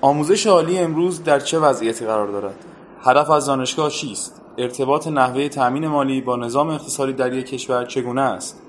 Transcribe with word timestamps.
آموزش 0.00 0.46
عالی 0.46 0.78
امروز 0.78 1.22
در 1.24 1.40
چه 1.40 1.58
وضعیتی 1.58 2.06
قرار 2.06 2.28
دارد؟ 2.28 2.54
هدف 3.02 3.30
از 3.30 3.46
دانشگاه 3.46 3.90
چیست؟ 3.90 4.40
ارتباط 4.58 5.08
نحوه 5.08 5.48
تأمین 5.48 5.86
مالی 5.86 6.20
با 6.20 6.36
نظام 6.36 6.68
اقتصادی 6.68 7.12
در 7.12 7.32
یک 7.32 7.46
کشور 7.46 7.84
چگونه 7.84 8.20
است؟ 8.20 8.62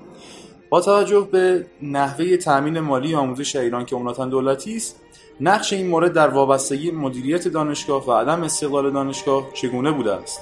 با 0.70 0.80
توجه 0.80 1.28
به 1.32 1.66
نحوه 1.82 2.36
تأمین 2.36 2.80
مالی 2.80 3.14
آموزش 3.14 3.56
ایران 3.56 3.84
که 3.84 3.96
عمدتا 3.96 4.26
دولتی 4.26 4.76
است، 4.76 5.00
نقش 5.40 5.72
این 5.72 5.86
مورد 5.86 6.12
در 6.12 6.28
وابستگی 6.28 6.90
مدیریت 6.90 7.48
دانشگاه 7.48 8.06
و 8.06 8.12
عدم 8.12 8.42
استقلال 8.42 8.90
دانشگاه 8.90 9.52
چگونه 9.54 9.92
بوده 9.92 10.12
است؟ 10.12 10.40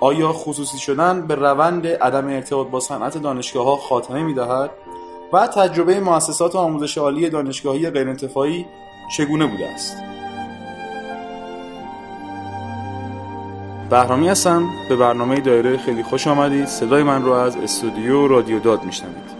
آیا 0.00 0.32
خصوصی 0.32 0.78
شدن 0.78 1.26
به 1.26 1.34
روند 1.34 1.86
عدم 1.86 2.28
ارتباط 2.28 2.66
با 2.66 2.80
صنعت 2.80 3.18
دانشگاه 3.18 3.64
ها 3.64 3.76
خاتمه 3.76 4.22
می 4.22 4.34
دهد 4.34 4.70
و 5.32 5.46
تجربه 5.46 6.00
مؤسسات 6.00 6.56
آموزش 6.56 6.98
عالی 6.98 7.30
دانشگاهی 7.30 7.90
غیرانتفاعی 7.90 8.66
چگونه 9.08 9.46
بوده 9.46 9.68
است؟ 9.68 10.02
بهرامی 13.90 14.28
هستم. 14.28 14.68
به 14.88 14.96
برنامه 14.96 15.40
دایره 15.40 15.76
خیلی 15.76 16.02
خوش 16.02 16.26
آمدید. 16.26 16.66
صدای 16.66 17.02
من 17.02 17.24
رو 17.24 17.32
از 17.32 17.56
استودیو 17.56 18.28
رادیو 18.28 18.58
داد 18.58 18.84
میشنوید. 18.84 19.37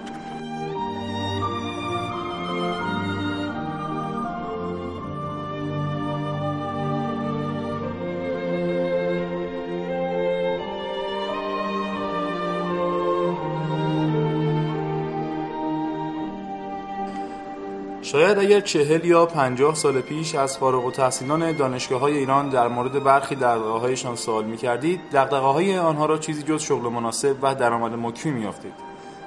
شاید 18.19 18.39
اگر 18.39 18.61
چهل 18.61 19.05
یا 19.05 19.27
پنجاه 19.27 19.75
سال 19.75 20.01
پیش 20.01 20.35
از 20.35 20.59
فارغ 20.59 20.85
و 20.85 20.91
تحصیلان 20.91 21.53
دانشگاه 21.53 22.01
های 22.01 22.19
ایران 22.19 22.49
در 22.49 22.69
مورد 22.69 23.05
برخی 23.05 23.35
دقدقه 23.35 23.79
هایشان 23.79 24.17
سوال 24.17 24.45
می 24.45 24.57
کردید 24.57 25.01
دقدقه 25.13 25.47
های 25.47 25.79
آنها 25.79 26.07
را 26.07 26.19
چیزی 26.19 26.43
جز 26.43 26.63
شغل 26.63 26.89
مناسب 26.93 27.37
و 27.43 27.55
درآمد 27.55 27.93
مکمی 27.93 28.33
می 28.33 28.41
یافتید. 28.41 28.73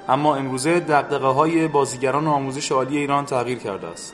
اما 0.09 0.35
امروزه 0.35 0.79
دقدقه 0.79 1.27
های 1.27 1.67
بازیگران 1.67 2.27
آموزش 2.27 2.71
عالی 2.71 2.97
ایران 2.97 3.25
تغییر 3.25 3.57
کرده 3.57 3.87
است 3.87 4.13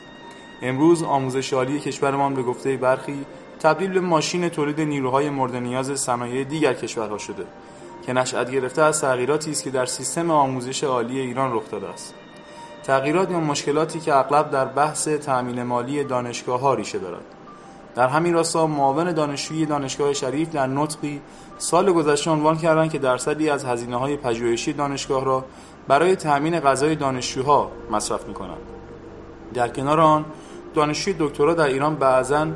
امروز 0.62 1.02
آموزش 1.02 1.52
عالی 1.52 1.80
کشورمان 1.80 2.34
به 2.34 2.42
گفته 2.42 2.76
برخی 2.76 3.24
تبدیل 3.60 3.92
به 3.92 4.00
ماشین 4.00 4.48
تولید 4.48 4.80
نیروهای 4.80 5.30
مورد 5.30 5.56
نیاز 5.56 6.00
صنایع 6.00 6.44
دیگر 6.44 6.74
کشورها 6.74 7.18
شده 7.18 7.44
که 8.06 8.12
نشأت 8.12 8.50
گرفته 8.50 8.82
از 8.82 9.00
تغییراتی 9.00 9.50
است 9.50 9.64
که 9.64 9.70
در 9.70 9.86
سیستم 9.86 10.30
آموزش 10.30 10.84
عالی 10.84 11.20
ایران 11.20 11.52
رخ 11.52 11.70
داده 11.70 11.88
است 11.88 12.14
تغییرات 12.88 13.30
یا 13.30 13.40
مشکلاتی 13.40 14.00
که 14.00 14.16
اغلب 14.16 14.50
در 14.50 14.64
بحث 14.64 15.08
تأمین 15.08 15.62
مالی 15.62 16.04
دانشگاه 16.04 16.60
ها 16.60 16.74
ریشه 16.74 16.98
دارد 16.98 17.24
در 17.94 18.08
همین 18.08 18.34
راستا 18.34 18.66
معاون 18.66 19.12
دانشجوی 19.12 19.66
دانشگاه 19.66 20.12
شریف 20.12 20.52
در 20.52 20.66
نطقی 20.66 21.20
سال 21.58 21.92
گذشته 21.92 22.30
عنوان 22.30 22.58
کردند 22.58 22.90
که 22.90 22.98
درصدی 22.98 23.50
از 23.50 23.64
هزینه 23.64 23.96
های 23.96 24.16
پژوهشی 24.16 24.72
دانشگاه 24.72 25.24
را 25.24 25.44
برای 25.88 26.16
تأمین 26.16 26.60
غذای 26.60 26.94
دانشجوها 26.94 27.70
مصرف 27.90 28.28
می 28.28 28.34
کنند. 28.34 28.58
در 29.54 29.68
کنار 29.68 30.00
آن 30.00 30.24
دانشجوی 30.74 31.16
دکترا 31.18 31.54
در 31.54 31.66
ایران 31.66 31.94
بعضا 31.94 32.46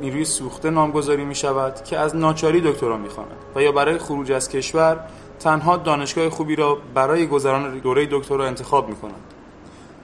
نیروی 0.00 0.24
سوخته 0.24 0.70
نامگذاری 0.70 1.24
می 1.24 1.34
شود 1.34 1.84
که 1.84 1.98
از 1.98 2.16
ناچاری 2.16 2.60
دکترا 2.60 2.96
می 2.96 3.08
و 3.54 3.62
یا 3.62 3.72
برای 3.72 3.98
خروج 3.98 4.32
از 4.32 4.48
کشور 4.48 5.00
تنها 5.40 5.76
دانشگاه 5.76 6.30
خوبی 6.30 6.56
را 6.56 6.78
برای 6.94 7.26
گذران 7.26 7.78
دوره 7.78 8.08
دکترا 8.10 8.46
انتخاب 8.46 8.88
می 8.88 8.96
کنند. 8.96 9.25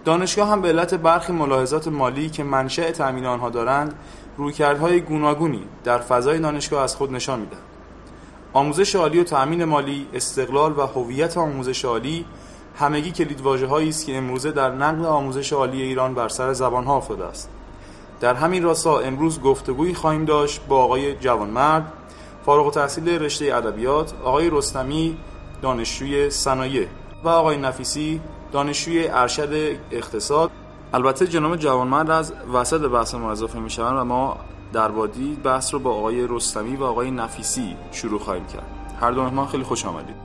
دانشگاه 0.04 0.48
هم 0.48 0.62
به 0.62 0.68
علت 0.68 0.94
برخی 0.94 1.32
ملاحظات 1.32 1.88
مالی 1.88 2.30
که 2.30 2.44
منشأ 2.44 2.90
تأمین 2.90 3.26
آنها 3.26 3.50
دارند 3.50 3.94
رویکردهای 4.36 5.00
گوناگونی 5.00 5.62
در 5.84 5.98
فضای 5.98 6.38
دانشگاه 6.38 6.82
از 6.82 6.96
خود 6.96 7.12
نشان 7.12 7.40
می‌دهد. 7.40 7.58
آموزش 8.52 8.94
عالی 8.94 9.20
و 9.20 9.24
تأمین 9.24 9.64
مالی 9.64 10.06
استقلال 10.14 10.78
و 10.78 10.86
هویت 10.86 11.38
آموزش 11.38 11.84
عالی 11.84 12.24
همگی 12.78 13.10
کلید 13.10 13.46
است 13.46 14.06
که 14.06 14.16
امروزه 14.16 14.52
در 14.52 14.70
نقل 14.70 15.04
آموزش 15.04 15.52
عالی 15.52 15.82
ایران 15.82 16.14
بر 16.14 16.28
سر 16.28 16.52
زبانها 16.52 16.96
افتاده 16.96 17.24
است. 17.24 17.50
در 18.20 18.34
همین 18.34 18.62
راستا 18.62 18.98
امروز 18.98 19.40
گفتگویی 19.40 19.94
خواهیم 19.94 20.24
داشت 20.24 20.60
با 20.68 20.84
آقای 20.84 21.14
جوانمرد 21.14 21.92
فارغ 22.46 22.64
التحصیل 22.64 23.08
رشته 23.08 23.56
ادبیات 23.56 24.12
آقای 24.24 24.50
رستمی 24.50 25.16
دانشجوی 25.62 26.30
صنایع 26.30 26.86
و 27.24 27.28
آقای 27.28 27.56
نفیسی 27.56 28.20
دانشجوی 28.52 29.08
ارشد 29.08 29.52
اقتصاد. 29.90 30.50
البته 30.94 31.26
جناب 31.26 31.56
جوانمرد 31.56 32.10
از 32.10 32.32
وسط 32.52 32.80
بحث 32.80 33.14
ما 33.14 33.30
اضافه 33.30 33.58
می 33.58 33.70
شوند 33.70 33.98
و 33.98 34.04
ما 34.04 34.36
در 34.72 34.88
بادی 34.88 35.34
بحث 35.44 35.74
رو 35.74 35.80
با 35.80 35.90
آقای 35.90 36.26
رستمی 36.26 36.76
و 36.76 36.84
آقای 36.84 37.10
نفیسی 37.10 37.76
شروع 37.92 38.20
خواهیم 38.20 38.46
کرد. 38.46 38.66
هر 39.00 39.10
دو 39.10 39.22
مهمان 39.22 39.46
خیلی 39.46 39.62
خوش 39.62 39.86
آمدید. 39.86 40.21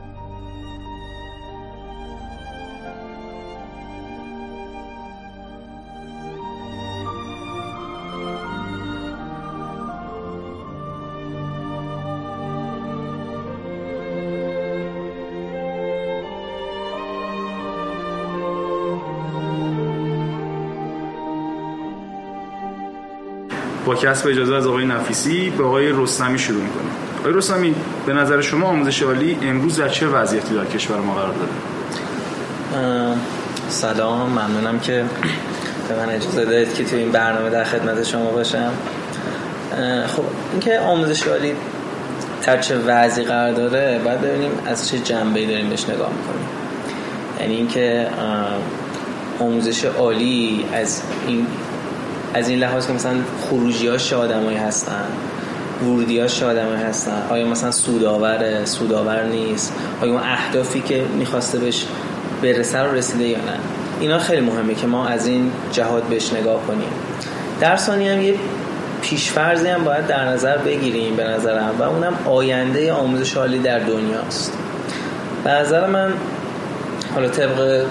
کسب 23.98 24.28
اجازه 24.28 24.56
از 24.56 24.68
آقای 24.68 24.86
نفیسی 24.86 25.50
به 25.50 25.64
آقای 25.64 25.92
رستمی 25.92 26.40
شروع 26.40 26.64
می‌کنیم. 26.64 26.92
آقای 27.20 27.34
رستمی 27.34 27.76
به 28.06 28.14
نظر 28.14 28.42
شما 28.42 28.68
آموزش 28.68 29.04
عالی 29.04 29.38
امروز 29.42 29.80
در 29.80 29.90
چه 29.90 30.08
وضعیتی 30.08 30.56
در 30.56 30.66
کشور 30.66 30.98
ما 30.98 31.14
قرار 31.14 31.34
داره؟ 31.34 31.52
سلام 33.70 34.30
ممنونم 34.30 34.80
که 34.80 35.06
به 35.90 35.96
من 35.96 36.10
اجازه 36.10 36.46
دادید 36.46 36.74
که 36.74 36.84
تو 36.84 36.96
این 36.96 37.12
برنامه 37.12 37.50
در 37.50 37.64
خدمت 37.64 38.04
شما 38.04 38.32
باشم. 38.32 38.72
خب 40.08 40.24
اینکه 40.52 40.80
آموزش 40.80 41.28
عالی 41.28 41.54
در 42.46 42.62
چه 42.62 42.78
وضعی 42.78 43.26
قرار 43.26 43.54
داره 43.54 44.02
باید 44.06 44.22
ببینیم 44.22 44.52
از 44.66 44.90
چه 44.90 45.00
جنبه 45.00 45.46
داریم 45.46 45.70
بهش 45.70 45.84
نگاه 45.90 46.10
می‌کنیم. 46.10 46.48
یعنی 47.40 47.56
اینکه 47.56 48.08
آموزش 49.40 49.86
عالی 49.86 50.66
از 50.74 51.02
این 51.28 51.48
از 52.34 52.50
این 52.50 52.60
لحاظ 52.60 52.88
که 52.88 52.94
مثلا 52.94 53.16
خروجی 53.42 53.88
ها 53.88 54.18
آدمایی 54.18 54.58
هستن؟ 54.58 55.04
ورودی 55.82 56.20
ها 56.20 56.26
آدمایی 56.26 56.84
هستن؟ 56.84 57.22
آیا 57.30 57.48
مثلا 57.48 57.72
سوداوره 57.72 58.66
سوداور 58.66 59.24
نیست؟ 59.24 59.74
آیا 60.02 60.12
اون 60.12 60.22
اهدافی 60.24 60.82
که 60.82 61.06
می‌خواسته 61.18 61.60
بهش 61.60 61.86
برسه 62.42 62.80
رو 62.80 62.96
رسیده 62.96 63.28
یا 63.28 63.38
نه؟ 63.38 63.60
اینا 64.00 64.20
خیلی 64.20 64.42
مهمه 64.42 64.76
که 64.76 64.88
ما 64.88 65.08
از 65.08 65.28
این 65.28 65.52
جهات 65.72 66.04
بهش 66.04 66.34
نگاه 66.34 66.68
کنیم. 66.68 66.90
در 67.60 67.76
ثانی 67.76 68.10
هم 68.10 68.22
یه 68.22 68.34
پیشفرزی 69.02 69.68
هم 69.68 69.84
باید 69.84 70.08
در 70.08 70.26
نظر 70.26 70.58
بگیریم 70.58 71.16
به 71.16 71.24
نظرم 71.24 71.76
و 71.80 71.84
اونم 71.84 72.14
آینده 72.26 72.94
آموزش 72.94 73.38
عالی 73.38 73.60
در 73.60 73.80
دنیاست. 73.80 74.54
به 75.44 75.52
نظر 75.52 75.88
من 75.88 76.14
حالا 77.16 77.28
طبق 77.28 77.86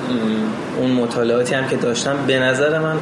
اون 0.79 0.91
مطالعاتی 0.91 1.55
هم 1.55 1.69
که 1.69 1.77
داشتم 1.77 2.17
به 2.27 2.39
نظر 2.39 2.79
من 2.79 2.97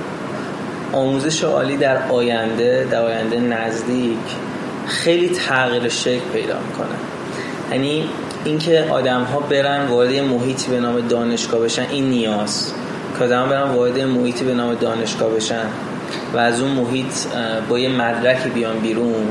آموزش 0.94 1.44
عالی 1.44 1.77
در 1.77 2.09
آینده 2.09 2.88
در 2.91 3.03
آینده 3.03 3.41
نزدیک 3.41 4.19
خیلی 4.87 5.28
تغییر 5.28 5.88
شکل 5.88 6.21
پیدا 6.32 6.59
می‌کنه. 6.69 6.97
یعنی 7.72 8.09
اینکه 8.44 8.84
آدم 8.91 9.22
ها 9.22 9.41
برن 9.41 9.87
وارد 9.87 10.15
محیطی 10.15 10.71
به 10.71 10.81
نام 10.81 11.00
دانشگاه 11.00 11.60
بشن 11.60 11.87
این 11.91 12.10
نیاز. 12.10 12.72
که 13.19 13.25
آدم 13.25 13.41
ها 13.41 13.47
برن 13.47 13.71
وارد 13.71 14.00
محیطی 14.00 14.44
به 14.44 14.54
نام 14.54 14.75
دانشگاه 14.75 15.31
بشن 15.31 15.66
و 16.34 16.38
از 16.38 16.60
اون 16.60 16.71
محیط 16.71 17.12
با 17.69 17.78
یه 17.78 17.88
مدرکی 17.88 18.49
بیان 18.49 18.78
بیرون 18.78 19.28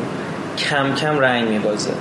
کم 0.58 0.96
کم 0.96 1.20
رنگ 1.20 1.50
میبازه. 1.50 1.94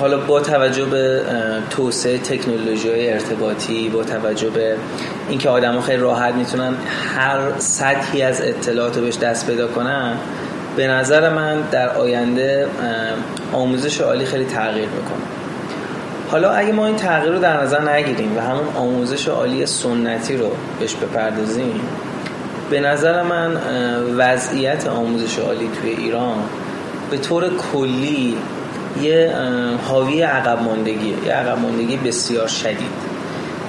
حالا 0.00 0.18
با 0.18 0.40
توجه 0.40 0.84
به 0.84 1.22
توسعه 1.70 2.18
تکنولوژی 2.18 2.88
ارتباطی 3.08 3.88
با 3.88 4.04
توجه 4.04 4.50
به 4.50 4.76
اینکه 5.32 5.48
آدم 5.48 5.80
خیلی 5.80 6.02
راحت 6.02 6.34
می‌تونن 6.34 6.74
هر 7.16 7.38
سطحی 7.58 8.22
از 8.22 8.40
اطلاعات 8.40 8.96
رو 8.96 9.02
بهش 9.02 9.16
دست 9.16 9.46
پیدا 9.46 9.68
کنن 9.68 10.16
به 10.76 10.86
نظر 10.86 11.28
من 11.30 11.60
در 11.70 11.88
آینده 11.88 12.66
آموزش 13.52 14.00
عالی 14.00 14.24
خیلی 14.24 14.44
تغییر 14.44 14.88
می‌کنه. 14.88 15.22
حالا 16.30 16.52
اگه 16.52 16.72
ما 16.72 16.86
این 16.86 16.96
تغییر 16.96 17.32
رو 17.32 17.38
در 17.38 17.62
نظر 17.62 17.90
نگیریم 17.90 18.36
و 18.36 18.40
همون 18.40 18.66
آموزش 18.76 19.28
عالی 19.28 19.66
سنتی 19.66 20.36
رو 20.36 20.50
بهش 20.80 20.94
بپردازیم 20.94 21.80
به 22.70 22.80
نظر 22.80 23.22
من 23.22 23.56
وضعیت 24.16 24.86
آموزش 24.86 25.38
عالی 25.38 25.70
توی 25.80 25.90
ایران 25.90 26.36
به 27.10 27.18
طور 27.18 27.44
کلی 27.72 28.36
یه 29.02 29.34
حاوی 29.88 30.22
عقب 30.22 30.62
ماندگی 30.62 31.14
یه 31.26 31.32
عقب 31.32 31.58
ماندگی 31.58 31.96
بسیار 31.96 32.48
شدید. 32.48 33.11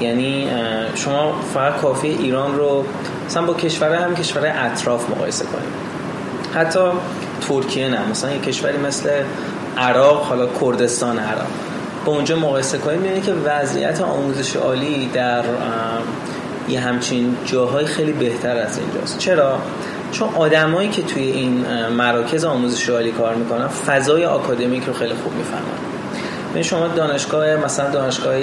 یعنی 0.02 0.48
شما 0.96 1.34
فقط 1.54 1.78
کافی 1.78 2.08
ایران 2.08 2.58
رو 2.58 2.86
مثلا 3.26 3.46
با 3.46 3.54
کشورهای 3.54 4.04
هم 4.04 4.16
کشورهای 4.16 4.52
اطراف 4.52 5.10
مقایسه 5.10 5.46
کنید. 5.46 5.94
حتی 6.56 6.80
ترکیه 7.48 7.90
نه 7.90 8.10
مثلا 8.10 8.32
یه 8.32 8.40
کشوری 8.40 8.78
مثل 8.78 9.10
عراق 9.78 10.24
حالا 10.26 10.48
کردستان 10.62 11.20
عراق. 11.20 11.48
با 12.06 12.12
اونجا 12.12 12.36
مقایسه 12.36 12.78
کنیم 12.78 13.00
می‌بینید 13.00 13.26
که 13.26 13.34
وضعیت 13.34 14.02
آموزش 14.02 14.56
عالی 14.56 15.10
در 15.14 15.44
یه 16.70 16.80
همچین 16.80 17.38
جاهای 17.46 17.86
خیلی 17.86 18.12
بهتر 18.12 18.58
از 18.58 18.78
اینجاست. 18.78 19.18
چرا؟ 19.18 19.60
چون 20.12 20.30
آدمایی 20.36 20.90
که 20.90 21.02
توی 21.02 21.24
این 21.24 21.66
مراکز 21.98 22.46
آموزش 22.46 22.90
عالی 22.90 23.12
کار 23.12 23.36
می‌کنن 23.36 23.68
فضای 23.68 24.26
آکادمیک 24.26 24.84
رو 24.84 24.94
خیلی 24.94 25.14
خوب 25.24 25.34
می‌فهمن. 25.34 25.93
شما 26.62 26.88
دانشگاه 26.88 27.56
مثلا 27.56 27.90
دانشگاه 27.90 28.36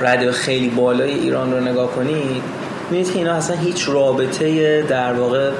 رد 0.00 0.30
خیلی 0.30 0.68
بالای 0.68 1.10
ایران 1.10 1.52
رو 1.52 1.60
نگاه 1.60 1.90
کنید 1.90 2.42
می‌بینید 2.90 3.12
که 3.12 3.18
اینا 3.18 3.32
اصلا 3.32 3.56
هیچ 3.56 3.88
رابطه 3.88 4.82
در 4.82 5.12
واقع 5.12 5.50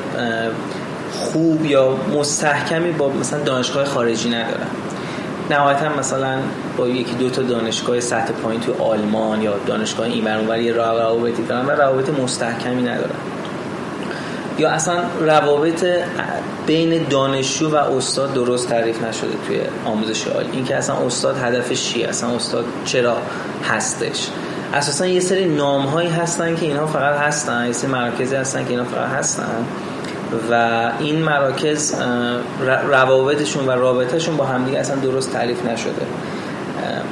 خوب 1.12 1.66
یا 1.66 1.96
مستحکمی 2.18 2.92
با 2.92 3.08
مثلا 3.08 3.40
دانشگاه 3.40 3.84
خارجی 3.84 4.30
ندارن. 4.30 4.66
نهایتا 5.50 5.88
مثلا 5.98 6.38
با 6.76 6.88
یکی 6.88 7.14
دو 7.14 7.30
تا 7.30 7.42
دانشگاه 7.42 8.00
سطح 8.00 8.32
پایین 8.32 8.60
تو 8.60 8.82
آلمان 8.82 9.42
یا 9.42 9.54
دانشگاه 9.66 10.06
این 10.06 10.28
اونور 10.28 10.58
یه 10.58 10.72
روابطی 10.72 11.42
دارن 11.42 11.66
و 11.66 11.70
روابط 11.70 12.10
مستحکمی 12.10 12.82
ندارن. 12.82 13.10
یا 14.58 14.70
اصلا 14.70 15.02
روابط 15.20 15.84
بین 16.66 17.06
دانشجو 17.10 17.70
و 17.70 17.74
استاد 17.74 18.34
درست 18.34 18.68
تعریف 18.68 19.02
نشده 19.02 19.34
توی 19.46 19.60
آموزش 19.84 20.26
عالی 20.26 20.48
اینکه 20.52 20.76
اصلا 20.76 20.96
استاد 20.96 21.36
هدفش 21.42 21.82
چیه؟ 21.82 22.08
اصلا 22.08 22.30
استاد 22.30 22.64
چرا 22.84 23.16
هستش؟ 23.64 24.28
اساسا 24.74 25.06
یه 25.06 25.20
سری 25.20 25.44
نام 25.44 25.86
هایی 25.86 26.08
هستن 26.08 26.56
که 26.56 26.66
اینها 26.66 26.86
فقط 26.86 27.18
هستن 27.18 27.66
یه 27.66 27.72
سری 27.72 27.90
مراکزی 27.90 28.36
هستن 28.36 28.64
که 28.64 28.70
اینها 28.70 28.84
فقط 28.84 29.08
هستن. 29.08 29.64
و 30.50 30.90
این 30.98 31.22
مراکز 31.22 31.94
روابطشون 32.88 33.66
و 33.66 33.70
رابطهشون 33.70 34.36
با 34.36 34.44
همدیگه 34.44 34.78
اصلا 34.78 34.96
درست 34.96 35.32
تعریف 35.32 35.64
نشده. 35.66 36.06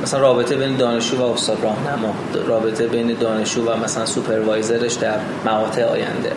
مثلا 0.03 0.21
رابطه 0.21 0.57
بین 0.57 0.77
دانشجو 0.77 1.17
و 1.17 1.23
استاد 1.23 1.59
راهنما 1.63 2.15
رابطه 2.47 2.87
بین 2.87 3.17
دانشجو 3.21 3.71
و 3.71 3.77
مثلا 3.77 4.07
supervisor 4.07 4.79
ش 4.79 4.93
در 4.93 5.19
مقاطع 5.47 5.85
آینده. 5.85 6.33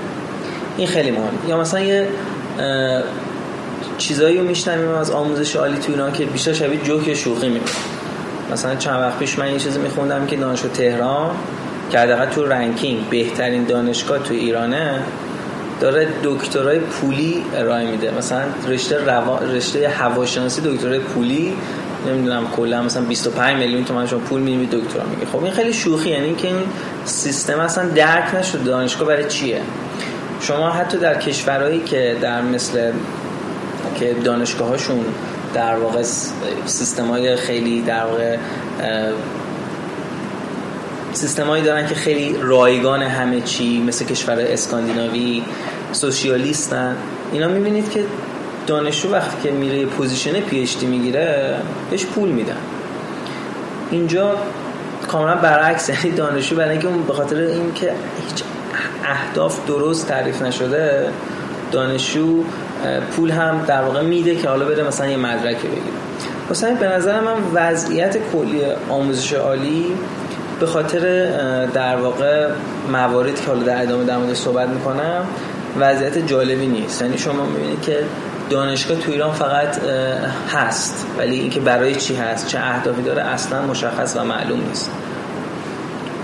این 0.80 0.88
خیلی 0.88 1.12
مهم 1.12 1.50
یا 1.50 1.58
مثلا 1.58 1.80
یه 1.80 2.08
چیزایی 3.98 4.38
رو 4.38 4.44
میشنویم 4.44 4.90
از 4.90 5.12
آموزش 5.12 5.56
عالی 5.56 5.78
تو 5.78 5.92
ایران 5.92 6.12
که 6.12 6.26
بیشتر 6.26 6.54
شبیه 6.54 6.82
جوک 6.84 7.14
شوخی 7.14 7.50
می‌مونه. 7.50 7.70
مثلا 8.52 8.76
چند 8.76 9.02
وقت 9.02 9.20
پیش 9.20 9.40
من 9.40 9.52
یه 9.52 9.60
چیزی 9.60 9.80
میخوندم 9.80 10.26
که 10.26 10.36
دانشگاه 10.36 10.72
تهران 10.72 11.36
که 11.92 12.00
حداقل 12.00 12.26
تو 12.26 12.46
ranking 12.46 13.10
بهترین 13.10 13.64
دانشگاه 13.64 14.20
تو 14.20 14.34
ایرانه 14.34 15.00
داره 15.80 16.08
دکترای 16.24 16.80
پولی 16.80 17.44
ارائه 17.56 17.92
میده. 17.92 18.12
مثلا 18.18 18.42
رشته 18.68 19.06
روا... 19.06 19.40
رشته 19.40 19.90
هواشناسی 19.90 20.62
دکترای 20.62 21.00
پولی 21.00 21.54
نمی‌دونم 22.08 22.48
کلا 22.56 22.82
مثلا 22.82 23.04
25 23.04 23.58
میلیون 23.58 23.86
تومان 23.86 24.08
شما 24.08 24.20
پول 24.20 24.42
می‌دید 24.42 24.70
دکترا 24.70 25.04
میگه 25.04 25.26
خب 25.32 25.44
این 25.44 25.54
خیلی 25.54 25.74
شوخی 25.74 26.10
یعنی 26.10 26.26
اینکه 26.26 26.48
این 26.48 26.64
سیستم 27.06 27.60
اصلا 27.60 27.90
درک 27.90 28.36
نشد 28.36 28.64
دانشگاه 28.64 29.08
برای 29.08 29.26
چیه؟ 29.28 29.62
شما 30.42 30.70
حتی 30.70 30.98
در 30.98 31.20
کشورهایی 31.20 31.80
که 31.80 32.18
در 32.22 32.42
مثل 32.42 32.92
که 34.00 34.16
دانشگاهاشون 34.24 35.06
در 35.54 35.76
واقع 35.76 36.04
سیستم 36.66 37.08
های 37.08 37.36
خیلی 37.36 37.82
در 37.82 38.06
واقع 38.06 38.38
سیستمایی 41.14 41.64
دارن 41.64 41.88
که 41.88 41.96
خیلی 41.96 42.36
رایگان 42.42 43.02
همه 43.02 43.42
چی 43.42 43.84
مثل 43.84 44.06
کشور 44.06 44.40
اسکاندیناوی 44.40 45.44
سوسیالیستن 45.92 46.96
اینا 47.32 47.48
می‌بینید 47.48 47.90
که 47.90 48.04
دانشجو 48.68 49.12
وقتی 49.12 49.38
که 49.44 49.52
میره 49.52 49.86
position 49.86 50.40
PhD 50.40 50.86
می‌گیره 50.86 51.56
بهش 51.90 52.06
پول 52.06 52.30
میدن. 52.30 52.58
اینجا 53.92 54.36
کاملا 55.08 55.36
برعکس 55.36 55.90
یعنی 55.90 56.12
دانشجو 56.12 56.56
برای 56.56 56.72
اینکه 56.72 56.88
به 56.88 57.14
خاطر 57.14 57.36
اینکه 57.36 57.94
هیچ 58.30 58.44
اهداف 59.10 59.68
درست 59.68 60.08
تعریف 60.08 60.42
نشده 60.42 61.10
دانشجو 61.72 62.44
پول 63.16 63.32
هم 63.32 63.66
در 63.68 63.82
واقع 63.82 64.02
میده 64.02 64.36
که 64.36 64.50
حالا 64.50 64.66
بره 64.66 64.84
مثلا 64.84 65.08
یه 65.08 65.18
مدرک 65.18 65.58
بگیره. 65.58 65.82
مثلا 66.52 66.76
به 66.76 66.88
نظر 66.88 67.20
من 67.20 67.36
وضعیت 67.54 68.18
کلی 68.34 68.62
آموزش 68.90 69.34
عالی 69.34 69.86
به 70.60 70.66
خاطر 70.66 71.26
در 71.66 71.96
واقع 71.96 72.48
مواردی 72.92 73.34
که 73.34 73.48
حالا 73.48 73.64
در 73.64 73.82
ادامه 73.82 74.04
در 74.04 74.18
مورد 74.18 74.34
صحبت 74.34 74.68
می‌کنم 74.70 75.26
وضعیت 75.80 76.18
جالبی 76.18 76.68
نیست. 76.68 77.02
یعنی 77.02 77.18
شما 77.18 77.46
می‌بینید 77.46 77.82
که 77.82 77.98
دانشگاه 78.50 78.98
تو 78.98 79.12
ایران 79.12 79.32
فقط 79.32 79.78
هست 80.54 81.06
ولی 81.18 81.40
اینکه 81.40 81.60
برای 81.60 81.96
چی 81.96 82.16
هست 82.16 82.48
چه 82.48 82.60
اهدافی 82.60 83.02
داره 83.02 83.22
اصلا 83.22 83.62
مشخص 83.62 84.18
و 84.18 84.24
معلوم 84.24 84.60
نیست. 84.70 84.92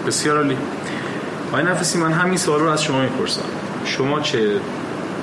بسیار 0.07 0.37
عالی. 0.37 0.57
آقای 1.55 1.67
نفسی 1.67 1.97
من 1.97 2.11
همین 2.11 2.37
سوال 2.37 2.59
رو 2.59 2.69
از 2.69 2.83
شما 2.83 3.01
می‌پرسم. 3.01 3.41
شما 3.85 4.19
چه 4.19 4.59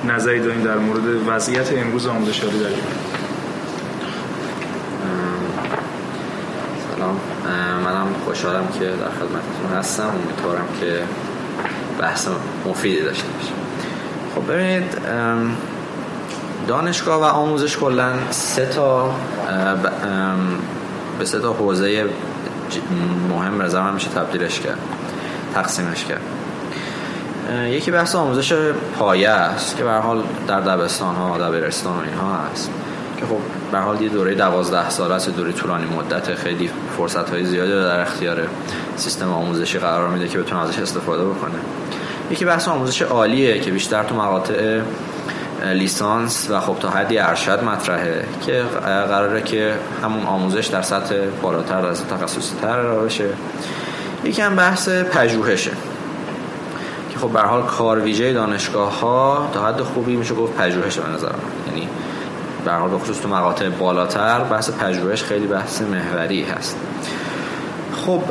نظری 0.05 0.39
دارین 0.39 0.61
در 0.61 0.77
مورد 0.77 1.01
وضعیت 1.27 1.73
امروز 1.73 2.07
آموزش 2.07 2.43
عالی 2.43 2.59
در 2.59 2.69
سلام. 6.95 7.19
منم 7.85 8.07
خوشحالم 8.25 8.67
که 8.79 8.85
در 8.85 8.89
خدمتتون 8.89 9.77
هستم. 9.77 10.03
امیدوارم 10.03 10.65
که 10.81 11.03
بحث 11.99 12.27
مفیدی 12.65 13.01
داشته 13.01 13.27
باشیم. 13.27 13.55
خب 14.35 14.53
ببینید 14.53 14.97
دانشگاه 16.67 17.21
و 17.21 17.23
آموزش 17.23 17.77
کلا 17.77 18.13
سه 18.31 18.65
تا 18.65 19.15
به 21.19 21.25
سه 21.25 21.39
تا 21.39 21.53
حوزه 21.53 22.05
مهم 23.29 23.61
رضا 23.61 23.91
میشه 23.91 24.09
تبدیلش 24.09 24.59
کرد. 24.59 24.79
تقسیمش 25.53 26.05
کرد. 26.05 26.21
یکی 27.69 27.91
بحث 27.91 28.15
آموزش 28.15 28.53
پایه 28.99 29.29
است 29.29 29.77
که 29.77 29.83
به 29.83 29.91
حال 29.91 30.23
در 30.47 30.59
دبستان 30.59 31.15
ها 31.15 31.37
دبیرستان 31.37 31.97
و 31.97 32.01
اینها 32.01 32.37
هست. 32.51 32.69
که 33.17 33.25
خب 33.25 33.37
به 33.71 33.77
حال 33.77 34.01
یه 34.01 34.09
دوره 34.09 34.35
دوازده 34.35 34.89
ساله 34.89 35.13
است 35.13 35.29
دوره 35.29 35.51
طولانی 35.51 35.85
مدت. 35.85 36.35
خیلی 36.35 36.69
فرصت 36.97 37.29
های 37.29 37.45
زیادی 37.45 37.71
در 37.71 37.99
اختیار 37.99 38.47
سیستم 38.95 39.31
آموزشی 39.31 39.79
قرار 39.79 40.09
میده 40.09 40.27
که 40.27 40.37
بتونه 40.37 40.61
ازش 40.61 40.79
استفاده 40.79 41.25
بکنه. 41.25 41.55
یکی 42.31 42.45
بحث 42.45 42.67
آموزش 42.67 43.01
عالیه 43.01 43.59
که 43.59 43.71
بیشتر 43.71 44.03
تو 44.03 44.15
مقاطع 44.15 44.81
لیسانس 45.73 46.47
و 46.49 46.59
خب 46.59 46.75
تا 46.79 46.89
حدی 46.89 47.17
ارشد 47.19 47.63
مطرحه 47.63 48.25
که 48.45 48.63
قراره 48.85 49.41
که 49.41 49.73
همون 50.03 50.25
آموزش 50.25 50.67
در 50.67 50.81
سطح 50.81 51.15
بالاتر 51.41 51.85
از 51.85 52.07
تخصصی 52.07 52.55
تر 52.61 52.83
بشه. 52.83 53.29
یکی 54.23 54.41
هم 54.41 54.55
بحث 54.55 54.89
پژوهشه. 54.89 55.71
که 57.11 57.19
خب 57.19 57.29
به 57.29 57.41
حال 57.41 57.63
کار 57.63 57.99
ویژه 57.99 58.33
دانشگاه 58.33 58.99
ها 58.99 59.49
تا 59.53 59.67
حد 59.67 59.81
خوبی 59.81 60.15
میشه 60.15 60.33
گفت 60.35 60.53
پژوهش 60.53 60.97
به 60.97 61.09
نظر 61.09 61.27
من. 61.27 61.73
یعنی 61.73 61.87
به 62.65 62.71
حال 62.71 62.97
خصوص 62.97 63.19
تو 63.21 63.29
مقاطع 63.29 63.69
بالاتر 63.69 64.39
بحث 64.39 64.69
پژوهش 64.71 65.23
خیلی 65.23 65.47
بحث 65.47 65.81
محوری 65.81 66.43
هست. 66.43 66.77
خب 68.05 68.21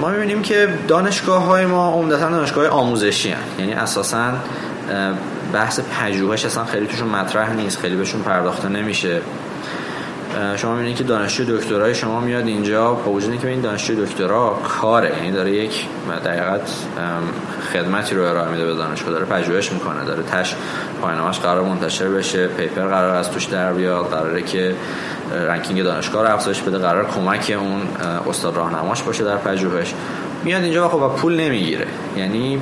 ما 0.00 0.08
می‌بینیم 0.08 0.42
که 0.42 0.68
دانشگاه 0.88 1.44
های 1.44 1.66
ما 1.66 1.92
عمدتا 1.92 2.30
دانشگاه 2.30 2.68
آموزشی 2.68 3.30
هن. 3.30 3.38
یعنی 3.58 3.72
اساسا 3.72 4.32
بحث 5.52 5.80
پژوهش 5.80 6.44
اصلا 6.44 6.64
خیلی 6.64 6.86
توشون 6.86 7.08
مطرح 7.08 7.52
نیست 7.52 7.78
خیلی 7.78 7.96
بهشون 7.96 8.22
پرداخته 8.22 8.68
نمیشه. 8.68 9.20
شما 10.56 10.74
می‌بینید 10.74 10.96
که 10.96 11.04
دانشجو 11.04 11.56
دکترای 11.56 11.94
شما 11.94 12.20
میاد 12.20 12.46
اینجا 12.46 12.94
با 12.94 13.10
وجود 13.10 13.40
که 13.40 13.48
این 13.48 13.60
دانشجو 13.60 14.04
دکترا 14.04 14.58
کاره 14.68 15.16
یعنی 15.16 15.32
داره 15.32 15.50
یک 15.50 15.86
دقیقت 16.24 16.70
خدمتی 17.72 18.14
رو 18.14 18.22
ارائه 18.22 18.50
میده 18.50 18.64
به 18.64 18.74
دانشگاه 18.74 19.12
داره 19.12 19.24
پژوهش 19.24 19.72
می‌کنه 19.72 20.04
داره 20.04 20.22
تش 20.22 20.54
پایانامش 21.02 21.40
قرار 21.40 21.64
منتشر 21.64 22.08
بشه 22.08 22.46
پیپر 22.46 22.86
قرار 22.86 23.16
از 23.16 23.30
توش 23.30 23.44
در 23.44 23.72
بیاد 23.72 24.10
قراره 24.10 24.42
که 24.42 24.74
رنکینگ 25.32 25.82
دانشگاه 25.82 26.22
رو 26.22 26.34
افزایش 26.34 26.60
بده 26.60 26.78
قرار 26.78 27.06
کمک 27.10 27.56
اون 27.58 27.80
استاد 28.28 28.56
راهنماش 28.56 29.02
باشه 29.02 29.24
در 29.24 29.36
پژوهش. 29.36 29.94
میاد 30.44 30.62
اینجا 30.62 30.88
خب 30.88 31.16
پول 31.16 31.40
نمی‌گیره. 31.40 31.86
یعنی 32.16 32.60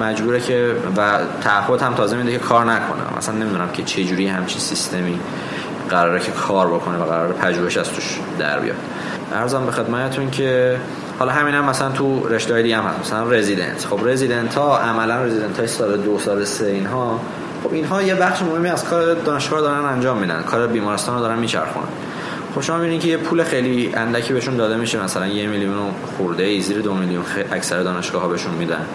مجبوره 0.00 0.40
که 0.40 0.76
و 0.96 1.18
تعهد 1.42 1.82
هم 1.82 1.94
تازه 1.94 2.16
میده 2.16 2.32
که 2.32 2.38
کار 2.38 2.64
نکنه. 2.64 3.18
مثلا 3.18 3.34
نمی‌دونم 3.34 3.68
که 3.72 3.82
چه 3.82 4.04
جوری 4.04 4.26
همچین 4.26 4.58
سیستمی 4.58 5.20
قراره 5.90 6.20
که 6.20 6.32
کار 6.32 6.66
بکنه 6.66 6.98
و 6.98 7.04
قراره 7.04 7.32
پژوهش 7.32 7.76
از 7.76 7.92
توش 7.92 8.18
در 8.38 8.58
بیاد. 8.58 8.76
ارزم 9.34 9.66
به 9.66 9.72
خدمتتون 9.72 10.30
که 10.30 10.76
حالا 11.18 11.32
همین 11.32 11.54
هم 11.54 11.64
مثلا 11.64 11.90
تو 11.90 12.28
رشته 12.28 12.54
های 12.54 12.62
دیگه 12.62 12.76
هم 12.76 12.84
هست. 12.84 13.00
مثلا 13.00 13.30
رزیدنت 13.30 13.86
خب 13.90 14.00
رزیدنت 14.04 14.54
ها 14.54 14.78
عملا 14.78 15.24
رزیدنت 15.24 15.58
های 15.58 15.68
سال 15.68 15.96
دو 15.96 16.18
سال 16.18 16.44
سه 16.44 16.66
اینها. 16.66 17.20
خب 17.64 17.72
اینها 17.72 18.02
یه 18.02 18.14
بخش 18.14 18.42
مهمی 18.42 18.68
از 18.68 18.84
کار 18.84 19.14
دانشگاه 19.14 19.60
دارن 19.60 19.84
انجام 19.84 20.18
میدن. 20.18 20.42
کار 20.42 20.66
بیمارستان 20.66 21.14
رو 21.14 21.20
دارن 21.20 21.38
میچرخونن. 21.38 21.86
خب 22.54 22.60
شما 22.60 22.76
می‌بینید 22.76 23.02
که 23.02 23.08
یه 23.08 23.16
پول 23.16 23.42
خیلی 23.42 23.92
اندکی 23.94 24.32
بهشون 24.32 24.56
داده 24.56 24.76
میشه. 24.76 25.04
مثلا 25.04 25.26
یه 25.26 25.46
میلیون 25.46 25.90
خورده 26.16 26.42
ای 26.42 26.60
زیر 26.60 26.80
دو 26.80 26.94
میلیون 26.94 27.24
اکثر 27.52 27.82
دانشگاه 27.82 28.22
ها 28.22 28.28
بهشون 28.28 28.54
میدن. 28.54 28.86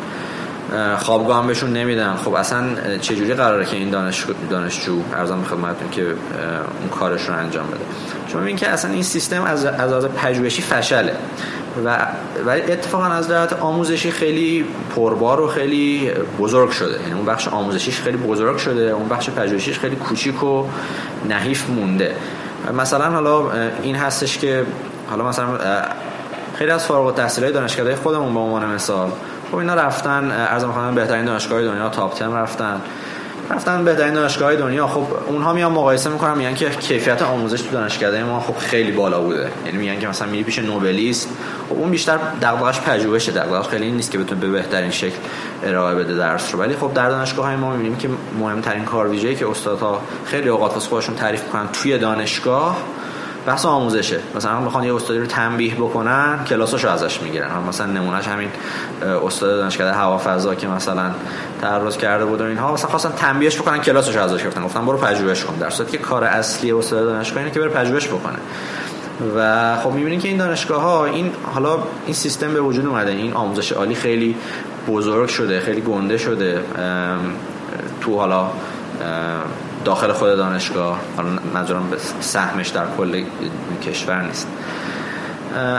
خوابگاه 0.97 1.37
هم 1.37 1.47
بهشون 1.47 1.73
نمیدن. 1.73 2.15
خب 2.15 2.33
اصلا 2.33 2.65
چجوری 3.01 3.33
قراره 3.33 3.65
که 3.65 3.75
این 3.75 3.89
دانش 3.89 4.25
دانشجو 4.49 4.99
ارزم 5.13 5.41
به 5.41 5.47
خدمتتون 5.47 5.89
که 5.91 6.01
اون 6.01 6.89
کارش 6.99 7.29
رو 7.29 7.35
انجام 7.35 7.67
بده؟ 7.67 7.79
شما 8.27 8.41
ببین 8.41 8.55
که 8.55 8.69
اصلا 8.69 8.91
این 8.91 9.03
سیستم 9.03 9.43
از 9.43 9.65
از 9.65 9.93
از 9.93 10.05
پژوهشی 10.05 10.61
فشله. 10.61 11.15
و 11.85 12.07
ولی 12.45 12.61
اتفاقا 12.61 13.05
از 13.05 13.27
جهت 13.27 13.53
آموزشی 13.53 14.11
خیلی 14.11 14.65
پربار 14.95 15.41
و 15.41 15.47
خیلی 15.47 16.11
بزرگ 16.39 16.69
شده. 16.69 17.01
یعنی 17.01 17.13
اون 17.13 17.25
بخش 17.25 17.47
آموزشیش 17.47 18.01
خیلی 18.01 18.17
بزرگ 18.17 18.57
شده. 18.57 18.81
اون 18.81 19.07
بخش 19.07 19.29
پژوهشیش 19.29 19.79
خیلی 19.79 19.95
کوچیک 19.95 20.43
و 20.43 20.65
نحیف 21.29 21.69
مونده. 21.69 22.15
مثلا 22.77 23.09
حالا 23.09 23.51
این 23.83 23.95
هستش 23.95 24.37
که 24.37 24.65
حالا 25.09 25.27
مثلا 25.27 25.47
خیلی 26.55 26.71
از 26.71 26.85
فارغ 26.85 27.05
التحصیلای 27.05 27.51
دانشگاهی 27.51 27.95
خودمون 27.95 28.33
به 28.33 28.39
عنوان 28.39 28.65
مثال 28.65 29.11
خب 29.55 29.59
اینا 29.59 29.73
رفتن 29.73 30.31
از 30.31 30.65
می‌خوان 30.65 30.95
بهترین 30.95 31.25
دانشگاه 31.25 31.63
دنیا 31.63 31.89
تاپ 31.89 32.19
10 32.19 32.25
رفتن. 32.25 32.81
رفتن 33.49 33.85
بهترین 33.85 34.13
دانشگاه 34.13 34.55
دنیا 34.55 34.87
خب 34.87 35.05
اونها 35.27 35.53
میان 35.53 35.71
مقایسه 35.71 36.09
می‌کنن 36.09 36.37
میگن 36.37 36.53
که 36.53 36.69
کیفیت 36.69 37.21
آموزش 37.21 37.61
تو 37.61 37.71
دانشگاه 37.71 38.23
ما 38.23 38.39
خب 38.39 38.57
خیلی 38.57 38.91
بالا 38.91 39.21
بوده. 39.21 39.49
یعنی 39.65 39.77
میگن 39.77 39.99
که 39.99 40.07
مثلا 40.07 40.27
میری 40.27 40.43
پیش 40.43 40.59
نوبلیست 40.59 41.29
خب 41.69 41.75
اون 41.75 41.91
بیشتر 41.91 42.17
دغدغش 42.41 42.81
پژوهشه 42.81 43.31
دغدغش 43.31 43.67
خیلی 43.67 43.91
نیست 43.91 44.11
که 44.11 44.17
بتونه 44.17 44.41
به 44.41 44.47
بهترین 44.47 44.91
شکل 44.91 45.17
ارائه 45.63 45.95
بده 45.95 46.15
درس 46.15 46.53
رو. 46.53 46.59
ولی 46.59 46.75
خب 46.75 46.93
در 46.93 47.09
دانشگاه 47.09 47.45
های 47.45 47.55
ما 47.55 47.71
می‌بینیم 47.71 47.97
که 47.97 48.09
مهمترین 48.39 48.85
کار 48.85 49.07
ویژه‌ای 49.07 49.35
که 49.35 49.49
استادها 49.49 50.01
خیلی 50.25 50.49
اوقات 50.49 50.73
واسه 50.73 50.89
خودشون 50.89 51.15
تعریف 51.15 51.43
می‌کنن 51.43 51.67
توی 51.73 51.97
دانشگاه 51.97 52.77
بحث 53.45 53.65
آموزشه. 53.65 54.19
مثلا 54.35 54.59
می‌خوان 54.59 54.83
یه 54.83 54.95
استادی 54.95 55.19
رو 55.19 55.25
تنبیه 55.25 55.75
بکنن 55.75 56.39
کلاساشو 56.47 56.89
ازش 56.89 57.21
می‌گیرن. 57.21 57.49
مثلا 57.67 57.87
نمونهش 57.87 58.27
همین 58.27 58.49
استاد 59.25 59.57
دانشگاه 59.57 59.91
هوافضا 59.91 60.55
که 60.55 60.67
مثلا 60.67 61.11
تعرض 61.61 61.97
کرده 61.97 62.25
بود 62.25 62.41
و 62.41 62.43
اینها. 62.43 62.73
مثلا 62.73 62.89
خواستن 62.89 63.11
تنبیهش 63.11 63.61
بکنن 63.61 63.79
کلاسش 63.79 64.15
ازش 64.15 64.43
گرفتن. 64.43 64.63
گفتن 64.63 64.85
برو 64.85 64.97
پژوهش 64.97 65.43
کن. 65.43 65.55
در 65.55 65.69
صورتی 65.69 65.97
که 65.97 66.03
کار 66.03 66.23
اصلی 66.23 66.71
استاد 66.71 67.05
دانشگاه 67.05 67.39
اینه 67.39 67.51
که 67.51 67.59
بره 67.59 67.69
پژوهش 67.69 68.07
بکنه. 68.07 68.37
و 69.37 69.75
خب 69.75 69.91
می‌بینید 69.91 70.21
که 70.21 70.27
این 70.27 70.37
دانشگاه 70.37 70.81
ها 70.81 71.05
این 71.05 71.31
حالا 71.53 71.79
این 72.05 72.13
سیستم 72.13 72.53
به 72.53 72.61
وجود 72.61 72.85
اومده. 72.85 73.11
این 73.11 73.33
آموزش 73.33 73.71
عالی 73.71 73.95
خیلی 73.95 74.35
بزرگ 74.87 75.29
شده 75.29 75.59
خیلی 75.59 75.81
گنده 75.81 76.17
شده. 76.17 76.61
تو 78.01 78.17
حالا 78.17 78.49
داخل 79.85 80.11
خود 80.11 80.35
دانشگاه 80.35 80.99
حالا 81.17 81.29
منظورم 81.53 81.89
به 81.89 81.97
سهمش 82.19 82.67
در 82.67 82.85
کل 82.97 83.23
کشور 83.87 84.21
نیست. 84.21 84.47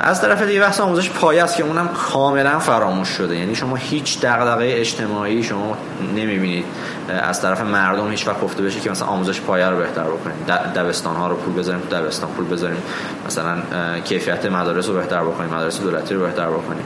از 0.03 0.21
طرف 0.21 0.43
دیگه 0.43 0.61
بحث 0.61 0.81
آموزش 0.81 1.11
پایه 1.11 1.45
است 1.45 1.57
که 1.57 1.63
اونم 1.63 1.89
کاملا 1.89 2.59
فراموش 2.59 3.09
شده. 3.09 3.37
یعنی 3.37 3.55
شما 3.55 3.77
هیچ 3.77 4.21
دغدغه 4.21 4.75
اجتماعی 4.81 5.43
شما 5.43 5.77
نمی‌بینید. 6.17 6.65
از 7.09 7.43
طرف 7.43 7.61
مردم 7.61 8.11
هیچ 8.11 8.29
وقت 8.29 8.41
گفته 8.41 8.63
بشه 8.63 8.81
که 8.81 8.91
مثلا 8.91 9.09
آموزش 9.09 9.41
پایه 9.41 9.67
رو 9.67 9.77
بهتر 9.77 10.05
بکنیم. 10.05 10.37
دبستان 10.75 11.17
ها 11.17 11.29
رو 11.29 11.37
پول 11.37 11.55
بذاریم 11.55 11.81
تو 11.81 11.97
دبستان 11.97 12.31
پول 12.31 12.47
بذاریم. 12.47 12.83
مثلا 13.27 13.57
کیفیت 14.05 14.47
مدارس 14.47 14.89
رو 14.89 14.95
بهتر 14.95 15.21
بکنیم 15.21 15.55
مدارس 15.55 15.81
دولتی 15.81 16.15
رو 16.15 16.21
بهتر 16.21 16.49
بکنیم. 16.49 16.85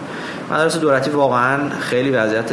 مدارس 0.50 0.76
دولتی 0.76 1.10
واقعا 1.10 1.58
خیلی 1.80 2.10
وضعیت 2.10 2.52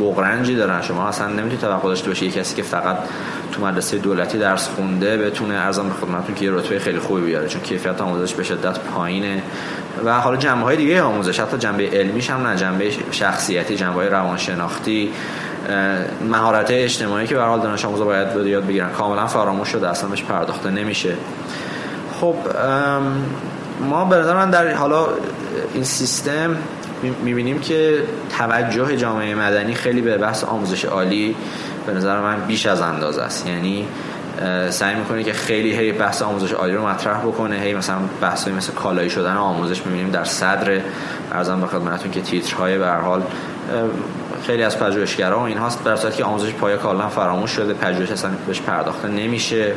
بغرنجی 0.00 0.56
دارن. 0.56 0.82
شما 0.82 1.08
اصلا 1.08 1.26
نمی‌تونید 1.26 1.60
توقع 1.60 1.88
داشته 1.88 2.08
باشید 2.08 2.34
کسی 2.34 2.56
که 2.56 2.62
فقط 2.62 2.96
تو 3.52 3.66
مدرسه 3.66 3.98
دولتی 3.98 4.38
درس 4.38 4.68
خونده 4.68 5.16
بتونه 5.16 5.54
ارزم 5.54 5.88
به 5.88 5.94
خدمتتون 5.94 6.34
که 6.34 6.44
یه 6.44 6.52
رتبه 6.52 6.78
خیلی 6.78 6.98
خوبی 6.98 7.20
بیاره. 7.20 7.48
چون 7.48 7.62
کیفیت 7.62 8.00
آموزش 8.00 8.34
به 8.34 8.42
شدت 8.42 8.78
پایینه. 8.78 9.42
و 10.04 10.20
حالا 10.20 10.36
جنبه 10.36 10.64
های 10.64 10.76
دیگه 10.76 11.02
آموزش 11.02 11.40
حتی 11.40 11.58
جنبه 11.58 11.90
علمیش 11.92 12.30
هم 12.30 12.46
نه. 12.46 12.56
جنبه 12.56 12.90
شخصیتی 13.10 13.76
جنبه 13.76 13.94
های 13.94 14.08
روانشناختی. 14.08 15.12
مهارت 16.30 16.70
اجتماعی 16.70 17.26
که 17.26 17.34
به 17.34 17.42
حال 17.42 17.60
دانش 17.60 17.84
آموزا 17.84 18.04
باید 18.04 18.46
یاد 18.46 18.66
بگیرن. 18.66 18.90
کاملا 18.90 19.26
فراموش 19.26 19.68
شده 19.68 19.88
اصلا 19.88 20.08
بهش 20.08 20.22
پرداخته 20.22 20.70
نمیشه. 20.70 21.14
خب 22.20 22.34
ما 23.80 24.04
به 24.04 24.16
در 24.22 24.74
حالا 24.74 25.06
این 25.74 25.84
سیستم 25.84 26.56
می‌بینیم 27.24 27.60
که 27.60 28.02
توجه 28.38 28.96
جامعه 28.96 29.34
مدنی 29.34 29.74
خیلی 29.74 30.00
به 30.00 30.18
بحث 30.18 30.44
آموزش 30.44 30.84
عالی 30.84 31.36
به 31.86 31.92
نظر 31.92 32.20
من 32.20 32.36
بیش 32.46 32.66
از 32.66 32.80
اندازه 32.80 33.22
است. 33.22 33.46
یعنی 33.46 33.88
سعی 34.70 34.94
می‌کنه 34.94 35.22
که 35.22 35.32
خیلی 35.32 35.76
هی 35.76 35.92
بحث 35.92 36.22
آموزش 36.22 36.52
عالی 36.52 36.74
رو 36.74 36.86
مطرح 36.86 37.18
بکنه 37.18 37.56
هی 37.56 37.74
مثلا 37.74 37.96
بحث 38.20 38.48
مثل 38.48 38.72
کالایی 38.72 39.10
شدن 39.10 39.36
آموزش 39.36 39.86
می‌بینیم 39.86 40.10
در 40.10 40.24
صدر. 40.24 40.80
ارزم 41.32 41.60
به 41.60 41.66
خدمتتون 41.66 42.10
که 42.10 42.20
تیترهای 42.20 42.78
به 42.78 42.90
حال 42.90 43.22
خیلی 44.46 44.62
از 44.62 44.78
پژوهشگرا 44.78 45.38
و 45.38 45.42
این 45.42 45.58
هاست 45.58 45.84
در 45.84 45.96
صورتی 45.96 46.16
که 46.16 46.24
آموزش 46.24 46.52
پایه 46.52 46.76
کاملا 46.76 47.08
فراموش 47.08 47.50
شده 47.50 47.74
پژوهش 47.74 48.10
اصلا 48.10 48.30
بهش 48.46 48.60
پرداخته 48.60 49.08
نمیشه. 49.08 49.72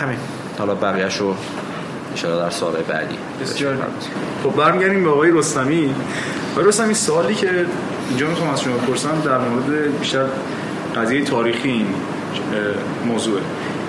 همین. 0.00 0.18
حالا 0.58 0.74
بقیه‌شو 0.74 1.34
رو 2.22 2.38
در 2.38 2.50
سال 2.50 2.72
بعدی 2.88 3.18
بسیار 3.40 3.76
خب 4.44 4.56
برمیگردیم 4.56 5.04
به 5.04 5.10
آقای 5.10 5.30
رستمی. 5.30 5.94
آقای 6.52 6.64
رستمی 6.64 6.94
سوالی 6.94 7.34
که 7.34 7.66
اینجا 8.08 8.26
می‌خوام 8.26 8.50
از 8.50 8.60
شما 8.60 8.76
بپرسم 8.76 9.22
در 9.24 9.38
مورد 9.38 9.98
بیشتر 9.98 10.26
قضیه 10.96 11.24
تاریخی 11.24 11.68
این 11.68 11.86
موضوعه. 13.06 13.42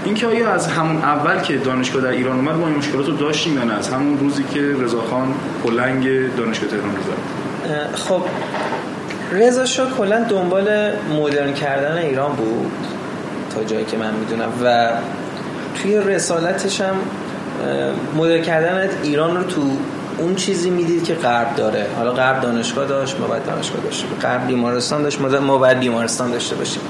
اینکه 0.05 0.27
آیا 0.27 0.51
از 0.51 0.67
همون 0.67 0.98
اول 0.98 1.39
که 1.39 1.57
دانشگاه 1.57 2.01
در 2.01 2.10
ایران 2.10 2.36
اومد 2.36 2.55
ما 2.55 2.67
این 2.67 2.77
مشکلات 2.77 3.05
رو 3.05 3.13
داشتیم 3.13 3.57
یا 3.57 3.63
نه؟ 3.63 3.74
از 3.74 3.89
همون 3.89 4.19
روزی 4.19 4.43
که 4.43 4.75
رضاخان 4.79 5.33
کلنگ 5.63 6.36
دانشگاه 6.36 6.69
تهران 6.69 6.95
رو 6.95 7.01
زد. 7.03 7.95
خب 7.95 8.22
رضا 9.31 9.65
شاه 9.65 9.91
کلا 9.98 10.24
دنبال 10.24 10.91
مدرن 11.19 11.53
کردن 11.53 11.98
ایران 11.98 12.31
بود 12.31 12.72
تا 13.55 13.63
جایی 13.63 13.86
که 13.86 13.98
من 13.98 14.13
می‌دونم. 14.13 14.50
و 14.63 14.89
توی 15.81 15.98
رسالتش 15.98 16.81
هم 16.81 16.95
مدرن 18.17 18.41
کردن 18.41 18.89
ایران 19.03 19.38
رو 19.38 19.43
تو 19.43 19.62
اون 20.17 20.36
چیزی 20.36 20.69
می‌دید 20.69 21.03
که 21.03 21.13
غرب 21.13 21.55
داره. 21.55 21.86
حالا 21.98 22.12
غرب 22.12 22.41
دانشگاه 22.41 22.86
داشت 22.88 23.19
ما 23.19 23.27
باید 23.27 23.45
دانشگاه 23.45 23.81
داشته 23.81 24.05
غرب 24.22 24.48
بیمارستان 24.48 25.03
داشت 25.03 25.22
ما 25.22 25.57
باید 25.57 25.79
بیمارستان 25.79 26.31
داشته 26.31 26.55
باشیم. 26.55 26.81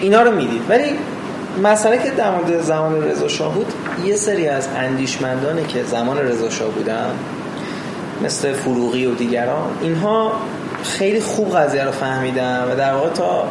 اینا 0.00 0.22
رو 0.22 0.30
می‌دید. 0.30 0.62
ولی 0.68 0.84
مسئله 1.62 1.98
که 1.98 2.10
در 2.10 2.30
مورد 2.30 2.62
زمان 2.62 3.02
رضا 3.02 3.28
شاه 3.28 3.54
بود 3.54 3.72
یه 4.04 4.16
سری 4.16 4.48
از 4.48 4.68
اندیشمندانی 4.76 5.64
که 5.64 5.82
زمان 5.82 6.18
رضا 6.18 6.50
شاه 6.50 6.70
بودن 6.70 7.10
مثل 8.24 8.52
فروغی 8.52 9.06
و 9.06 9.14
دیگران 9.14 9.70
اینها 9.82 10.32
خیلی 10.82 11.20
خوب 11.20 11.56
قضیه 11.56 11.84
رو 11.84 11.92
فهمیدن 11.92 12.64
و 12.72 12.76
در 12.76 12.94
واقع 12.94 13.08
تا 13.08 13.48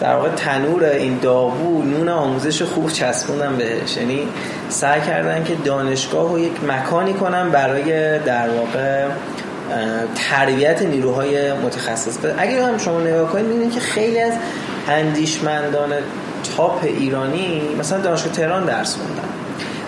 در 0.00 0.14
واقع 0.14 0.28
تنور 0.28 0.84
این 0.84 1.18
داغو 1.18 1.82
نون 1.82 2.08
آموزش 2.08 2.62
خوب 2.62 2.92
چسبوندن 2.92 3.56
بهش. 3.56 3.96
یعنی 3.96 4.28
سعی 4.68 5.00
کردن 5.00 5.44
که 5.44 5.54
دانشگاه 5.64 6.32
رو 6.32 6.38
یک 6.38 6.64
مکانی 6.64 7.12
کنن 7.12 7.50
برای 7.50 8.18
در 8.18 8.48
واقع 8.48 9.06
تربیت 10.14 10.82
نیروهای 10.82 11.52
متخصص. 11.52 12.18
اگر 12.38 12.62
هم 12.62 12.78
شما 12.78 13.00
نگاه 13.00 13.32
کنید 13.32 13.46
می‌بینید 13.46 13.72
که 13.72 13.80
خیلی 13.80 14.20
از 14.20 14.32
اندیشمندان 14.88 15.90
تاپ 16.56 16.84
ایرانی 16.84 17.62
مثلا 17.78 18.00
دانشگاه 18.00 18.32
تهران 18.32 18.64
درس 18.64 18.96
خوندن 18.96 19.28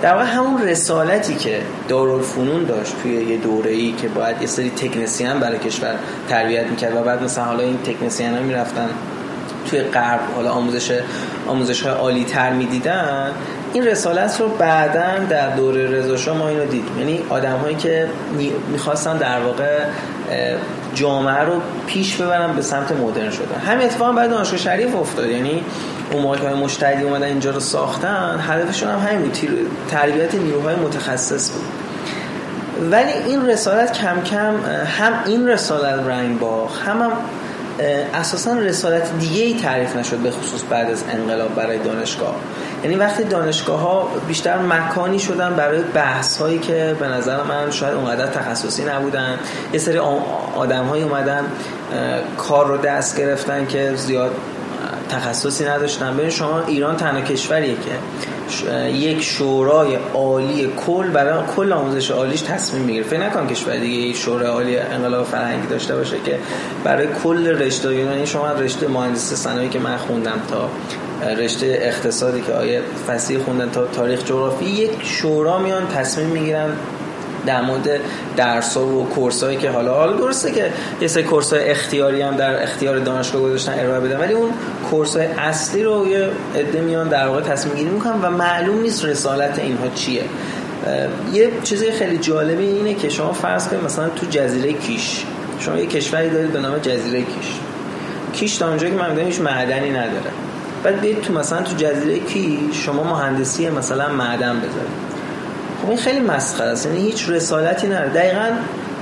در 0.02 0.14
واقع 0.14 0.24
همون 0.24 0.62
رسالتی 0.62 1.34
که 1.34 1.60
دارالفنون 1.88 2.64
داشت 2.64 2.94
توی 3.02 3.12
یه 3.12 3.36
دوره 3.36 3.70
ای 3.70 3.92
که 3.92 4.08
باید 4.08 4.36
یه 4.40 4.46
سری 4.46 4.70
تکنسیان 4.70 5.40
برای 5.40 5.58
کشور 5.58 5.94
تربیت 6.28 6.66
می‌کرد 6.66 6.96
و 6.96 7.02
بعد 7.02 7.22
مثلا 7.22 7.44
حالا 7.44 7.62
این 7.62 7.78
تکنسیان 7.78 8.34
ها 8.34 8.40
می‌رفتن 8.40 8.88
توی 9.70 9.80
غرب 9.80 10.20
حالا 10.36 10.50
آموزش 10.50 11.00
آموزش 11.46 11.82
های 11.82 11.92
عالی 11.92 12.24
تر 12.24 12.52
می‌دیدن. 12.52 13.30
این 13.72 13.86
رسالت 13.86 14.40
رو 14.40 14.48
بعدا 14.48 15.24
در 15.30 15.56
دوره 15.56 15.86
رضا 15.86 16.34
ما 16.34 16.48
اینو 16.48 16.64
دیدیم 16.64 16.98
یعنی 16.98 17.20
آدم 17.28 17.56
هایی 17.56 17.76
که 17.76 18.08
می‌خواستن 18.72 19.16
در 19.16 19.40
واقع 19.40 19.78
جامعه 20.94 21.44
رو 21.44 21.60
پیش 21.86 22.16
ببرن 22.16 22.52
به 22.56 22.62
سمت 22.62 22.92
مدرن 22.92 23.30
شدن. 23.30 23.60
همین 23.66 23.86
اتفاق 23.86 24.14
بعد 24.14 24.30
دانشگاه 24.30 24.58
شریف 24.58 24.96
افتاد. 24.96 25.26
یعنی 25.26 25.62
اون 26.12 26.22
موقع 26.22 26.38
های 26.38 26.54
مشتری 26.54 27.02
اومدن 27.02 27.26
اینجا 27.26 27.50
رو 27.50 27.60
ساختن 27.60 28.40
هدفشون 28.48 28.88
هم 28.88 28.98
همین 28.98 29.22
بود. 29.22 29.70
تربیت 29.90 30.34
نیروهای 30.34 30.76
متخصص 30.76 31.50
بود. 31.50 31.64
ولی 32.90 33.12
این 33.12 33.46
رسالت 33.46 33.92
کم 33.92 34.20
کم 34.20 34.54
هم 34.98 35.12
این 35.26 35.48
رسالت 35.48 36.06
رنگ 36.06 36.38
باخت 36.38 36.82
هم, 36.82 37.02
هم 37.02 37.12
اساسا 38.14 38.52
رسالت 38.52 39.18
دیگه 39.18 39.42
ای 39.42 39.54
تعریف 39.54 39.96
نشد 39.96 40.16
به 40.16 40.30
خصوص 40.30 40.60
بعد 40.70 40.90
از 40.90 41.04
انقلاب 41.12 41.54
برای 41.54 41.78
دانشگاه. 41.78 42.34
یعنی 42.84 42.96
وقتی 42.96 43.24
دانشگاه 43.24 43.80
ها 43.80 44.08
بیشتر 44.28 44.58
مکانی 44.58 45.18
شدن 45.18 45.54
برای 45.54 45.82
بحث 45.82 46.38
هایی 46.38 46.58
که 46.58 46.96
به 47.00 47.08
نظر 47.08 47.42
من 47.42 47.70
شاید 47.70 47.94
اونقدر 47.94 48.26
تخصصی 48.26 48.84
نبودن 48.84 49.38
یه 49.72 49.78
سری 49.78 49.98
آدم 50.56 50.84
های 50.84 51.02
اومدن 51.02 51.44
کار 52.38 52.66
رو 52.66 52.76
دست 52.76 53.18
گرفتن 53.18 53.66
که 53.66 53.92
زیاد 53.96 54.30
تخصصی 55.10 55.64
نداشتن. 55.64 56.16
ببین 56.16 56.30
شما 56.30 56.62
ایران 56.66 56.96
تنها 56.96 57.20
کشوریه 57.20 57.74
که 57.74 57.90
یک 58.88 59.22
شورای 59.22 59.98
عالی 60.14 60.72
کل 60.86 61.08
برای 61.08 61.42
کل 61.56 61.72
آموزش 61.72 62.10
عالیش 62.10 62.40
تصمیم 62.40 62.82
می‌گیره. 62.82 63.04
فکر 63.04 63.20
نکن 63.20 63.46
کشور 63.46 63.76
دیگه 63.76 64.18
شورای 64.18 64.46
عالی 64.46 64.78
انقلاب 64.78 65.26
فرهنگی 65.26 65.66
داشته 65.66 65.96
باشه 65.96 66.16
که 66.24 66.38
برای 66.84 67.08
کل 67.24 67.46
رشته 67.46 67.94
یعنی 67.94 68.26
شما 68.26 68.52
رشته 68.52 68.88
مهندسی 68.88 69.36
صنایعی 69.36 69.68
که 69.68 69.78
من 69.78 69.96
خوندم 69.96 70.40
تا 70.50 70.68
رشته 71.34 71.78
اقتصادی 71.82 72.40
که 72.40 72.52
آیه 72.52 72.82
فصیح 73.08 73.38
خوندن 73.38 73.70
تا 73.70 73.86
تاریخ 73.86 74.24
جغرافی 74.24 74.64
یک 74.64 74.90
شورا 75.02 75.58
میان 75.58 75.88
تصمیم 75.88 76.26
می‌گیرن 76.26 76.72
در 77.46 77.62
مورد 77.62 78.00
درس 78.36 78.76
و 78.76 79.04
کورس 79.04 79.42
هایی 79.44 79.56
که 79.56 79.70
حالا 79.70 79.94
حالا 79.94 80.12
درسته 80.12 80.52
که 80.52 80.72
یه 81.00 81.08
سری 81.08 81.22
کورس 81.22 81.52
های 81.52 81.70
اختیاری 81.70 82.22
هم 82.22 82.36
در 82.36 82.62
اختیار 82.62 82.98
دانشگاه 82.98 83.42
گذاشتن 83.42 83.74
ارائه 83.78 84.00
بدن 84.00 84.20
ولی 84.20 84.32
اون 84.32 84.50
کورس 84.90 85.16
های 85.16 85.26
اصلی 85.26 85.82
رو 85.82 86.08
یه 86.08 86.28
عده 86.56 86.80
میان 86.80 87.08
در 87.08 87.26
واقع 87.26 87.40
تصمیم 87.40 87.74
گیری 87.74 87.90
می‌کنن 87.90 88.20
و 88.22 88.30
معلوم 88.30 88.80
نیست 88.80 89.04
رسالت 89.04 89.58
اینها 89.58 89.88
چیه. 89.94 90.22
یه 91.32 91.50
چیزی 91.62 91.90
خیلی 91.90 92.18
جالبی 92.18 92.64
اینه 92.64 92.94
که 92.94 93.08
شما 93.08 93.32
فرض 93.32 93.68
کنید 93.68 93.84
مثلا 93.84 94.08
تو 94.08 94.26
جزیره 94.30 94.72
کیش 94.72 95.24
شما 95.58 95.76
یه 95.76 95.86
کشوری 95.86 96.30
دارید 96.30 96.52
به 96.52 96.60
نام 96.60 96.78
جزیره 96.78 97.20
کیش. 97.20 97.60
کیش 98.32 98.56
تا 98.56 98.68
اونجایی 98.68 98.92
که 98.92 98.98
من 98.98 99.18
هیچ 99.18 99.40
معدنی 99.40 99.90
نداره. 99.90 100.30
بعد 100.84 101.00
بیاید 101.00 101.20
تو 101.20 101.32
مثلا 101.32 101.62
تو 101.62 101.76
جزیره 101.76 102.18
کیش 102.18 102.84
شما 102.84 103.02
مهندسی 103.02 103.70
مثلا 103.70 104.08
معدن 104.08 104.56
بذارید. 104.56 105.09
این 105.88 105.98
خیلی 105.98 106.20
مسخره 106.20 106.66
است. 106.66 106.86
یعنی 106.86 107.00
هیچ 107.00 107.28
رسالتی 107.28 107.86
نداره. 107.86 108.08
دقیقا 108.08 108.48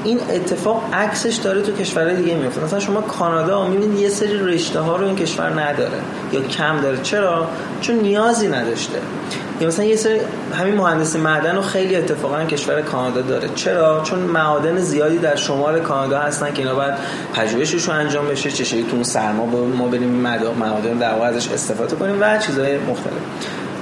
این 0.04 0.20
اتفاق 0.30 0.84
عکسش 0.92 1.34
داره 1.34 1.62
تو 1.62 1.72
کشورهای 1.72 2.16
دیگه 2.16 2.34
میفته. 2.34 2.64
مثلا 2.64 2.80
شما 2.80 3.00
کانادا 3.00 3.68
می‌بینید 3.68 3.98
یه 3.98 4.08
سری 4.08 4.38
رشته 4.38 4.80
ها 4.80 4.96
رو 4.96 5.06
این 5.06 5.16
کشور 5.16 5.60
نداره 5.60 5.98
یا 6.32 6.40
کم 6.40 6.80
داره. 6.80 6.98
چرا؟ 7.02 7.48
چون 7.80 7.96
نیازی 7.96 8.48
نداشته. 8.48 8.98
یا 9.60 9.68
مثلا 9.68 9.84
یه 9.84 9.96
سری 9.96 10.20
همین 10.58 10.74
مهندسی 10.74 11.18
معدن 11.18 11.56
رو 11.56 11.62
خیلی 11.62 11.96
اتفاقا 11.96 12.44
کشور 12.44 12.82
کانادا 12.82 13.20
داره. 13.20 13.48
چرا؟ 13.54 14.02
چون 14.02 14.18
معادن 14.18 14.78
زیادی 14.78 15.18
در 15.18 15.36
شمال 15.36 15.80
کانادا 15.80 16.18
هستن 16.18 16.52
که 16.52 16.62
اینا 16.62 16.74
باید 16.74 16.94
پژوهششون 17.34 17.94
انجام 17.94 18.28
بشه. 18.28 18.50
چه 18.50 18.64
شکلی 18.64 18.82
تو 18.82 18.94
اون 18.94 19.02
سرما 19.02 19.46
ما 19.46 19.88
بریم 19.88 20.10
معادن 20.58 20.98
در 20.98 21.22
ازش 21.22 21.48
استفاده 21.48 21.96
کنیم 21.96 22.16
و 22.20 22.38
چیزهای 22.38 22.78
مختلف. 22.78 23.12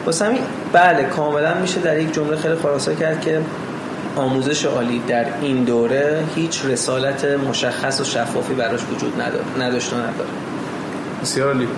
واسه 0.06 0.38
بله 0.76 1.04
کاملا 1.04 1.54
میشه 1.54 1.80
در 1.80 1.98
یک 1.98 2.14
جمله 2.14 2.36
خیلی 2.36 2.54
خلاصه 2.54 2.94
کرد 2.94 3.20
که 3.20 3.40
آموزش 4.16 4.64
عالی 4.64 5.02
در 5.08 5.26
این 5.40 5.64
دوره 5.64 6.24
هیچ 6.34 6.64
رسالت 6.64 7.24
مشخص 7.24 8.00
و 8.00 8.04
شفافی 8.04 8.54
براش 8.54 8.80
وجود 8.92 9.20
نداشت 9.58 9.92
و 9.92 9.96
نداره. 9.96 10.28
بسیار 11.22 11.48
عالی. 11.48 11.68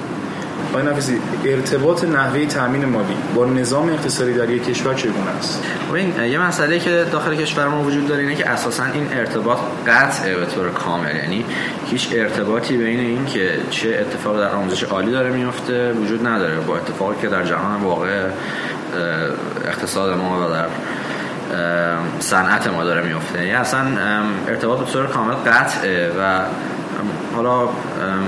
آقای 0.70 0.82
نفیسی 0.82 1.18
ارتباط 1.44 2.04
نحوه 2.04 2.46
تامین 2.46 2.84
مالی 2.84 3.16
با 3.34 3.46
نظام 3.46 3.88
اقتصادی 3.88 4.34
در 4.34 4.50
یک 4.50 4.64
کشور 4.64 4.94
چگونه 4.94 5.30
است؟ 5.38 5.62
این 5.94 6.30
یه 6.30 6.38
مسئله 6.38 6.78
که 6.78 7.04
داخل 7.12 7.34
کشور 7.34 7.68
ما 7.68 7.82
وجود 7.82 8.08
داره 8.08 8.20
اینه 8.20 8.34
که 8.34 8.48
اساسا 8.48 8.84
این 8.84 9.08
ارتباط 9.12 9.58
قطعه 9.86 10.36
به 10.36 10.46
طور 10.46 10.70
کامل. 10.70 11.16
یعنی 11.16 11.44
هیچ 11.86 12.08
ارتباطی 12.12 12.76
بین 12.76 13.00
این 13.00 13.26
که 13.26 13.50
چه 13.70 13.88
اتفاق 14.00 14.40
در 14.40 14.50
آموزش 14.50 14.82
عالی 14.82 15.10
داره 15.10 15.30
میفته 15.30 15.92
وجود 15.92 16.26
نداره. 16.26 16.60
با 16.60 16.76
اتفاقی 16.76 17.14
که 17.22 17.28
در 17.28 17.44
جهان 17.44 17.80
واقع 17.82 18.28
اقتصاد 19.66 20.18
ما 20.18 20.46
و 20.46 20.50
در 20.52 20.66
صنعت 22.20 22.66
ما 22.66 22.84
داره 22.84 23.02
میفته. 23.02 23.38
یعنی 23.38 23.52
اصلا 23.52 23.86
ارتباط 24.48 24.78
به 24.78 24.92
طور 24.92 25.06
کامل 25.06 25.34
قطعه 25.34 26.12
و 26.20 26.40
حالا 27.36 27.68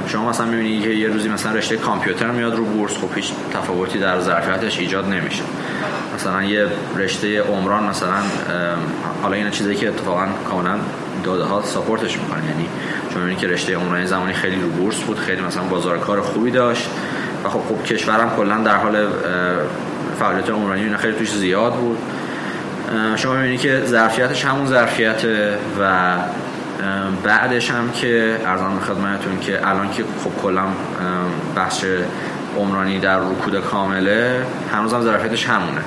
شما 0.07 0.31
مثلا 0.31 0.47
می‌بینید 0.47 0.83
که 0.83 0.89
یه 0.89 1.09
روزی 1.09 1.29
مثلا 1.29 1.53
رشته 1.53 1.77
کامپیوتر 1.77 2.31
میاد 2.31 2.55
رو 2.55 2.65
بورس 2.65 2.93
خب 2.93 3.09
هیچ 3.15 3.33
تفاوتی 3.55 3.99
در 3.99 4.21
ظرفیتش 4.21 4.79
ایجاد 4.79 5.09
نمیشه. 5.09 5.43
مثلا 6.15 6.43
یه 6.43 6.67
رشته 6.97 7.43
عمران 7.43 7.85
مثلا 7.85 8.23
حالا 9.23 9.37
این 9.37 9.51
چیزی 9.51 9.75
که 9.75 9.89
اتفاقا 9.89 10.27
کاملا 10.51 10.79
داده 11.25 11.45
ها 11.45 11.63
ساپورتش 11.63 12.19
می‌کنن 12.19 12.45
یعنی 12.49 12.69
شما 13.11 13.19
می‌بینید 13.19 13.39
که 13.39 13.49
رشته 13.49 13.77
عمران 13.77 14.07
زمانی 14.07 14.33
خیلی 14.33 14.61
رو 14.61 14.69
بورس 14.69 15.01
بود 15.01 15.19
خیلی 15.19 15.43
مثلا 15.43 15.63
بازار 15.63 15.99
کار 15.99 16.21
خوبی 16.21 16.51
داشت 16.51 16.91
و 17.45 17.49
خب 17.49 17.61
خب 17.69 17.85
کشورم 17.85 18.31
کلا 18.37 18.59
در 18.59 18.77
حال 18.77 19.07
فعالیت 20.21 20.51
عمرانی 20.51 20.83
اینا 20.83 20.97
خیلی 20.97 21.15
توش 21.15 21.33
زیاد 21.35 21.75
بود. 21.75 21.99
شما 23.17 23.35
می‌بینید 23.35 23.61
که 23.61 23.83
ظرفیتش 23.85 24.45
همون 24.45 24.67
ظرفیت 24.67 25.25
و 25.81 26.15
بعدش 27.25 27.71
هم 27.71 27.91
که 27.91 28.37
ارزان 28.47 28.81
خدمتتون 28.81 29.41
که 29.41 29.69
الان 29.69 29.91
که 29.91 30.05
خب 30.25 30.43
کلا 30.43 30.63
بخش 31.57 31.85
عمرانی 32.59 32.99
در 32.99 33.19
رکود 33.19 33.61
کامله 33.61 34.43
هنوز 34.73 34.95
هم 34.95 35.03
ظرفیتش 35.03 35.47
همونه. 35.47 35.81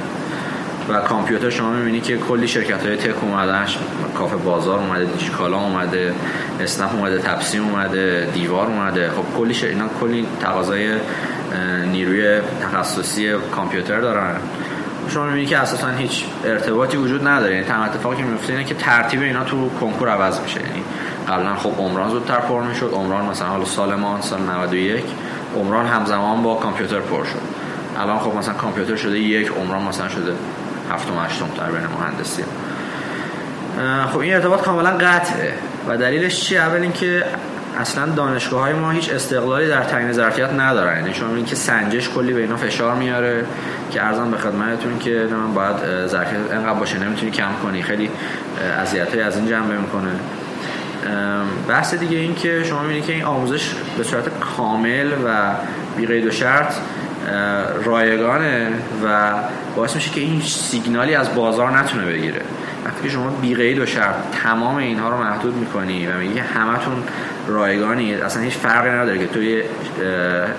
و 0.89 0.99
کامپیوتر 0.99 1.49
شما 1.49 1.69
می‌بینی 1.69 2.01
که 2.01 2.17
کلی 2.17 2.47
شرکت 2.47 2.85
های 2.85 2.97
تک 2.97 3.23
اومدن 3.23 3.65
کافه 4.17 4.35
بازار 4.35 4.79
اومده 4.79 5.05
دیجیکالا 5.05 5.57
اومده 5.57 6.13
اسنپ 6.59 6.95
اومده 6.95 7.17
تپسی 7.17 7.57
اومده 7.57 8.29
دیوار 8.33 8.67
اومده. 8.67 9.09
خب 9.09 9.37
کلی 9.37 9.53
شر... 9.53 9.67
اینا 9.67 9.87
کلی 9.99 10.27
تقاضای 10.41 10.91
نیروی 11.91 12.41
تخصصی 12.61 13.33
کامپیوتر 13.51 14.01
دارن. 14.01 14.35
شما 15.09 15.25
می‌بینید 15.25 15.49
که 15.49 15.57
اساسا 15.57 15.87
هیچ 15.87 16.25
ارتباطی 16.45 16.97
وجود 16.97 17.27
نداره. 17.27 17.53
یعنی 17.53 17.65
تنها 17.65 17.85
اتفاقی 17.85 18.17
که 18.17 18.23
میفته 18.23 18.53
اینه 18.53 18.65
که 18.65 18.75
ترتیب 18.75 19.21
اینا 19.21 19.43
تو 19.43 19.69
کنکور 19.69 20.09
عوض 20.09 20.39
میشه. 20.39 20.59
یعنی 20.61 20.83
قبلا 21.27 21.55
خب 21.55 21.71
عمران 21.77 22.09
زودتر 22.09 22.39
پر 22.39 22.61
می‌شد. 22.61 22.91
عمران 22.93 23.25
مثلا 23.25 23.47
حالا 23.47 23.65
سال 23.65 23.95
ما 23.95 24.21
سال 24.21 24.41
91 24.41 25.03
عمران 25.57 25.85
همزمان 25.85 26.43
با 26.43 26.55
کامپیوتر 26.55 26.99
پر 26.99 27.23
شد. 27.23 27.41
الان 27.99 28.19
خب 28.19 28.35
مثلا 28.35 28.53
کامپیوتر 28.53 28.95
شده 28.95 29.19
یک 29.19 29.51
عمران 29.51 29.83
مثلا 29.83 30.09
شده 30.09 30.33
هفتم 30.91 31.13
هشتم 31.25 31.45
در 31.57 31.71
بین 31.71 31.87
مهندسی 31.99 32.43
خب 34.13 34.17
این 34.17 34.33
ارتباط 34.33 34.61
کاملا 34.61 34.89
قطعه. 34.89 35.53
و 35.87 35.97
دلیلش 35.97 36.41
چیه؟ 36.41 36.61
اول 36.61 36.81
اینکه 36.81 37.23
اصلا 37.79 38.05
دانشگاه 38.05 38.61
های 38.61 38.73
ما 38.73 38.91
هیچ 38.91 39.11
استقلالی 39.11 39.67
در 39.67 39.83
تعیین 39.83 40.11
ظرفیت 40.11 40.49
ندارن. 40.53 40.97
یعنی 40.97 41.13
شما 41.13 41.35
این 41.35 41.45
که 41.45 41.55
سنجش 41.55 42.09
کلی 42.09 42.33
به 42.33 42.41
اینا 42.41 42.57
فشار 42.57 42.95
میاره 42.95 43.45
که 43.91 44.05
ارزم 44.05 44.31
به 44.31 44.37
خدمتتون 44.37 44.99
که 44.99 45.27
من 45.31 45.53
باید 45.53 46.07
ظرفیت 46.07 46.39
انقدر 46.51 46.79
باشه 46.79 46.99
نمی‌تونی 46.99 47.31
کم 47.31 47.51
کنی. 47.63 47.83
خیلی 47.83 48.09
اذیت 48.81 49.17
از 49.17 49.37
این 49.37 49.47
جنبه 49.47 49.77
می‌کنه. 49.77 50.11
بحث 51.67 51.93
دیگه 51.93 52.17
این 52.17 52.35
که 52.35 52.63
شما 52.63 52.81
می‌بینید 52.81 53.05
که 53.05 53.13
این 53.13 53.23
آموزش 53.23 53.73
به 53.97 54.03
صورت 54.03 54.23
کامل 54.39 55.11
و 55.25 55.51
بی 55.97 56.05
قید 56.05 56.25
و 56.25 56.31
شرط 56.31 56.73
رایگانه 57.85 58.67
و 59.05 59.31
باعث 59.75 59.95
میشه 59.95 60.09
که 60.11 60.21
این 60.21 60.41
سیگنالی 60.41 61.15
از 61.15 61.35
بازار 61.35 61.77
نتونه 61.77 62.05
بگیره. 62.05 62.41
وقتی 63.03 63.13
شما 63.13 63.29
بی 63.29 63.55
قید 63.55 63.79
و 63.79 63.85
شرط 63.85 64.15
تمام 64.43 64.75
اینها 64.75 65.09
رو 65.09 65.17
محدود 65.17 65.55
می‌کنی 65.55 66.07
و 66.07 66.17
میگی 66.17 66.39
همتون 66.39 67.03
رایگانی. 67.47 68.13
اصلا 68.13 68.41
هیچ 68.41 68.53
فرقی 68.53 68.89
نداره 68.89 69.19
که 69.19 69.27
توی 69.27 69.63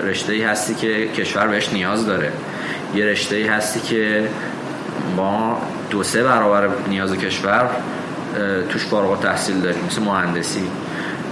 رشته 0.03 0.33
ای 0.33 0.41
هستی 0.41 0.75
که 0.75 1.07
کشور 1.07 1.47
بهش 1.47 1.73
نیاز 1.73 2.05
داره. 2.05 2.31
یه 2.95 3.05
رشته 3.05 3.35
ای 3.35 3.47
هستی 3.47 3.79
که 3.79 4.27
ما 5.15 5.61
دو 5.89 6.03
سه 6.03 6.23
برابر 6.23 6.69
نیاز 6.87 7.13
کشور 7.13 7.69
توش 8.69 8.85
فارغ 8.85 9.19
تحصیل 9.19 9.61
داریم 9.61 9.85
مثل 9.87 10.01
مهندسی. 10.01 10.67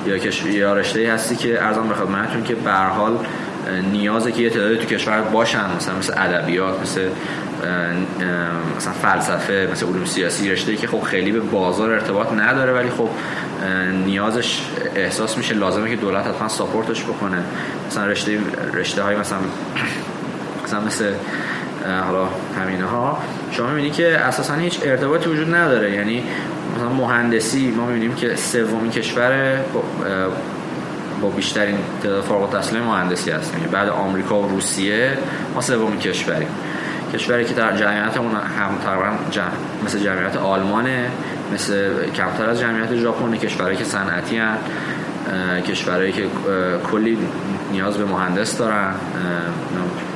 یا 0.05 0.17
یا 0.51 0.73
رشته 0.73 0.99
ای 0.99 1.05
هستی 1.05 1.35
که 1.35 1.63
ارزم 1.63 1.87
به 1.87 1.95
خدمتتون 1.95 2.43
که 2.43 2.55
به 2.55 2.73
حال 2.73 3.17
نیازه 3.91 4.31
که 4.31 4.41
یه 4.41 4.49
تعدادی 4.49 4.77
تو 4.77 4.85
کشور 4.85 5.21
باشن 5.21 5.75
مثلا 5.77 5.95
مثل 5.95 6.13
ادبیات 6.17 6.81
مثل 6.81 7.01
مثلا 8.77 8.93
فلسفه 8.93 9.69
مثل 9.71 9.85
علوم 9.85 10.05
سیاسی 10.05 10.51
رشته 10.51 10.75
که 10.75 10.87
خب 10.87 11.01
خیلی 11.01 11.31
به 11.31 11.39
بازار 11.39 11.91
ارتباط 11.91 12.33
نداره 12.33 12.73
ولی 12.73 12.89
خب 12.89 13.09
نیازش 14.05 14.61
احساس 14.95 15.37
میشه 15.37 15.55
لازمه 15.55 15.89
که 15.89 15.95
دولت 15.95 16.27
حتما 16.27 16.47
ساپورتش 16.47 17.03
بکنه. 17.03 17.43
مثلا 17.87 18.05
رشته 18.05 18.39
رشته 18.73 19.03
های 19.03 19.15
مثلا 19.15 19.37
مثلا 20.63 20.81
مثل 20.81 21.11
حالا 22.05 22.27
همینه 22.61 22.85
ها 22.85 23.17
شما 23.51 23.67
می‌بینی 23.67 23.89
که 23.89 24.17
اساسا 24.17 24.53
هیچ 24.53 24.79
ارتباطی 24.83 25.29
وجود 25.29 25.55
نداره. 25.55 25.91
یعنی 25.91 26.23
مثلا 26.75 26.89
مهندسی 26.89 27.71
ما 27.71 27.85
می‌بینیم 27.85 28.15
که 28.15 28.35
سومین 28.35 28.91
کشور 28.91 29.59
با 31.21 31.29
بیشترین 31.29 31.77
تعداد 32.03 32.23
فارغ 32.23 32.41
التحصیل 32.41 32.79
مهندسی 32.79 33.31
هستیم. 33.31 33.59
یعنی 33.59 33.71
بعد 33.71 33.89
آمریکا 33.89 34.41
و 34.41 34.49
روسیه 34.49 35.17
ما 35.55 35.61
سومین 35.61 35.99
کشوریم. 35.99 36.47
کشوری 37.13 37.45
که 37.45 37.53
در 37.53 37.77
جمعیتمون 37.77 38.31
هم 38.31 38.77
تقریبا 38.83 39.15
جمع 39.31 39.47
مثل 39.85 39.99
جمعیت 39.99 40.37
آلمانه 40.37 41.09
مثل 41.53 41.89
کمتر 42.15 42.49
از 42.49 42.59
جمعیت 42.59 42.95
ژاپن 42.95 43.37
کشورهایی 43.37 43.77
که 43.77 43.83
صنعتی 43.83 44.37
هستند 44.37 45.63
کشورهایی 45.67 46.11
که 46.11 46.23
کلی 46.91 47.17
نیاز 47.71 47.97
به 47.97 48.05
مهندس 48.05 48.57
دارن 48.57 48.93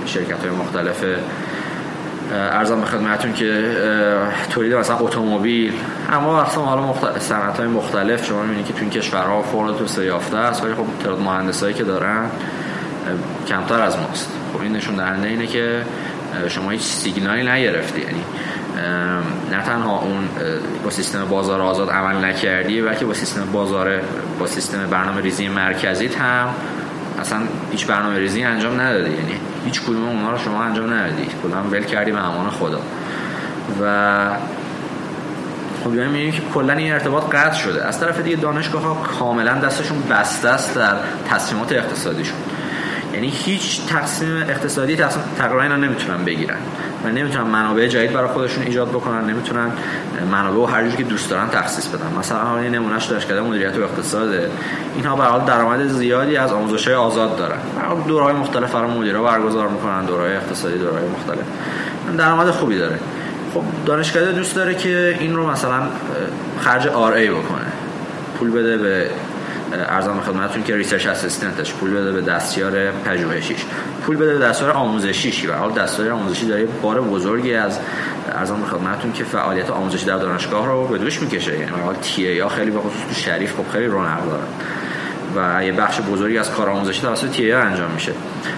شرکت 0.05 0.39
های 0.39 0.49
مختلف 0.49 1.03
ارزم 2.33 2.79
به 2.79 2.85
خدمتتون 2.85 3.33
که 3.33 3.75
تولید 4.49 4.73
مثلا 4.73 4.97
اتومبیل 4.97 5.73
اما 6.11 6.37
وقتا 6.37 6.61
حالا 6.61 6.81
مختلف 6.81 7.21
صنعت 7.21 7.57
های 7.57 7.67
مختلف 7.67 8.25
شما 8.25 8.43
می‌بینید 8.43 8.65
که 8.65 8.73
تو 8.73 8.79
این 8.81 8.89
کشورها 8.89 9.41
فرصت 9.41 9.77
توسعه 9.77 10.05
یافته 10.05 10.37
است 10.37 10.63
ولی 10.63 10.73
خب 10.73 10.85
تعداد 10.99 11.19
مهندسایی 11.19 11.73
که 11.73 11.83
دارن 11.83 12.25
کمتر 13.47 13.81
از 13.81 13.97
ماست. 13.97 14.31
خب 14.53 14.61
این 14.61 14.73
نشون 14.73 14.95
دهنده 14.95 15.27
اینه 15.27 15.47
که 15.47 15.81
شما 16.49 16.69
هیچ 16.69 16.81
سیگنالی 16.81 17.49
نگرفتی. 17.49 18.01
یعنی 18.01 18.23
نه 19.51 19.63
تنها 19.63 19.99
اون 19.99 20.29
با 20.83 20.89
سیستم 20.89 21.25
بازار 21.25 21.61
آزاد 21.61 21.89
عمل 21.89 22.25
نکردی 22.25 22.81
بلکه 22.81 23.05
با 23.05 23.13
سیستم 23.13 23.45
بازار 23.51 24.01
با 24.39 24.47
سیستم 24.47 24.87
برنامه 24.87 25.21
ریزی 25.21 25.47
مرکزی 25.47 26.07
هم 26.07 26.49
اصلا 27.19 27.39
هیچ 27.71 27.85
برنامه 27.85 28.19
ریزی 28.19 28.43
انجام 28.43 28.81
ندادی. 28.81 29.09
یعنی 29.09 29.39
هیچ 29.65 29.81
کدوم 29.81 30.07
اونها 30.07 30.31
رو 30.31 30.37
شما 30.37 30.63
انجام 30.63 30.93
ندادی. 30.93 31.27
کلا 31.43 31.61
ول 31.61 31.83
کردی 31.83 32.11
به 32.11 32.25
امان 32.25 32.49
خدا. 32.49 32.81
و 33.81 34.29
خب 35.83 35.89
می‌بینیم 35.89 36.31
که 36.31 36.41
کلا 36.53 36.73
این 36.73 36.93
ارتباط 36.93 37.29
قطع 37.29 37.57
شده. 37.57 37.85
از 37.85 37.99
طرف 37.99 38.19
دیگه 38.19 38.35
دانشگاه 38.35 38.81
ها 38.81 38.93
کاملا 38.93 39.53
دستشون 39.53 40.03
بسته 40.09 40.49
است 40.49 40.75
در 40.75 40.95
تصمیمات 41.29 41.71
اقتصادیشون. 41.71 42.37
یعنی 43.17 43.33
هیچ 43.35 43.85
تقسیم 43.85 44.37
اقتصادی 44.37 44.95
تقریبا 45.37 45.61
اینا 45.61 45.75
نمی‌تونن 45.75 46.25
بگیرن. 46.25 46.57
و 47.03 47.07
نمی‌تونن 47.07 47.47
منابع 47.47 47.87
جدید 47.87 48.13
برای 48.13 48.27
خودشون 48.27 48.63
ایجاد 48.63 48.89
بکنن 48.89 49.29
نمی‌تونن 49.29 49.71
منابع 50.31 50.57
و 50.57 50.65
هر 50.65 50.89
که 50.89 51.03
دوست 51.03 51.29
دارن 51.29 51.49
تخصیص 51.49 51.87
بدن. 51.87 52.19
مثلا 52.19 52.37
حالا 52.37 52.61
نمونهش 52.61 53.05
داشت 53.05 53.27
کرده 53.27 53.41
مدیریت 53.41 53.77
و 53.77 53.83
اقتصاد 53.83 54.29
اینها 54.95 55.15
به 55.15 55.23
حال 55.23 55.45
درآمد 55.45 55.87
زیادی 55.87 56.37
از 56.37 56.51
آموزش 56.53 56.87
آزاد 56.87 57.37
دارن. 57.37 57.57
دورهای 58.07 58.33
مختلف 58.33 58.75
برای 58.75 58.91
مدیرا 58.91 59.23
برگزار 59.23 59.67
می‌کنن 59.67 60.05
دورهای 60.05 60.35
اقتصادی 60.35 60.77
دورهای 60.77 61.03
مختلف. 61.07 61.45
درآمد 62.17 62.51
خوبی 62.51 62.77
داره. 62.77 62.99
خب 63.53 63.63
دانشگاه 63.85 64.31
دوست 64.31 64.55
داره 64.55 64.75
که 64.75 65.17
این 65.19 65.35
رو 65.35 65.51
مثلا 65.51 65.83
خرج 66.59 66.87
RA 66.87 67.29
بکنه. 67.29 67.65
پول 68.39 68.51
بده 68.51 68.77
به 68.77 69.09
عرضم 69.73 70.21
خدمتتون 70.21 70.63
که 70.63 70.75
research 70.75 71.07
assistant 71.07 71.61
ش 71.61 71.73
پول 71.73 71.93
بده 71.93 72.11
به 72.11 72.21
دستیار 72.21 72.91
پژوهشیش 72.91 73.65
پول 74.05 74.15
بده 74.15 74.33
به 74.33 74.39
دستیار 74.39 74.71
آموزشیش 74.71 75.49
و 75.49 75.53
حالا 75.53 75.71
دستیار 75.71 76.11
آموزشی 76.11 76.45
داره 76.45 76.65
بار 76.81 77.01
بزرگی 77.01 77.53
از 77.53 77.79
عرضم 78.31 78.65
خدمتتون 78.65 79.13
که 79.13 79.23
فعالیت 79.23 79.69
آموزشی 79.69 80.05
در 80.05 80.17
دانشگاه 80.17 80.65
رو 80.65 80.87
به 80.87 80.97
دوش 80.97 81.21
می‌کشه. 81.21 81.59
یعنی 81.59 81.71
حالا 81.83 81.95
TA 81.95 82.49
خیلی 82.49 82.71
به 82.71 82.79
خصوص 82.79 83.07
تو 83.07 83.13
شریف 83.13 83.55
خب 83.55 83.71
خیلی 83.71 83.85
رونق 83.85 84.25
داره 84.25 84.43
و 85.35 85.63
یه 85.63 85.71
بخش 85.71 86.01
بزرگی 86.01 86.37
از 86.37 86.51
کار 86.51 86.69
آموزشی 86.69 87.01
توسط 87.01 87.29
TA 87.29 87.51
انجام 87.51 87.91
میشه. 87.91 88.11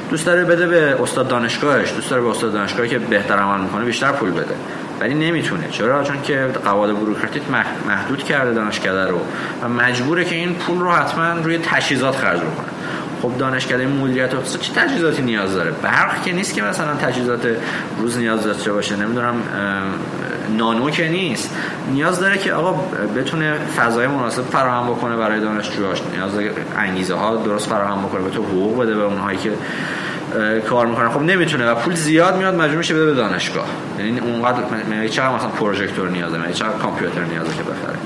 دوست 0.10 0.26
داره 0.26 0.44
بده 0.44 0.68
به 0.68 1.02
استاد 1.02 1.28
دانشگاهش. 1.28 1.94
دوست 1.94 2.10
داره 2.10 2.22
به 2.22 2.30
استاد 2.30 2.54
دانشگاهی 2.54 2.90
که 2.90 3.00
بهتر 3.00 3.36
عمل 3.36 3.62
می‌کنه 3.62 3.86
بیشتر 3.86 4.12
پول 4.12 4.32
بده. 4.32 4.56
ولی 5.00 5.14
نمی‌تونه. 5.14 5.70
چرا؟ 5.72 6.04
چون 6.04 6.22
که 6.22 6.48
قواعد 6.66 6.96
بوروکراتیک 6.96 7.44
محدود 7.88 8.24
کرده 8.24 8.54
دانشکده 8.54 9.08
رو. 9.08 9.20
و 9.64 9.70
مجبوره 9.70 10.26
که 10.26 10.36
این 10.36 10.54
پول 10.54 10.80
رو 10.80 10.92
حتما 10.92 11.34
روی 11.34 11.58
تجهیزات 11.58 12.16
خرج 12.16 12.40
بکنه. 12.40 12.68
خب 13.22 13.38
دانشکده 13.38 13.88
مدیریت 13.88 14.34
اقتصاد 14.34 14.62
چه 14.62 14.74
تجهیزاتی 14.74 15.22
نیاز 15.22 15.54
داره؟ 15.54 15.72
برق 15.72 16.24
که 16.24 16.34
نیست 16.34 16.54
که 16.54 16.62
مثلا 16.62 16.96
تجهیزات 16.96 17.48
روز 17.98 18.18
نیاز 18.18 18.44
داشته 18.44 18.72
باشه. 18.72 18.96
نمی‌دونم 18.96 19.36
نانو 20.58 20.90
که 20.90 21.08
نیست. 21.08 21.56
نیاز 21.92 22.20
داره 22.20 22.38
که 22.38 22.54
آقا 22.54 22.72
بتونه 23.16 23.54
فضای 23.54 24.08
مناسب 24.08 24.42
فراهم 24.42 24.88
بکنه 24.88 25.16
برای 25.16 25.40
دانشجوهاش. 25.40 26.02
نیاز 26.16 26.34
داره 26.34 26.52
انگیزه 26.78 27.16
ها 27.16 27.36
درست 27.36 27.70
فراهم 27.70 28.02
بکنه 28.02 28.22
به 28.22 28.30
تو 28.30 28.44
حقوق 28.44 28.82
بده 28.82 28.96
به 28.96 29.04
اونهایی 29.04 29.38
که 29.38 29.52
کار 30.70 30.86
می‌کنن 30.86 31.10
خب 31.10 31.22
نمی‌تونه 31.22 31.72
و 31.72 31.76
پول 31.76 31.96
زیاد 31.96 32.38
میاد 32.38 32.56
مجبور 32.56 32.78
میشه 32.78 32.94
بده 32.94 33.06
به 33.06 33.14
دانشگاه. 33.14 33.66
یعنی 34.00 34.20
اونقدر 34.20 34.58
یعنی 34.92 35.10
چقدر 35.10 35.36
مثلا 35.36 35.50
پروژکتور 35.50 36.10
نیازه 36.10 36.40
یعنی 36.40 36.54
چقدر 36.54 36.78
کامپیوتر 36.78 37.24
نیازه 37.24 37.54
که 37.58 37.64
بخره 37.64 37.98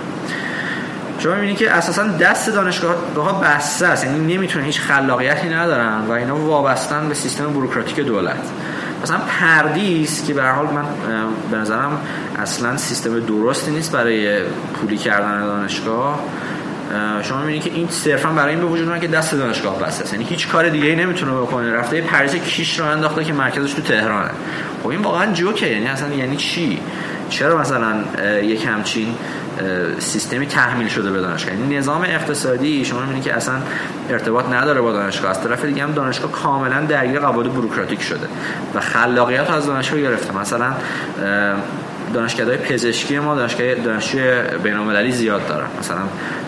شما 1.19 1.33
می‌بینید 1.33 1.57
که 1.57 1.71
اساسا 1.71 2.07
دست 2.07 2.49
دانشگاه 2.49 2.95
ها 3.15 3.33
بسته 3.33 3.87
است. 3.87 4.03
یعنی 4.05 4.35
نمی‌تونه 4.35 4.65
هیچ 4.65 4.79
خلاقیتی 4.79 5.49
ندارن 5.49 5.97
و 6.07 6.11
اینا 6.11 6.35
وابستن 6.35 7.07
به 7.07 7.13
سیستم 7.13 7.45
بوروکراتیک 7.45 7.99
دولت. 7.99 8.39
مثلا 9.03 9.17
پردیس 9.39 10.27
که 10.27 10.33
به 10.33 10.43
حال 10.43 10.65
من 10.65 10.85
به 11.51 11.57
نظرم 11.57 12.01
اصلا 12.39 12.77
سیستم 12.77 13.19
درستی 13.19 13.71
نیست 13.71 13.91
برای 13.91 14.41
پولی 14.73 14.97
کردن 14.97 15.45
دانشگاه. 15.45 16.19
شما 17.23 17.39
می‌بینید 17.39 17.63
که 17.63 17.71
این 17.73 17.87
صرفا 17.89 18.29
برای 18.29 18.49
این 18.49 18.59
به 18.59 18.65
وجود 18.65 18.99
که 18.99 19.07
دست 19.07 19.35
دانشگاه 19.35 19.79
بسته 19.79 20.13
یعنی 20.13 20.25
هیچ 20.25 20.47
کار 20.47 20.69
دیگه 20.69 20.87
ای 20.87 20.95
نمی‌تونه 20.95 21.31
بکنه. 21.31 21.73
رفته 21.73 22.01
پریز 22.01 22.35
کیش 22.35 22.79
رو 22.79 22.85
انداخته 22.85 23.23
که 23.23 23.33
مرکزش 23.33 23.73
تو 23.73 23.81
تهرانه. 23.81 24.31
خب 24.83 24.89
این 24.89 25.01
واقعا 25.01 25.33
جوکه. 25.33 25.67
یعنی 25.67 25.87
اصلا 25.87 26.13
یعنی 26.13 26.35
چی؟ 26.35 26.79
چرا 27.29 27.57
مثلا 27.57 27.95
یک 28.41 28.65
همچین 28.65 29.15
سیستمی 29.99 30.45
تحمیل 30.45 30.87
شده 30.87 31.11
به 31.11 31.21
دانشگاه؟ 31.21 31.55
یعنی 31.55 31.77
نظام 31.77 32.01
اقتصادی 32.01 32.85
شما 32.85 32.99
می‌بینید 32.99 33.23
که 33.23 33.33
اصلا 33.33 33.55
ارتباط 34.09 34.45
نداره 34.49 34.81
با 34.81 34.91
دانشگاه 34.91 35.31
از 35.31 35.43
طرف 35.43 35.65
دیگه 35.65 35.83
هم 35.83 35.91
دانشگاه 35.91 36.31
کاملا 36.31 36.81
درگیر 36.81 37.19
قواعد 37.19 37.47
بوروکراتیک 37.47 38.01
شده 38.01 38.27
و 38.75 38.79
خلاقیت 38.79 39.49
از 39.49 39.65
دانشگاه 39.65 39.99
گرفته. 39.99 40.37
مثلا 40.37 40.73
دانشگاه 42.13 42.57
پزشکی 42.57 43.19
ما 43.19 43.35
دانشگاه 43.35 43.75
دانشجوی 43.75 44.41
بین‌المللی 44.63 45.11
زیاد 45.11 45.47
دارن. 45.47 45.67
مثلا 45.79 46.01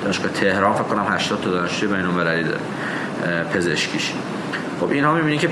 دانشگاه 0.03 0.31
تهران 0.31 0.73
فکر 0.73 0.83
کنم 0.83 1.05
80 1.09 1.41
تا 1.41 1.49
دانشجوی 1.49 1.93
بین‌المللی 1.93 2.43
داره 2.43 2.59
پزشکیش. 3.53 4.13
خب 4.79 4.91
اینها 4.91 5.13
می‌بینید 5.13 5.39
که 5.39 5.49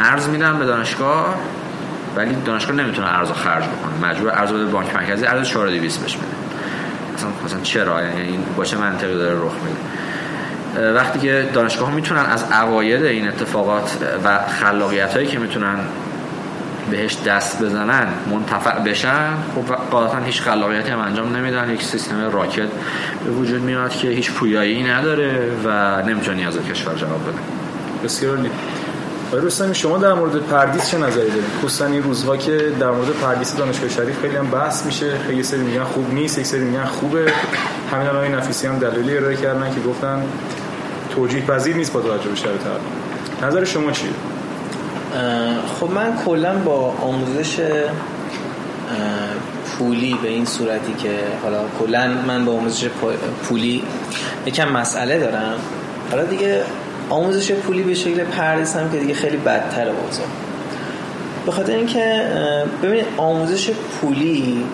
ارز 0.00 0.28
میدن 0.28 0.58
به 0.58 0.64
دانشگاه 0.64 1.34
ولی 2.16 2.36
دانشگاه 2.44 2.76
نمی‌تونه 2.76 3.18
ارز 3.18 3.30
خرج 3.30 3.64
بکنه. 3.64 4.10
مجبور 4.10 4.30
ارز 4.30 4.52
بده 4.52 4.64
بانک 4.64 4.94
مرکزی 4.94 5.26
ارز 5.26 5.48
4200 5.48 6.00
بهش 6.00 6.16
میده 6.16 6.26
مثلا 7.14 7.30
مثلا 7.44 7.60
چرا؟ 7.60 8.02
یعنی 8.02 8.20
این 8.20 8.44
باشه 8.56 8.76
منطقی 8.76 9.14
داره 9.14 9.34
رخ 9.34 9.52
میده. 9.64 10.92
وقتی 10.92 11.18
که 11.18 11.48
دانشگاه 11.52 11.88
ها 11.88 11.94
می‌تونن 11.94 12.20
از 12.20 12.44
عواید 12.52 13.04
این 13.04 13.28
اتفاقات 13.28 13.96
و 14.24 14.38
خلاقیت 14.60 15.14
هایی 15.14 15.26
که 15.26 15.38
می‌تونن 15.38 15.76
بهش 16.90 17.16
دست 17.26 17.62
بزنن 17.62 18.06
منتفع 18.30 18.78
بشن 18.78 19.30
خب 19.54 19.74
قاعدتا 19.74 20.18
هیچ 20.18 20.40
خلاقیتی 20.40 20.90
هم 20.90 20.98
انجام 20.98 21.36
نمیدن 21.36 21.70
یک 21.70 21.82
سیستم 21.82 22.30
راکت 22.32 22.68
به 23.24 23.30
وجود 23.30 23.62
میاد 23.62 23.90
که 23.90 24.08
هیچ 24.08 24.30
پویایی 24.30 24.82
نداره 24.82 25.52
و 25.64 26.02
نمی‌تونه 26.02 26.36
نیاز 26.36 26.58
کشور 26.70 26.94
جواب 26.94 27.22
بده. 27.22 27.38
بسیار 28.04 28.36
عالی. 28.36 28.50
رستمی 29.32 29.74
شما 29.74 29.98
در 29.98 30.12
مورد 30.12 30.36
پردیس 30.36 30.90
چه 30.90 30.98
نظری 30.98 31.28
دارید؟ 31.28 31.44
خصوصا 31.58 31.86
این 31.86 32.02
روزها 32.02 32.36
که 32.36 32.72
در 32.80 32.90
مورد 32.90 33.08
پردیس 33.08 33.56
دانشگاه 33.56 33.88
شریف 33.88 34.20
خیلی 34.20 34.36
هم 34.36 34.50
بحث 34.50 34.86
میشه 34.86 35.18
خیلی 35.26 35.42
سری 35.42 35.60
میگن 35.60 35.84
خوب 35.84 36.14
نیست 36.14 36.38
یک 36.38 36.46
سری 36.46 36.60
میگن 36.64 36.84
خوبه. 36.84 37.32
همین 37.92 38.06
الان 38.06 38.34
نفیسی 38.34 38.66
هم 38.66 38.78
دلیلی 38.78 39.16
ارائه 39.16 39.36
کردن 39.36 39.74
که 39.74 39.80
گفتن 39.80 40.22
توجیه 41.14 41.42
پذیر 41.42 41.76
نیست 41.76 41.92
با 41.92 42.00
توجه 42.00 42.28
به 42.28 42.36
شرایط 42.36 42.60
نظر 43.42 43.64
شما 43.64 43.92
چیه؟ 43.92 44.10
خب 45.80 45.90
من 45.90 46.16
کلا 46.26 46.54
با 46.54 46.94
آموزش 47.02 47.60
پولی 49.78 50.16
به 50.22 50.28
این 50.28 50.44
صورتی 50.44 50.94
که 50.94 51.10
حالا 51.42 51.64
کلا 51.78 52.08
من 52.26 52.44
با 52.44 52.52
آموزش 52.52 52.88
پولی 53.42 53.82
یکم 54.46 54.72
مسئله 54.72 55.18
دارم 55.18 55.54
حالا 56.10 56.24
دیگه 56.24 56.62
آموزش 57.10 57.52
پولی 57.52 57.82
به 57.82 57.94
شکل 57.94 58.24
پردیس 58.24 58.76
هم 58.76 58.90
که 58.90 58.98
دیگه 58.98 59.14
خیلی 59.14 59.36
بدتر 59.36 59.84
بازار 59.84 60.26
به 61.46 61.52
خاطر 61.52 61.72
اینکه 61.72 62.22
ببینید 62.82 63.06
آموزش 63.16 63.70
پولی 63.70 64.64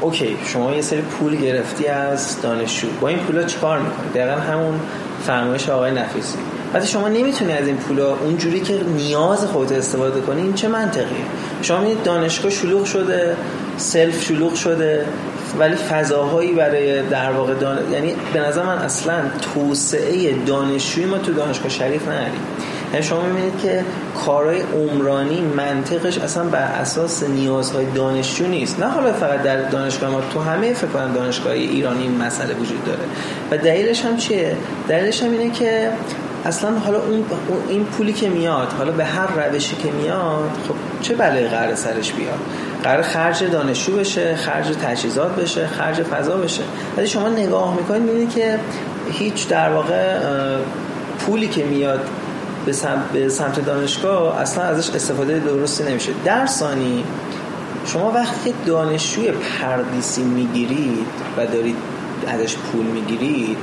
اوکی 0.00 0.36
شما 0.44 0.74
یه 0.74 0.82
سری 0.82 1.00
پول 1.00 1.36
گرفتی 1.36 1.86
از 1.86 2.42
دانشجو 2.42 2.88
با 3.00 3.08
این 3.08 3.18
پولا 3.18 3.42
چیکار 3.42 3.78
می‌کنی؟ 3.78 4.08
دقیقا 4.14 4.40
همون 4.40 4.80
فرمایش 5.26 5.68
آقای 5.68 5.92
نفیسی. 5.92 6.38
وقتی 6.74 6.86
شما 6.86 7.08
نمی‌تونی 7.08 7.52
از 7.52 7.66
این 7.66 7.76
پولا 7.76 8.16
اونجوری 8.16 8.60
که 8.60 8.80
نیاز 8.96 9.44
خودت 9.44 9.72
استفاده 9.72 10.20
کنی 10.20 10.42
این 10.42 10.54
چه 10.54 10.68
منطقیه؟ 10.68 11.06
شما 11.62 11.80
می‌دید 11.80 12.02
دانشگاه 12.02 12.50
شلوغ 12.50 12.84
شده 12.84 13.36
سلف 13.76 14.24
شلوغ 14.24 14.54
شده 14.54 15.06
ولی 15.58 15.76
فضاهایی 15.76 16.52
برای 16.52 17.02
در 17.02 17.32
واقع 17.32 17.54
دان... 17.54 17.78
یعنی 17.92 18.14
به 18.32 18.40
نظر 18.40 18.62
من 18.62 18.78
اصلا 18.78 19.14
توسعه 19.54 20.34
دانشجوی 20.46 21.04
ما 21.04 21.18
تو 21.18 21.32
دانشگاه 21.32 21.68
شریف 21.68 22.08
نداریم. 22.08 22.40
یعنی 22.92 23.04
شما 23.06 23.22
می‌بینید 23.22 23.60
که 23.62 23.84
کارهای 24.26 24.60
عمرانی 24.60 25.40
منطقش 25.40 26.18
اصلا 26.18 26.44
بر 26.44 26.62
اساس 26.62 27.22
نیازهای 27.22 27.86
دانشجو 27.94 28.46
نیست. 28.46 28.80
نه 28.80 28.86
حالا 28.86 29.12
فقط 29.12 29.42
در 29.42 29.68
دانشگاه 29.68 30.10
ما 30.10 30.20
تو 30.34 30.40
همه 30.40 30.72
فکر 30.72 30.86
کنم 30.86 31.12
دانشگاه 31.12 31.52
ایرانی 31.52 32.08
مسئله 32.08 32.54
وجود 32.54 32.84
داره. 32.84 33.04
و 33.50 33.58
دلیلش 33.58 34.04
هم 34.04 34.16
چیه؟ 34.16 34.56
دلیلش 34.88 35.22
هم 35.22 35.30
اینه 35.30 35.50
که 35.50 35.90
اصلا 36.44 36.78
حالا 36.78 36.98
اون 36.98 37.24
این 37.68 37.84
پولی 37.84 38.12
که 38.12 38.28
میاد 38.28 38.72
حالا 38.72 38.92
به 38.92 39.04
هر 39.04 39.26
روشی 39.26 39.76
که 39.76 39.90
میاد 39.90 40.50
خب 40.68 40.74
چه 41.02 41.14
بلای 41.14 41.48
قرار 41.48 41.74
سرش 41.74 42.12
بیاد؟ 42.12 42.38
قرار 42.82 43.02
خرج 43.02 43.44
دانشجو 43.44 43.96
بشه 43.96 44.36
خرج 44.36 44.66
تجهیزات 44.82 45.36
بشه 45.36 45.66
خرج 45.66 46.02
فضا 46.02 46.36
بشه. 46.36 46.62
ولی 46.96 47.06
شما 47.06 47.28
نگاه 47.28 47.76
می‌کنید 47.76 48.02
می‌بینید 48.02 48.30
که 48.30 48.58
هیچ 49.10 49.48
در 49.48 49.70
واقع 49.72 50.18
پولی 51.18 51.48
که 51.48 51.64
میاد 51.64 52.00
به 52.66 52.72
سمت, 52.72 53.12
به 53.12 53.28
سمت 53.28 53.64
دانشگاه 53.64 54.40
اصلا 54.40 54.64
ازش 54.64 54.90
استفاده 54.90 55.38
درستی 55.38 55.84
نمیشه. 55.84 56.12
در 56.24 56.46
ثانی 56.46 57.04
شما 57.86 58.12
وقتی 58.12 58.50
که 58.50 58.56
دانشجوی 58.66 59.30
پردیسی 59.30 60.22
می‌گیرید 60.22 61.06
و 61.36 61.46
دارید 61.46 61.76
ازش 62.28 62.56
پول 62.56 62.86
می‌گیرید 62.86 63.56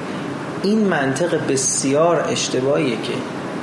این 0.65 0.79
منطق 0.79 1.47
بسیار 1.47 2.25
اشتباهیه 2.31 2.95
که 2.95 3.13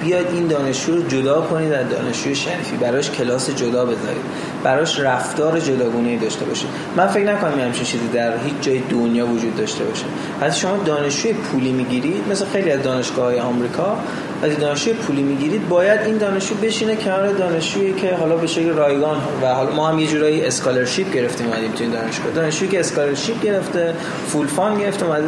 بیاید 0.04 0.26
این 0.32 0.46
دانشجو 0.46 0.96
رو 0.96 1.02
جدا 1.08 1.40
کنید 1.40 1.72
از 1.72 1.88
دانشجوی 1.88 2.34
شریفی. 2.34 2.76
براش 2.76 3.10
کلاس 3.10 3.50
جدا 3.50 3.84
بذارید. 3.84 4.22
براش 4.64 5.00
رفتار 5.00 5.60
جداگونه 5.60 6.18
داشته 6.18 6.44
باشید. 6.44 6.68
من 6.96 7.06
فکر 7.06 7.32
نکنم 7.34 7.60
همچین 7.60 7.84
چیزی 7.84 8.08
در 8.08 8.38
هیچ 8.38 8.54
جای 8.60 8.78
دنیا 8.78 9.26
وجود 9.26 9.56
داشته 9.56 9.84
باشه. 9.84 10.04
وقتی 10.40 10.60
شما 10.60 10.76
دانشجوی 10.76 11.32
پولی 11.32 11.72
می‌گیرید 11.72 12.28
مثل 12.30 12.44
خیلی 12.44 12.70
از 12.70 12.82
دانشگاه 12.82 13.24
های 13.24 13.40
آمریکا 13.40 13.98
وقتی 14.42 14.54
دانشجوی 14.54 14.94
پولی 14.94 15.22
می‌گیرید 15.22 15.68
باید 15.68 16.00
این 16.00 16.16
دانشجو 16.16 16.54
بشینه 16.54 16.96
کنار 16.96 17.32
دانشجویی 17.32 17.92
که 17.92 18.14
حالا 18.14 18.36
به 18.36 18.46
شکل 18.46 18.68
رایگان 18.68 19.16
و 19.42 19.46
حالا 19.46 19.70
ما 19.70 19.88
هم 19.88 19.98
یه 19.98 20.06
جورایی 20.06 20.44
scholarship 20.44 21.12
گرفتیم 21.12 21.46
اومدیم 21.46 21.72
تو 21.72 21.84
این 21.84 21.92
دانشگاه. 21.92 22.32
دانشجویی 22.32 22.70
که 22.70 22.80
scholarship 22.80 23.42
گرفته 23.42 23.94
full 24.28 24.46
fund 24.46 24.78
گرفته 24.78 25.06
اومده 25.06 25.26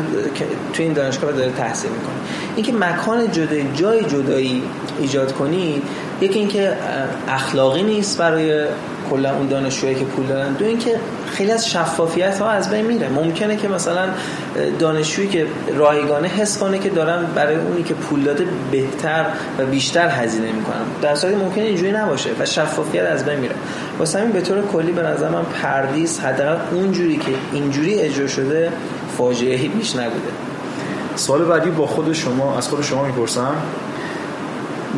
تو 0.73 0.83
این 0.83 0.93
دانشگاه 0.93 1.33
داره 1.33 1.51
تحصیل 1.51 1.91
می‌کنه. 1.91 2.15
اینکه 2.57 2.73
مکان 2.73 3.33
جدایی 3.33 3.69
جای 3.75 4.05
جدایی 4.05 4.63
ایجاد 5.01 5.33
کنید 5.33 5.83
یکی 6.21 6.39
اینکه 6.39 6.73
اخلاقی 7.29 7.83
نیست 7.83 8.19
برای 8.19 8.67
کلا 9.11 9.37
اون 9.37 9.49
دانشجویی 9.49 9.95
که 9.95 10.05
پول 10.05 10.27
دارن 10.27 10.53
دو 10.53 10.65
اینکه 10.65 11.01
خیلی 11.27 11.53
از 11.53 11.69
شفافیت 11.69 12.39
ها 12.39 12.51
از 12.51 12.71
بین 12.71 12.87
میره. 12.87 13.09
ممکنه 13.09 13.57
که 13.57 13.69
مثلا 13.69 14.09
دانشجویی 14.79 15.29
که 15.29 15.47
رایگانه 15.77 16.29
حس 16.29 16.59
کنه 16.59 16.79
که 16.79 16.91
دارن 16.91 17.27
برای 17.35 17.57
اونی 17.57 17.83
که 17.83 17.95
پول 17.95 18.23
داده 18.23 18.47
بهتر 18.71 19.27
و 19.59 19.67
بیشتر 19.67 20.09
هزینه 20.09 20.53
می‌کنن. 20.53 20.83
در 21.03 21.15
صورتی 21.15 21.37
ممکنه 21.37 21.65
اینجوری 21.65 21.93
نباشه 21.93 22.31
و 22.41 22.47
شفافیت 22.47 23.05
از 23.05 23.25
بین 23.25 23.39
میره. 23.39 23.55
واسه 23.99 24.19
همین 24.19 24.33
به 24.33 24.41
طور 24.41 24.63
کلی 24.73 24.93
به 24.93 25.03
نظر 25.03 25.29
من 25.29 25.45
پردیس 25.63 26.21
حداقل 26.21 26.57
اونجوری 26.73 27.17
که 27.17 27.33
اینجوری 27.53 28.01
اجرا 28.01 28.27
شده 28.27 28.73
فاجعه 29.19 29.69
بیش 29.69 29.97
نبوده. 29.97 30.29
سوال 31.17 31.45
بعدی 31.45 31.71
با 31.71 31.87
خود 31.87 32.13
شما 32.13 32.59
از 32.59 32.69
خود 32.69 32.83
شما 32.83 33.05
می‌پرسم. 33.05 33.55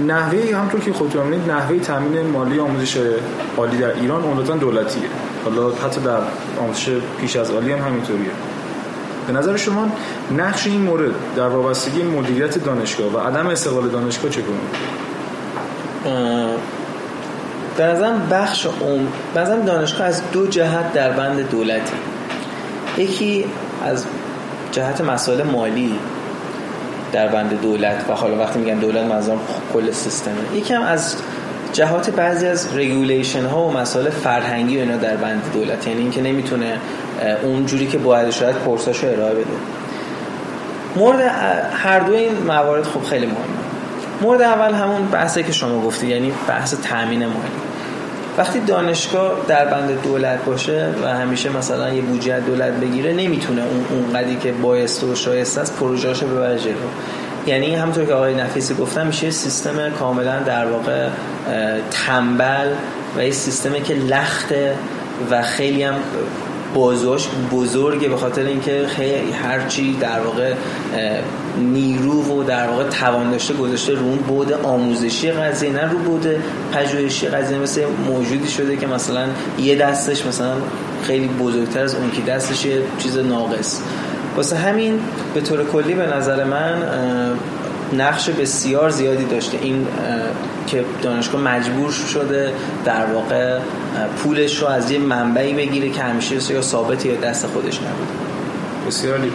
نحوه 0.07 0.57
همطور 0.57 0.81
که 0.81 0.93
خودتون 0.93 1.27
می‌دونید 1.27 1.51
نحوه 1.51 1.79
تامین 1.79 2.27
مالی 2.27 2.61
آموزش 2.61 2.99
عالی 3.57 3.79
در 3.79 3.93
ایران 3.93 4.23
عمدتا 4.23 4.57
دولتیه. 4.57 5.09
حالا 5.45 5.71
حتی 5.71 6.01
در 6.01 6.19
آموزش 6.61 6.89
پیش 7.21 7.37
از 7.37 7.51
عالی 7.51 7.73
هم 7.73 7.79
همینطوریه. 7.79 8.31
به 9.27 9.33
نظر 9.33 9.57
شما 9.57 9.89
نقش 10.37 10.67
این 10.67 10.81
مورد 10.81 11.11
در 11.37 11.49
وابستگی 11.49 12.03
مدیریت 12.03 12.65
دانشگاه 12.65 13.13
و 13.13 13.19
عدم 13.19 13.47
استقلال 13.47 13.89
دانشگاه 13.89 14.31
چگونه؟ 14.31 14.59
به 17.77 17.85
نظرم 17.85 18.29
بخش 18.31 18.67
اون 18.81 19.09
به 19.35 19.45
دانشگاه 19.67 20.07
از 20.07 20.23
دو 20.33 20.47
جهت 20.47 20.93
در 20.93 21.11
بند 21.11 21.51
دولتی. 21.51 21.93
یکی 22.99 23.45
از 23.85 24.05
جهت 24.73 25.01
مسائل 25.01 25.43
مالی. 25.43 25.99
در 27.12 27.29
بند 27.29 27.61
دولت 27.61 28.05
و 28.09 28.12
حالا 28.12 28.38
وقتی 28.38 28.59
میگم 28.59 28.81
دولت 28.81 29.05
منظورم 29.05 29.40
کل 29.73 29.90
سیستمه 29.90 30.35
یکم 30.55 30.83
از 30.83 31.16
جهات 31.73 32.11
بعضی 32.11 32.47
از 32.47 32.77
رگولیشن 32.77 33.47
ها 33.47 33.62
و 33.62 33.73
مسائل 33.73 34.11
فرهنگی 34.11 34.81
اینا 34.81 34.97
در 34.97 35.16
بند 35.16 35.42
دولت. 35.55 35.87
یعنی 35.87 36.01
اینکه 36.01 36.23
نمی‌تونه 36.23 36.79
اونجوری 37.42 37.87
که 37.87 37.99
باید 37.99 38.31
شاید 38.31 38.57
کورساش 38.57 39.05
رو 39.05 39.11
ارائه 39.11 39.35
بده. 39.35 39.45
مورد 40.97 41.21
هر 41.73 42.01
دو 42.01 42.12
این 42.12 42.33
موارد 42.47 42.85
خب 42.85 43.03
خیلی 43.03 43.27
مهمه. 43.27 43.38
مورد 44.23 44.42
اول 44.42 44.75
همون 44.75 45.07
بحثی 45.07 45.42
که 45.42 45.53
شما 45.53 45.81
گفتی 45.81 46.07
یعنی 46.07 46.33
بحث 46.49 46.75
تامین 46.75 47.27
مالی. 47.27 47.66
وقتی 48.38 48.61
دانشگاه 48.61 49.33
در 49.49 49.64
بند 49.64 50.03
دولت 50.03 50.44
باشه 50.44 50.88
و 51.05 51.09
همیشه 51.09 51.57
مثلا 51.57 51.94
یه 51.94 52.03
بودجه 52.03 52.40
دولت 52.40 52.72
بگیره 52.72 53.12
نمی‌تونه 53.12 53.62
اون 53.62 53.85
اونقدی 53.90 54.37
که 54.37 54.53
بایست 54.53 55.05
و 55.05 55.14
شایسته 55.14 55.61
است 55.61 55.77
پروژه‌اشو 55.81 56.27
ببره 56.27 56.59
جلو. 56.59 56.75
یعنی 57.46 57.75
همونطور 57.75 58.05
که 58.05 58.12
آقای 58.12 58.35
نفیسی 58.35 58.75
گفتم 58.75 59.07
میشه 59.07 59.31
سیستم 59.31 59.90
کاملا 59.90 60.38
در 60.38 60.66
واقع 60.66 61.09
تنبل 61.90 62.72
و 63.16 63.25
یه 63.25 63.31
سیستمی 63.31 63.83
که 63.83 63.94
لخته 63.94 64.75
و 65.31 65.42
خیلی 65.42 65.83
هم 65.83 65.94
بازوش 66.77 67.29
بزرگه 67.53 68.09
به 68.09 68.17
خاطر 68.17 68.43
اینکه 68.43 68.87
خیلی 68.89 69.33
هرچی 69.33 69.97
در 70.01 70.21
واقع 70.21 70.55
نیرو 71.59 72.23
و 72.23 72.43
در 72.45 72.69
واقع 72.69 72.85
توان 72.85 73.31
داشته 73.31 73.55
گذاشته 73.55 73.95
رو 73.95 74.05
اون 74.05 74.19
بود 74.19 74.53
آموزشی 74.53 75.31
قضیه 75.31 75.73
نه 75.73 75.91
رو 75.91 75.99
بود 75.99 76.27
پژوهشی 76.73 77.29
قضیه. 77.29 77.59
مثل 77.59 77.85
موجودی 78.07 78.49
شده 78.49 78.77
که 78.77 78.87
مثلا 78.87 79.27
یه 79.59 79.77
دستش 79.77 80.27
مثلا 80.27 80.53
خیلی 81.03 81.29
بزرگتر 81.29 81.81
از 81.81 81.95
اون 81.95 82.11
که 82.11 82.23
دستش 82.23 82.65
یه 82.65 82.83
چیز 82.99 83.19
ناقص. 83.19 83.81
واسه 84.37 84.57
همین 84.57 85.01
به 85.35 85.41
طور 85.41 85.65
کلی 85.65 85.95
به 85.95 86.07
نظر 86.07 86.45
من 86.45 86.83
نقش 87.92 88.31
بسیار 88.31 88.90
زیادی 88.90 89.25
داشته. 89.25 89.59
این 89.62 89.87
که 90.66 90.85
دانشگاه 91.03 91.40
مجبور 91.40 91.90
شده 91.90 92.53
در 92.85 93.07
واقع 93.07 93.59
پولش 94.22 94.62
رو 94.62 94.66
از 94.66 94.90
یه 94.90 94.99
منبعی 94.99 95.55
بگیره 95.55 95.90
که 95.90 96.03
همیشه 96.03 96.53
یا 96.53 96.62
ثابت 96.62 97.07
یا 97.07 97.16
دست 97.16 97.46
خودش 97.46 97.77
نبود 97.77 98.09
بسیار 98.87 99.18
عالی. 99.18 99.33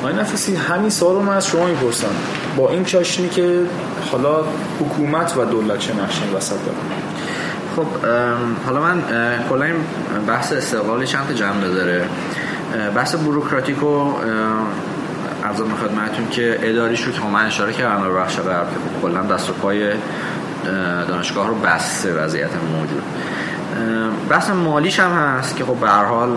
آقای 0.00 0.14
نفسی 0.14 0.54
همین 0.56 0.90
سوال 0.90 1.14
رو 1.14 1.22
من 1.22 1.36
از 1.36 1.46
شما 1.46 1.66
می‌پرسم. 1.66 2.06
با 2.56 2.70
این 2.70 2.84
چاشنی 2.84 3.28
که 3.28 3.60
حالا 4.12 4.44
حکومت 4.80 5.36
و 5.36 5.44
دولت 5.44 5.78
چه 5.78 5.92
نقشی 5.94 6.20
وسط 6.36 6.56
داره؟ 6.66 6.78
خب 7.76 7.86
حالا 8.66 8.80
من 8.80 9.02
کلا 9.48 9.64
این 9.64 9.74
بحث 10.26 10.52
استقلالی 10.52 11.06
چند 11.06 11.26
تا 11.28 11.34
جنبه 11.34 11.68
داره. 11.68 12.04
بحث 12.94 13.14
بروکراتیک 13.14 13.76
رو 15.42 15.48
ارزم 15.48 15.74
خدمتتون 15.76 16.28
که 16.30 16.58
اداریش 16.62 17.02
رو 17.02 17.12
که 17.12 17.20
من 17.20 17.46
اشاره 17.46 17.72
کردم 17.72 18.04
رو 18.04 18.16
بخش 18.16 18.38
قبل 18.38 18.70
که 18.70 19.00
کلا 19.02 19.22
دست 19.22 19.50
و 19.50 19.52
پای 19.52 19.92
دانشگاه 21.08 21.48
رو 21.48 21.54
بسته 21.54 22.12
وضعیت 22.12 22.50
موجود. 22.72 23.02
بحث 24.28 24.50
مالیش 24.50 25.00
هم 25.00 25.10
هست 25.10 25.56
که 25.56 25.64
خب 25.64 25.74
به 25.74 25.88
هر 25.88 26.04
حال 26.04 26.36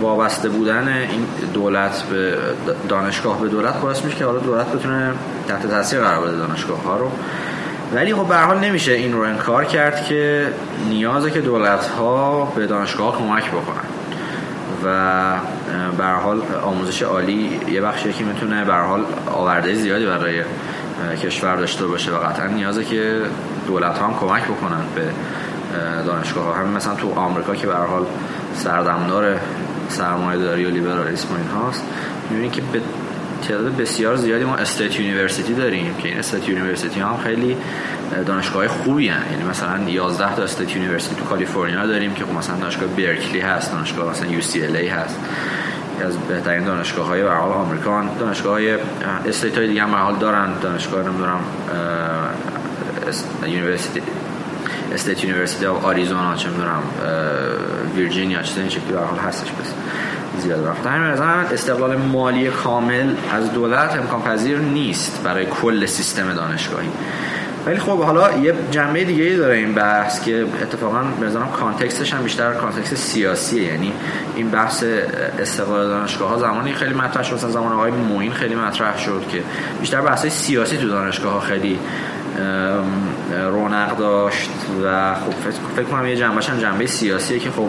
وابسته 0.00 0.48
بودن 0.48 0.88
این 0.88 1.26
دولت 1.54 2.02
به 2.02 2.36
دانشگاه 2.88 3.40
به 3.40 3.48
دولت 3.48 3.80
باعث 3.80 4.04
میشه 4.04 4.16
که 4.16 4.24
حالا 4.24 4.38
دولت 4.38 4.72
بتونه 4.72 5.12
تحت 5.48 5.66
تاثیر 5.66 6.00
قرار 6.00 6.26
بده 6.26 6.36
دانشگاه 6.36 6.82
ها 6.82 6.96
رو. 6.96 7.10
ولی 7.94 8.14
خب 8.14 8.26
به 8.28 8.36
حال 8.36 8.58
نمیشه 8.58 8.92
این 8.92 9.12
رو 9.12 9.20
انکار 9.20 9.64
کرد 9.64 10.04
که 10.04 10.48
نیازه 10.88 11.30
که 11.30 11.40
دولت 11.40 11.86
ها 11.86 12.44
به 12.44 12.66
دانشگاه 12.66 13.18
کمک 13.18 13.50
بکنن. 13.50 13.99
و 14.84 15.34
به 15.98 16.04
حال 16.04 16.42
آموزش 16.64 17.02
عالی 17.02 17.60
یه 17.68 17.80
بخشی 17.80 18.12
که 18.12 18.24
می‌تونه 18.24 18.64
به 18.64 18.74
حال 18.74 19.04
آورده 19.26 19.74
زیادی 19.74 20.06
برای 20.06 20.42
کشور 21.22 21.56
داشته 21.56 21.86
باشه 21.86 22.12
و 22.12 22.18
قطعا 22.18 22.46
نیازه 22.46 22.84
که 22.84 23.22
دولت 23.66 23.98
ها 23.98 24.06
هم 24.06 24.14
کمک 24.14 24.44
بکنن 24.44 24.84
به 24.94 25.02
دانشگاه 26.06 26.44
ها 26.44 26.52
همین 26.52 26.72
مثلا 26.72 26.94
تو 26.94 27.12
آمریکا 27.12 27.54
که 27.54 27.66
به 27.66 27.74
حال 27.74 28.06
سردمدار 28.54 29.40
سرمایه 29.88 30.38
داری 30.38 30.64
و 30.64 30.70
لیبرالیسم 30.70 31.28
و 31.34 31.36
این 31.36 31.46
هاست 31.46 31.84
می‌بینید 32.30 32.52
که 32.52 32.62
به 32.72 32.80
تعداد 33.48 33.76
بسیار 33.76 34.16
زیادی 34.16 34.44
ما 34.44 34.56
state 34.56 35.00
university 35.00 35.54
داریم 35.54 35.94
که 35.94 36.08
این 36.08 36.18
state 36.18 36.48
university 36.48 37.00
هم 37.00 37.16
خیلی 37.24 37.56
دانشگاه 38.26 38.68
خوبی 38.68 39.08
هن. 39.08 39.32
یعنی 39.32 39.44
مثلا 39.44 39.88
11 39.88 40.36
تا 40.36 40.42
state 40.42 40.76
university 40.76 41.16
تو 41.16 41.24
کالیفرنیا 41.24 41.86
داریم 41.86 42.14
که 42.14 42.24
خب 42.24 42.34
مثلا 42.34 42.56
دانشگاه 42.56 42.88
برکلی 42.88 43.40
هست 43.40 43.72
دانشگاه 43.72 44.10
مثلا 44.10 44.30
UCLA 44.30 44.88
هست 44.88 45.16
از 46.04 46.18
بهترین 46.18 46.64
دانشگاه 46.64 47.06
های 47.06 47.22
به 47.22 47.30
حال 47.30 47.52
آمریکا 47.52 48.04
دانشگاه 48.20 48.52
های 48.52 48.78
state 49.28 49.58
های 49.58 49.68
دیگه 49.68 49.82
هم 49.82 49.94
حال 49.94 50.16
دارن. 50.16 50.48
دانشگاه 50.62 51.08
نمی‌دونم 51.08 51.40
university 53.46 54.02
state 54.94 55.24
university 55.24 55.66
آریزونا 55.66 56.34
چه 56.36 56.48
می‌دونم 56.48 56.82
ویرجینیا 57.96 58.42
چه 58.42 58.60
این 58.60 58.68
به 58.68 59.22
هستش 59.22 59.48
بس 59.50 59.72
زیاد 60.38 60.66
وقت. 60.66 60.86
همین 60.86 61.10
از 61.10 61.20
استقلال 61.52 61.96
مالی 61.96 62.48
کامل 62.48 63.14
از 63.32 63.52
دولت 63.52 63.96
امکان 63.96 64.22
پذیر 64.22 64.58
نیست 64.58 65.22
برای 65.24 65.46
کل 65.46 65.86
سیستم 65.86 66.34
دانشگاهی. 66.34 66.88
ولی 67.66 67.78
خب 67.78 68.02
حالا 68.02 68.38
یه 68.38 68.54
جنبه 68.70 69.04
دیگه 69.04 69.36
داره 69.36 69.56
این 69.56 69.74
بحث 69.74 70.24
که 70.24 70.46
اتفاقا 70.62 71.02
بزنم 71.22 71.48
context 71.48 71.99
ش 71.99 72.14
هم 72.14 72.22
بیشتر 72.22 72.52
context 72.52 72.94
سیاسیه. 72.94 73.62
یعنی 73.62 73.92
این 74.36 74.50
بحث 74.50 74.84
استقلال 75.38 75.88
دانشگاه 75.88 76.28
ها 76.28 76.38
زمانی 76.38 76.72
خیلی 76.72 76.94
مطرح 76.94 77.22
شد 77.22 77.34
مثلا 77.34 77.50
زمان 77.50 77.72
آقای 77.72 77.90
موین 77.90 78.32
خیلی 78.32 78.54
مطرح 78.54 78.98
شد 78.98 79.24
که 79.28 79.42
بیشتر 79.80 80.00
بحث 80.00 80.26
سیاسی 80.26 80.76
تو 80.76 80.88
دانشگاه 80.88 81.32
ها 81.32 81.40
خیلی 81.40 81.78
رونق 83.50 83.96
داشت 83.96 84.50
و 84.84 85.14
خب 85.14 85.50
فکر 85.76 85.84
کنم 85.84 86.06
یه 86.06 86.16
جنبهش 86.16 86.50
هم 86.50 86.58
جنبه 86.58 86.86
سیاسیه 86.86 87.38
که 87.38 87.50
خب 87.50 87.68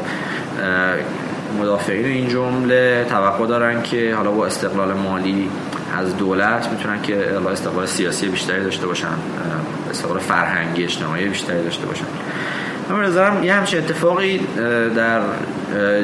مدافعین 1.60 2.06
این 2.06 2.30
جمله 2.30 3.06
توقع 3.10 3.48
دارن 3.48 3.82
که 3.82 4.16
حالا 4.16 4.32
با 4.32 4.46
استقلال 4.46 4.94
مالی 4.94 5.50
از 5.98 6.18
دولت 6.18 6.70
می‌تونن 6.72 7.02
که 7.02 7.18
استقلال 7.52 7.86
سیاسی 7.86 8.28
بیشتری 8.28 8.64
داشته 8.64 8.88
باشن 8.88 9.08
استقلال 9.90 10.20
فرهنگی 10.20 10.84
اجتماعی 10.84 11.30
بیشتری 11.30 11.64
داشته 11.64 11.86
باشن. 11.86 12.06
من 12.90 13.06
نظرم 13.06 13.44
یه 13.44 13.54
همچین 13.54 13.80
اتفاقی 13.80 14.40
در 14.96 15.22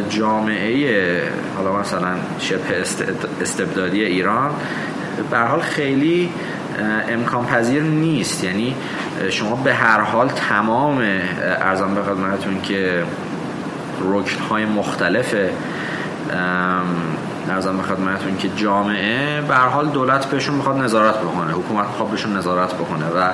جامعه 0.09 1.21
حالا 1.57 1.79
مثلا 1.79 2.15
شبه 2.39 2.81
استبدادی 3.41 4.03
ایران 4.03 4.51
به 5.31 5.37
حال 5.37 5.59
خیلی 5.59 6.29
امکان 7.09 7.45
پذیر 7.45 7.81
نیست. 7.81 8.43
یعنی 8.43 8.75
شما 9.29 9.55
به 9.55 9.73
هر 9.73 10.01
حال 10.01 10.27
تمام 10.27 11.01
ارزان 11.61 11.95
به 11.95 12.01
خدمتتون 12.03 12.61
که 12.61 13.03
رکن 14.01 14.41
های 14.49 14.65
مختلف 14.65 15.35
ارزان 17.49 17.77
به 17.77 17.83
خدمتتون 17.83 18.37
که 18.37 18.49
جامعه 18.55 19.41
به 19.41 19.55
حال 19.55 19.87
دولت 19.87 20.25
بهشون 20.25 20.55
می‌خواد 20.55 20.77
نظارت 20.77 21.17
بکنه. 21.17 21.51
حکومت 21.51 21.87
می‌خواد 21.87 22.09
بهشون 22.09 22.37
نظارت 22.37 22.73
بکنه 22.73 23.05
و 23.05 23.31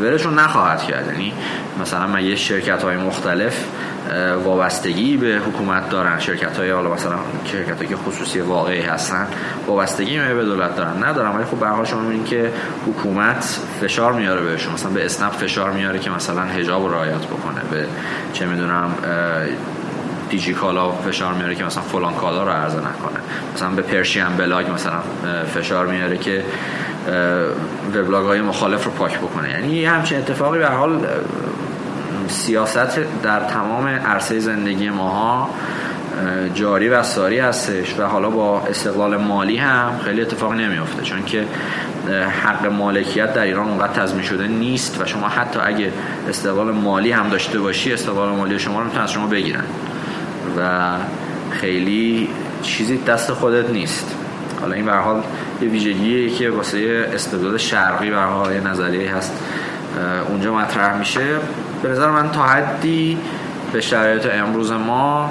ولشون 0.00 0.38
نخواهد 0.38 0.82
کرد. 0.82 1.06
یعنی 1.06 1.32
مثلا 1.80 2.06
من 2.06 2.24
یه 2.24 2.36
شرکت 2.36 2.82
های 2.82 2.96
مختلف 2.96 3.64
وابستگی 4.44 5.16
به 5.16 5.40
حکومت 5.46 5.90
دارن. 5.90 6.18
شرکت 6.18 6.58
های 6.58 6.70
حالا 6.70 6.94
مثلا 6.94 7.14
شرکت 7.44 7.88
که 7.88 7.96
خصوصی 7.96 8.40
واقعی 8.40 8.80
هستن 8.80 9.26
وابستگی 9.66 10.18
به 10.18 10.44
دولت 10.44 10.76
دارن. 10.76 11.04
ندارن 11.04 11.36
ولی 11.36 11.44
خب 11.44 11.56
به 11.56 11.84
شما 11.84 12.00
می‌بینید 12.00 12.26
که 12.26 12.52
حکومت 12.86 13.60
فشار 13.80 14.12
میاره 14.12 14.40
بهشون. 14.40 14.72
مثلا 14.72 14.90
به 14.90 15.04
اسنپ 15.04 15.32
فشار 15.32 15.70
میاره 15.70 15.98
که 15.98 16.10
مثلا 16.10 16.42
حجاب 16.42 16.82
رو 16.82 16.94
رعایت 16.94 17.24
بکنه. 17.26 17.60
به 17.70 17.86
چه 18.32 18.46
می‌دونم 18.46 18.94
دیجی 20.30 20.54
کالا 20.54 20.92
فشار 20.92 21.34
میاره 21.34 21.54
که 21.54 21.64
مثلا 21.64 21.82
فلان 21.82 22.14
کالا 22.14 22.44
رو 22.44 22.50
عرضه 22.50 22.78
نکنه. 22.78 23.20
مثلا 23.54 23.68
به 23.68 23.82
پرشین 23.82 24.36
بلاگ 24.38 24.70
مثلا 24.70 25.00
فشار 25.54 25.86
میاره 25.86 26.18
که 26.18 26.44
وبلاگ 27.94 28.26
های 28.26 28.40
مخالف 28.40 28.84
رو 28.84 28.90
پاک 28.90 29.18
بکنه. 29.18 29.50
یعنی 29.50 29.84
همچین 29.84 30.18
اتفاقی 30.18 30.58
به 30.58 30.66
حال 30.66 31.06
سیاست 32.28 32.98
در 33.22 33.40
تمام 33.40 33.86
عرصه 33.86 34.38
زندگی 34.38 34.90
ماها 34.90 35.50
جاری 36.54 36.88
و 36.88 37.02
ساری 37.02 37.38
هستش 37.38 37.98
و 37.98 38.02
حالا 38.02 38.30
با 38.30 38.60
استقلال 38.60 39.16
مالی 39.16 39.56
هم 39.56 39.92
خیلی 40.04 40.20
اتفاق 40.22 40.52
نمیافته. 40.52 41.02
چون 41.02 41.24
که 41.24 41.44
حق 42.44 42.66
مالکیت 42.66 43.34
در 43.34 43.42
ایران 43.42 43.68
اونقدر 43.68 43.92
تضمین 43.92 44.22
شده 44.22 44.46
نیست 44.46 45.00
و 45.00 45.06
شما 45.06 45.28
حتی 45.28 45.60
اگه 45.62 45.92
استقلال 46.28 46.70
مالی 46.72 47.12
هم 47.12 47.28
داشته 47.28 47.58
باشی 47.58 47.92
استقلال 47.92 48.36
مالی 48.36 48.58
شما 48.58 48.78
رو 48.78 48.84
می‌تونن 48.84 49.04
از 49.04 49.12
شما 49.12 49.26
بگیرن. 49.26 49.64
و 50.58 50.90
خیلی 51.50 52.28
چیزی 52.62 52.98
دست 52.98 53.32
خودت 53.32 53.70
نیست. 53.70 54.14
حالا 54.60 54.74
این 54.74 54.86
به 54.86 54.92
حال 54.92 55.22
یه 55.62 55.68
ویژگیه 55.68 56.30
که 56.30 56.50
واسه 56.50 57.10
استبداد 57.14 57.56
شرقی 57.56 58.10
به 58.10 58.20
حال 58.20 58.52
یه 58.52 58.60
نظریه 58.60 59.14
هست. 59.14 59.32
اونجا 60.28 60.54
مطرح 60.54 60.98
میشه. 60.98 61.36
به 61.82 61.88
نظر 61.88 62.10
من 62.10 62.30
تا 62.30 62.42
حدی 62.42 63.18
به 63.72 63.80
شرایط 63.80 64.26
امروز 64.32 64.72
ما 64.72 65.30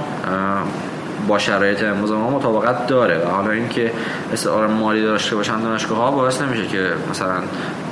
با 1.27 1.39
شرایط 1.39 1.83
امروز 1.83 2.11
ما 2.11 2.29
مطابقت 2.29 2.87
داره 2.87 3.27
حالا 3.27 3.51
اینکه 3.51 3.91
استعار 4.33 4.67
مالی 4.67 5.01
داشته 5.01 5.35
باشن 5.35 5.61
دانشگاه 5.61 5.97
ها 5.97 6.11
باعث 6.11 6.41
نمیشه 6.41 6.67
که 6.67 6.89
مثلا 7.11 7.35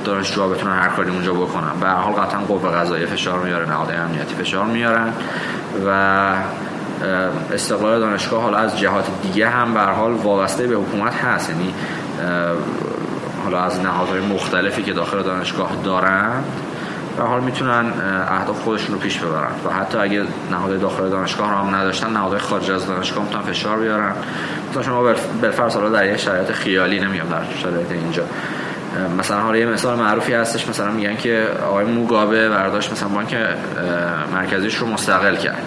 دانشجوها 0.04 0.48
بتونن 0.48 0.72
هر 0.72 0.88
کاری 0.88 1.10
اونجا 1.10 1.34
بکنن. 1.34 1.80
به 1.80 1.88
حال 1.88 2.12
قطعا 2.12 2.40
قوه 2.40 2.70
قضاییه 2.70 3.06
فشار 3.06 3.38
میاره 3.38 3.68
نهاد 3.68 3.90
امنیتی 3.90 4.34
فشار 4.34 4.64
میارن 4.64 5.12
و 5.86 6.32
استقلال 7.52 8.00
دانشگاه 8.00 8.42
حالا 8.42 8.58
از 8.58 8.78
جهات 8.78 9.04
دیگه 9.22 9.48
هم 9.48 9.74
به 9.74 9.80
حال 9.80 10.12
وابسته 10.12 10.66
به 10.66 10.74
حکومت 10.74 11.14
هست. 11.14 11.50
یعنی 11.50 11.74
حالا 13.44 13.60
از 13.60 13.80
نهادهای 13.80 14.20
مختلفی 14.20 14.82
که 14.82 14.92
داخل 14.92 15.22
دانشگاه 15.22 15.70
دارن 15.84 16.32
به 17.16 17.22
حال 17.22 17.40
می‌تونن 17.40 17.92
اهداف 18.28 18.60
خودشون 18.60 18.94
رو 18.94 19.00
پیش 19.00 19.18
ببرن. 19.18 19.50
و 19.66 19.72
حتی 19.72 19.98
اگه 19.98 20.22
نهادهای 20.50 20.78
داخل 20.78 21.08
دانشگاه 21.08 21.50
رو 21.50 21.56
هم 21.56 21.74
نداشتن 21.74 22.10
نهادهای 22.10 22.40
خارج 22.40 22.70
از 22.70 22.86
دانشگاه 22.86 23.24
می‌تونن 23.24 23.42
فشار 23.42 23.78
بیارن. 23.78 24.12
مثلا 24.70 24.82
شما 24.82 25.02
بالفرض 25.42 25.74
حالا 25.74 25.88
در 25.88 26.06
یه 26.06 26.16
شرایط 26.16 26.52
خیالی 26.52 27.00
نمیام 27.00 27.28
در 27.28 27.42
شرایط 27.62 27.92
اینجا. 27.92 28.22
مثلا 29.18 29.40
حالا 29.40 29.58
یه 29.58 29.66
مثال 29.66 29.98
معروفی 29.98 30.32
هستش 30.32 30.68
مثلا 30.68 30.90
میگن 30.90 31.16
که 31.16 31.46
آقای 31.66 31.84
موگابه 31.84 32.48
برداشت 32.48 32.92
مثلا 32.92 33.08
بانک 33.08 33.36
مرکزیش 34.34 34.74
رو 34.74 34.86
مستقل 34.86 35.36
کرد. 35.36 35.62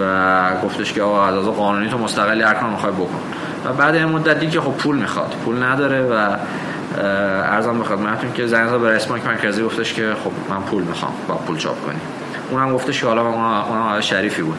و 0.00 0.50
گفتش 0.64 0.92
که 0.92 1.02
آقا 1.02 1.24
از 1.24 1.46
قانونی 1.46 1.88
تو 1.88 1.98
مستقلی 1.98 2.42
هر 2.42 2.54
کار 2.54 2.70
می‌خوای 2.70 2.92
بکن. 2.92 3.20
و 3.64 3.72
بعد 3.72 3.94
این 3.94 4.04
مدتی 4.04 4.46
که 4.46 4.60
خب 4.60 4.72
پول 4.72 4.96
می‌خواد. 4.96 5.34
پول 5.44 5.62
نداره 5.62 6.02
و 6.02 6.36
ارزم 7.42 7.78
به 7.78 7.84
خدمتتون 7.84 8.32
که 8.32 8.46
زنگ 8.46 8.80
به 8.80 8.88
رئیس 8.90 9.06
بانک 9.06 9.26
مرکزی 9.26 9.62
گفتش 9.62 9.94
که 9.94 10.12
خب 10.24 10.54
من 10.54 10.62
پول 10.62 10.82
می‌خوام 10.82 11.12
با 11.28 11.34
پول 11.34 11.56
چاپ 11.56 11.86
کنی. 11.86 12.00
اونم 12.50 12.74
گفتش 12.74 13.00
که 13.00 13.06
حالا 13.06 13.26
اونم 13.26 13.82
آقای 13.82 14.02
شریفی 14.02 14.42
بود. 14.42 14.58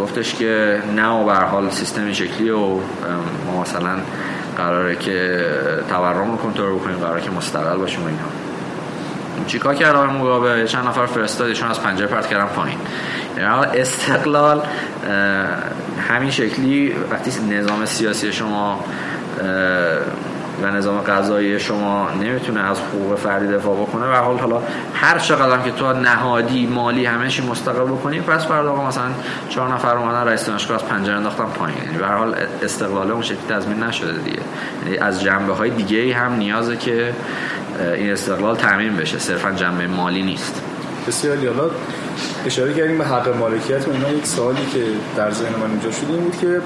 گفتش 0.00 0.34
که 0.34 0.82
نه 0.96 1.08
و 1.08 1.24
به 1.24 1.34
حال 1.34 1.70
سیستم 1.70 2.12
شکلی 2.12 2.50
و 2.50 2.58
ما 3.46 3.62
مثلا 3.62 3.96
قراره 4.56 4.96
که 4.96 5.46
تورم 5.88 6.30
رو 6.30 6.36
کنترل 6.36 6.74
بکنیم 6.74 6.96
قراره 6.96 7.20
که 7.20 7.30
مستقل 7.30 7.76
باشیم 7.76 8.02
و 8.02 8.06
اینا. 8.06 8.45
چیکار 9.46 9.74
کرد 9.74 9.96
آقای 9.96 10.08
مقابل 10.08 10.66
چند 10.66 10.86
نفر 10.86 11.06
فرستادشون 11.06 11.70
از 11.70 11.82
پنجره 11.82 12.06
پرت 12.06 12.26
کردن 12.26 12.46
پایین. 12.46 12.78
یعنی 13.36 13.80
استقلال 13.80 14.62
همین 16.08 16.30
شکلی 16.30 16.96
وقتی 17.10 17.30
نظام 17.50 17.84
سیاسی 17.84 18.32
شما 18.32 18.84
و 20.62 20.70
نظام 20.70 21.00
قضایی 21.00 21.60
شما 21.60 22.10
نمی‌تونه 22.10 22.60
از 22.60 22.80
حقوق 22.80 23.18
فردی 23.18 23.46
دفاع 23.46 23.76
بکنه 23.76 24.06
و 24.06 24.14
حال 24.14 24.38
حالا 24.38 24.62
هر 24.94 25.18
چقدر 25.18 25.58
که 25.58 25.70
تو 25.70 25.92
نهادی 25.92 26.66
مالی 26.66 27.06
همه 27.06 27.28
چی 27.28 27.42
مستقل 27.42 27.84
بکنی 27.84 28.20
پس 28.20 28.46
فردا 28.46 28.72
آقا 28.72 28.88
مثلا 28.88 29.04
چهار 29.48 29.74
نفر 29.74 29.96
اومدن 29.96 30.28
رئیس 30.28 30.46
دانشگاه 30.46 30.76
از 30.76 30.88
پنجره 30.88 31.16
انداختن 31.16 31.44
پایین. 31.44 31.78
یعنی 31.84 31.98
به 31.98 32.06
حال 32.06 32.34
استقلال 32.62 33.10
اون 33.10 33.22
شکلی 33.22 33.38
تضمین 33.48 33.82
نشده 33.82 34.12
دیگه. 34.12 34.40
یعنی 34.84 34.98
از 34.98 35.22
جنبه 35.22 35.54
های 35.54 35.70
دیگه 35.70 36.14
هم 36.14 36.32
نیازه 36.32 36.76
که 36.76 37.12
این 37.80 38.12
استقلال 38.12 38.56
تامین 38.56 38.96
بشه. 38.96 39.18
صرفا 39.18 39.50
جنبه 39.50 39.86
مالی 39.86 40.22
نیست. 40.22 40.62
بسیار 41.08 41.36
حالا 41.36 41.70
اشاره 42.46 42.74
کردیم 42.74 42.98
به 42.98 43.04
حق 43.04 43.36
مالکیت 43.36 43.88
و 43.88 43.90
اینا. 43.90 44.10
یک 44.10 44.26
سوالی 44.26 44.66
که 44.72 44.82
در 45.16 45.30
ذهن 45.30 45.54
من 45.60 45.70
اینجا 45.70 45.90
شده 45.90 46.12
این 46.12 46.22
بود 46.22 46.36
که 46.40 46.60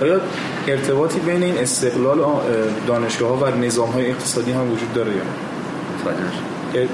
آیا 0.00 0.20
ارتباطی 0.68 1.20
بین 1.20 1.42
این 1.42 1.58
استقلال 1.58 2.18
دانشگاه 2.86 3.28
ها 3.28 3.36
و 3.36 3.56
نظام 3.56 3.90
های 3.90 4.10
اقتصادی 4.10 4.52
هم 4.52 4.72
وجود 4.72 4.92
داره 4.92 5.10
یا 5.10 5.22
نه؟ 5.22 5.56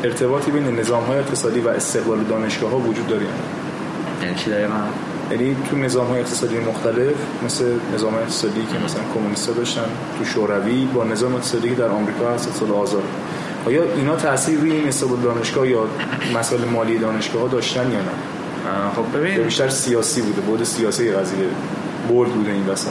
ارتباطی 0.05 0.51
بین 0.51 0.81
نظام 0.81 1.05
های 1.05 1.18
اقتصادی 1.18 1.61
و 1.61 1.68
استقلال 1.68 2.25
دانشگاه 2.25 2.70
ها 2.70 2.79
وجود 2.79 3.07
داره 3.07 3.27
یعنی 4.22 4.35
چی 4.35 4.51
داره 4.51 4.68
یعنی 5.31 5.57
تو 5.70 5.77
نظام 5.77 6.07
های 6.07 6.20
اقتصادی 6.20 6.59
مختلف 6.59 7.14
مثل 7.44 7.64
نظام 7.94 8.14
اقتصادی 8.14 8.61
که 8.72 8.79
مثلا 8.85 9.03
کمونیست 9.14 9.57
داشتن 9.57 9.85
تو 10.18 10.25
شوروی 10.25 10.85
با 10.85 11.05
نظام 11.05 11.35
اقتصادی 11.35 11.68
که 11.68 11.75
در 11.75 11.88
آمریکا 11.88 12.35
هست 12.35 12.53
سال 12.53 12.70
آزاد. 12.70 13.03
آیا 13.66 13.83
اینا 13.96 14.16
تاثیر 14.16 14.59
روی 14.59 14.72
این 14.72 14.88
استقلال 14.88 15.20
دانشگاه 15.20 15.68
یا 15.68 15.85
مسائل 16.35 16.64
مالی 16.64 16.98
دانشگاه 16.98 17.42
ها 17.42 17.48
داشتن 17.48 17.92
یا 17.92 17.98
نه؟ 17.98 18.11
خب 18.96 19.18
ببین. 19.18 19.42
بیشتر 19.42 19.68
سیاسی 19.68 20.22
بوده 20.22 20.40
بود 20.40 20.64
سیاسی 20.64 21.12
قضیه 21.12 21.46
برد 22.09 22.31
بوده 22.31 22.51
این 22.51 22.66
وسط. 22.66 22.90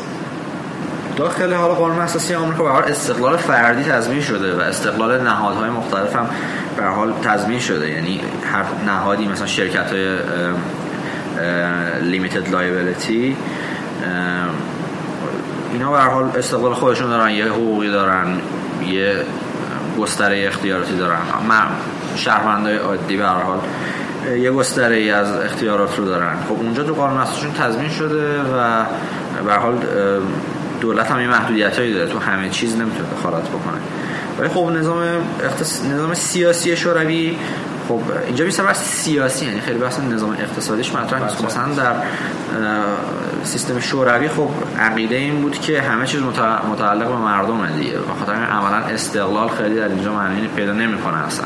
داخل 1.15 1.53
حال 1.53 1.71
قانون 1.71 1.99
اساسی 1.99 2.33
آمریکا 2.33 2.63
به 2.63 2.91
استقلال 2.91 3.37
فردی 3.37 3.83
تضمین 3.83 4.21
شده 4.21 4.55
و 4.55 4.59
استقلال 4.59 5.21
نهادهای 5.21 5.69
مختلف 5.69 6.15
هم 6.15 6.29
به 6.77 6.83
حال 6.83 7.13
تضمین 7.23 7.59
شده. 7.59 7.89
یعنی 7.89 8.21
هر 8.53 8.63
نهادی 8.85 9.27
مثلا 9.27 9.47
شرکت 9.47 9.91
های 9.91 10.17
لیمیتد 12.01 12.49
لایبیلیتی 12.49 13.37
اینا 15.73 15.91
به 15.91 15.99
حال 15.99 16.31
استقلال 16.37 16.73
خودشون 16.73 17.09
دارن 17.09 17.31
یه 17.31 17.45
حقوقی 17.45 17.91
دارن 17.91 18.37
یه 18.87 19.15
گستره 19.99 20.47
اختیاراتی 20.47 20.97
دارن 20.97 21.17
شهروندای 22.15 22.77
عادی 22.77 23.17
به 23.17 23.25
حال 23.25 23.59
یه 24.37 24.51
گستره 24.51 24.95
ای 24.95 25.11
از 25.11 25.31
اختیارات 25.31 25.97
رو 25.97 26.05
دارن. 26.05 26.35
خب 26.49 26.53
اونجا 26.53 26.83
تو 26.83 26.93
قانون 26.93 27.17
اساسیشون 27.17 27.53
تضمین 27.53 27.89
شده 27.89 28.41
و 28.41 28.85
به 29.45 29.53
حال 29.53 29.77
دولت 30.81 31.11
هم 31.11 31.21
یه 31.21 31.27
محدودیتایی 31.27 31.93
داره. 31.93 32.09
تو 32.09 32.19
همه 32.19 32.49
چیز 32.49 32.75
نمی‌تونه 32.75 33.09
دخالت 33.19 33.47
بکنه. 33.47 33.77
ولی 34.39 34.49
خب 34.49 34.71
نظام 34.77 35.03
اختص... 35.43 35.85
نظام 35.85 36.13
سیاسی 36.13 36.77
شوروی 36.77 37.37
خب 37.91 38.01
اینجا 38.27 38.45
بیشتر 38.45 38.63
بحث 38.63 38.83
سیاسی 38.83 39.45
یعنی 39.45 39.61
خیلی 39.61 39.79
بحث 39.79 39.99
نظام 39.99 40.31
اقتصادیش 40.31 40.93
مطرح 40.93 41.23
نیست. 41.23 41.45
مثلا 41.45 41.73
در 41.73 41.93
سیستم 43.43 43.79
شوروی 43.79 44.27
خب 44.27 44.49
عقیده 44.79 45.15
این 45.15 45.41
بود 45.41 45.59
که 45.59 45.81
همه 45.81 46.05
چیز 46.05 46.21
متعلق 46.71 47.07
به 47.07 47.15
مردم 47.15 47.67
دیگه. 47.79 47.99
و 47.99 48.19
خاطر 48.19 48.33
عملا 48.33 48.75
استقلال 48.75 49.49
خیلی 49.49 49.75
در 49.75 49.87
اینجا 49.87 50.13
معنی 50.13 50.47
پیدا 50.47 50.73
نمی‌کنه 50.73 51.17
اصلا. 51.17 51.45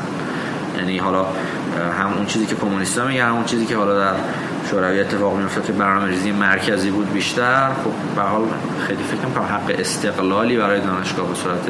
یعنی 0.78 0.98
حالا 0.98 1.22
هم 2.00 2.12
اون 2.16 2.26
چیزی 2.26 2.46
که 2.46 2.54
کمونیست‌ها 2.54 3.06
میگن 3.06 3.24
اون 3.24 3.44
چیزی 3.44 3.66
که 3.66 3.76
حالا 3.76 3.98
در 3.98 4.14
شوروی 4.70 5.00
اتفاق 5.00 5.36
میفته 5.36 5.62
که 5.62 5.72
برنامه 5.72 6.06
ریزی 6.06 6.32
مرکزی 6.32 6.90
بود 6.90 7.12
بیشتر. 7.12 7.68
خب 7.84 8.16
به 8.16 8.22
حال 8.22 8.42
خیلی 8.86 9.02
فکر 9.02 9.28
کنم 9.28 9.44
حق 9.44 9.74
استقلالی 9.78 10.56
برای 10.56 10.80
دانشگاه 10.80 11.28
به 11.28 11.34
صورت 11.34 11.66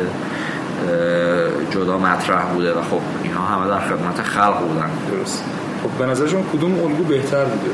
جدا 1.71 1.99
مطرح 1.99 2.45
بوده 2.45 2.73
و 2.73 2.83
خب 2.83 3.01
اینا 3.23 3.41
همه 3.41 3.69
در 3.69 3.81
خدمت 3.81 4.23
خلق 4.23 4.59
بودن. 4.59 4.91
درست. 5.11 5.45
خب 5.83 5.89
به 5.99 6.07
نظر 6.07 6.27
شما 6.27 6.43
کدوم 6.53 6.81
الگو 6.81 7.05
بهتر 7.05 7.45
بوده؟ 7.45 7.71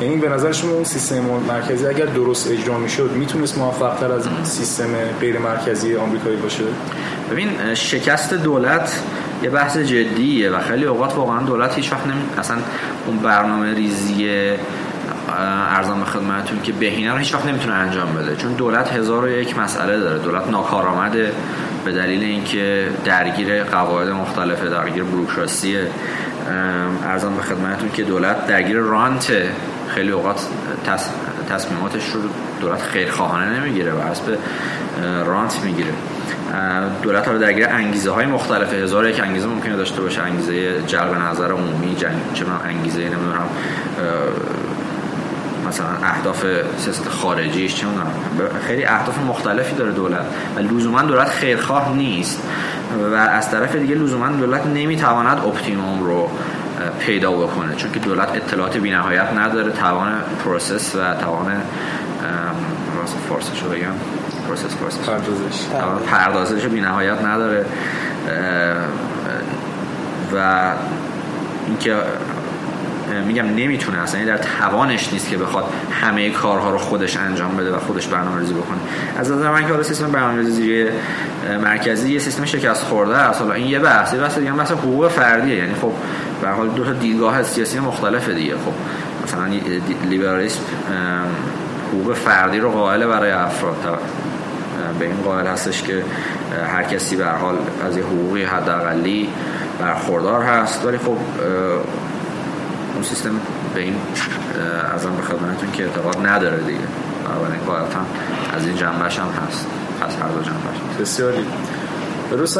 یعنی 0.00 0.16
به 0.16 0.28
نظر 0.28 0.52
شما 0.52 0.72
اون 0.72 0.84
سیستم 0.84 1.20
مرکزی 1.48 1.86
اگر 1.86 2.04
درست 2.06 2.50
اجرا 2.50 2.78
می‌شد 2.78 3.10
می‌تونست 3.14 3.58
موفق 3.58 3.94
تر 3.94 4.12
از 4.12 4.28
سیستم 4.42 4.88
غیر 5.20 5.38
مرکزی 5.38 5.96
آمریکایی 5.96 6.36
باشه؟ 6.36 6.64
ببین 7.30 7.74
شکست 7.74 8.34
دولت 8.34 9.00
یه 9.42 9.50
بحث 9.50 9.76
جدیه 9.76 10.50
و 10.50 10.60
خیلی 10.60 10.84
اوقات 10.84 11.16
واقعا 11.16 11.40
دولت 11.40 11.74
هیچ 11.74 11.92
وقت 11.92 12.06
نمی... 12.06 12.22
اصلا 12.38 12.56
اون 13.06 13.18
برنامه 13.18 13.74
ریزی 13.74 14.30
ارزان 15.68 15.98
به 15.98 16.04
خدمتتون 16.04 16.62
که 16.62 16.72
بهینه 16.72 17.12
رو 17.12 17.18
هیچ 17.18 17.34
وقت 17.34 17.46
نمی‌تونه 17.46 17.74
انجام 17.74 18.14
بده. 18.14 18.36
چون 18.36 18.52
دولت 18.52 18.92
هزار 18.92 19.24
و 19.24 19.28
یک 19.28 19.58
مسئله 19.58 19.98
داره. 19.98 20.18
دولت 20.18 20.48
ناکارآمده. 20.48 21.32
به 21.86 21.92
دلیل 21.92 22.22
اینکه 22.22 22.88
درگیر 23.04 23.64
قواعد 23.64 24.08
مختلفه 24.08 24.68
درگیر 24.68 25.04
بروکراسی 25.04 25.78
ارزان 27.04 27.36
به 27.36 27.42
خدمتتون 27.42 27.90
که 27.90 28.02
دولت 28.02 28.46
درگیر 28.46 28.76
رانت 28.76 29.32
خیلی 29.88 30.10
اوقات 30.10 30.40
تصمیماتش 31.50 32.08
رو 32.08 32.20
دولت 32.60 32.82
خیرخواهانه 32.82 33.60
نمی‌گیره 33.60 33.92
و 33.92 33.96
به 34.26 34.38
رانت 35.24 35.60
می‌گیره. 35.64 35.92
دولت 37.02 37.28
رو 37.28 37.38
درگیر 37.38 37.66
انگیزه 37.68 38.10
های 38.10 38.26
مختلف 38.26 38.74
هزار 38.74 39.08
یک 39.08 39.20
انگیزه 39.20 39.46
ممکنه 39.46 39.76
داشته 39.76 40.00
باشه. 40.00 40.22
انگیزه 40.22 40.82
جلب 40.86 41.14
نظر 41.14 41.52
عمومی 41.52 41.96
جنگ 41.96 42.16
چه 42.34 42.44
انگیزه 42.68 43.00
نمی‌دونم 43.00 43.48
مثلا 45.68 45.86
اهداف 46.02 46.46
خارجیش 47.10 47.74
چه 47.74 47.86
خیلی 48.66 48.84
اهداف 48.84 49.18
مختلفی 49.18 49.76
داره 49.76 49.92
دولت 49.92 50.26
و 50.56 50.60
لزوما 50.60 51.02
دولت 51.02 51.28
خیرخواه 51.28 51.94
نیست 51.94 52.42
و 53.12 53.14
از 53.14 53.50
طرف 53.50 53.76
دیگه 53.76 53.94
لزوما 53.94 54.28
دولت 54.28 54.66
نمی‌تواند 54.66 55.38
optimum 55.38 56.04
رو 56.04 56.30
پیدا 56.98 57.32
بکنه 57.32 57.74
چون 57.76 57.92
که 57.92 57.98
دولت 57.98 58.28
اطلاعات 58.28 58.76
بینهایت 58.76 59.32
نداره 59.36 59.72
توان 59.72 60.12
process 60.44 60.94
و 60.94 61.14
توان 61.14 61.52
راست 62.96 63.16
فارسش 63.28 63.62
رو 63.62 63.70
بگم 63.70 63.92
process 64.46 64.74
process. 64.74 64.98
پردازش. 64.98 65.66
پردازش 66.10 66.66
بینهایت 66.66 67.24
نداره 67.24 67.66
و 70.34 70.72
اینکه 71.66 71.96
میگم 73.26 73.44
نمی‌تونه 73.44 73.98
اصلا 73.98 74.20
یعنی 74.20 74.30
در 74.32 74.38
توانش 74.60 75.12
نیست 75.12 75.28
که 75.28 75.36
بخواد 75.36 75.64
همه 75.90 76.30
کارها 76.30 76.70
رو 76.70 76.78
خودش 76.78 77.16
انجام 77.16 77.56
بده 77.56 77.72
و 77.72 77.78
خودش 77.78 78.06
برنامه‌ریزی 78.06 78.54
بکنه. 78.54 78.78
از 79.18 79.30
نظر 79.30 79.50
من 79.50 79.62
که 79.62 79.68
حالا 79.68 79.82
سیستم 79.82 80.10
برنامه‌ریزی 80.10 80.86
مرکزی 81.62 82.12
یه 82.12 82.18
سیستم 82.18 82.44
شکست 82.44 82.82
خورده 82.84 83.16
است. 83.16 83.40
حالا 83.40 83.54
این 83.54 83.66
یه 83.66 83.78
بحث 83.78 84.14
بحث 84.14 84.38
دیگه 84.38 84.52
بحث 84.52 84.70
حقوق 84.70 85.08
فردیه. 85.08 85.56
یعنی 85.56 85.74
خب 85.74 85.92
به 86.42 86.48
حال 86.48 86.68
دو 86.68 86.84
تا 86.84 86.92
دیدگاه 86.92 87.42
سیاسی 87.42 87.78
مختلفه 87.78 88.32
دیگه. 88.32 88.54
خب 88.54 88.72
مثلا 89.24 89.46
لیبرالیسم 90.10 90.60
حقوق 91.88 92.14
فردی 92.14 92.58
رو 92.58 92.70
قائل 92.70 93.06
برای 93.06 93.30
افراد. 93.30 93.76
به 94.98 95.04
این 95.04 95.16
قائل 95.24 95.46
هستش 95.46 95.82
که 95.82 96.02
هر 96.72 96.82
کسی 96.82 97.16
به 97.16 97.26
حال 97.26 97.54
از 97.86 97.96
یه 97.96 98.02
حقوقی 98.02 98.44
حداقلی 98.44 99.28
برخوردار 99.80 100.42
هست. 100.42 100.86
ولی 100.86 100.98
خب 100.98 101.16
اون 102.96 103.04
سیستم 103.04 103.40
به 103.74 103.80
این 103.80 103.94
از 104.94 105.06
آن 105.06 105.16
به 105.16 105.22
خدمتتون 105.22 105.72
که 105.72 105.82
اعتقاد 105.82 106.26
نداره 106.26 106.56
دیگه. 106.56 106.78
بنابراین 107.24 107.60
قاعدتا 107.66 107.98
از 108.56 108.66
این 108.66 108.76
جنبش 108.76 109.18
هم 109.18 109.28
هست. 109.28 109.66
از 110.02 110.16
هر 110.16 110.28
دو 110.28 110.42
جنبش. 110.42 111.00
بسیاری. 111.00 111.46
درست 112.30 112.58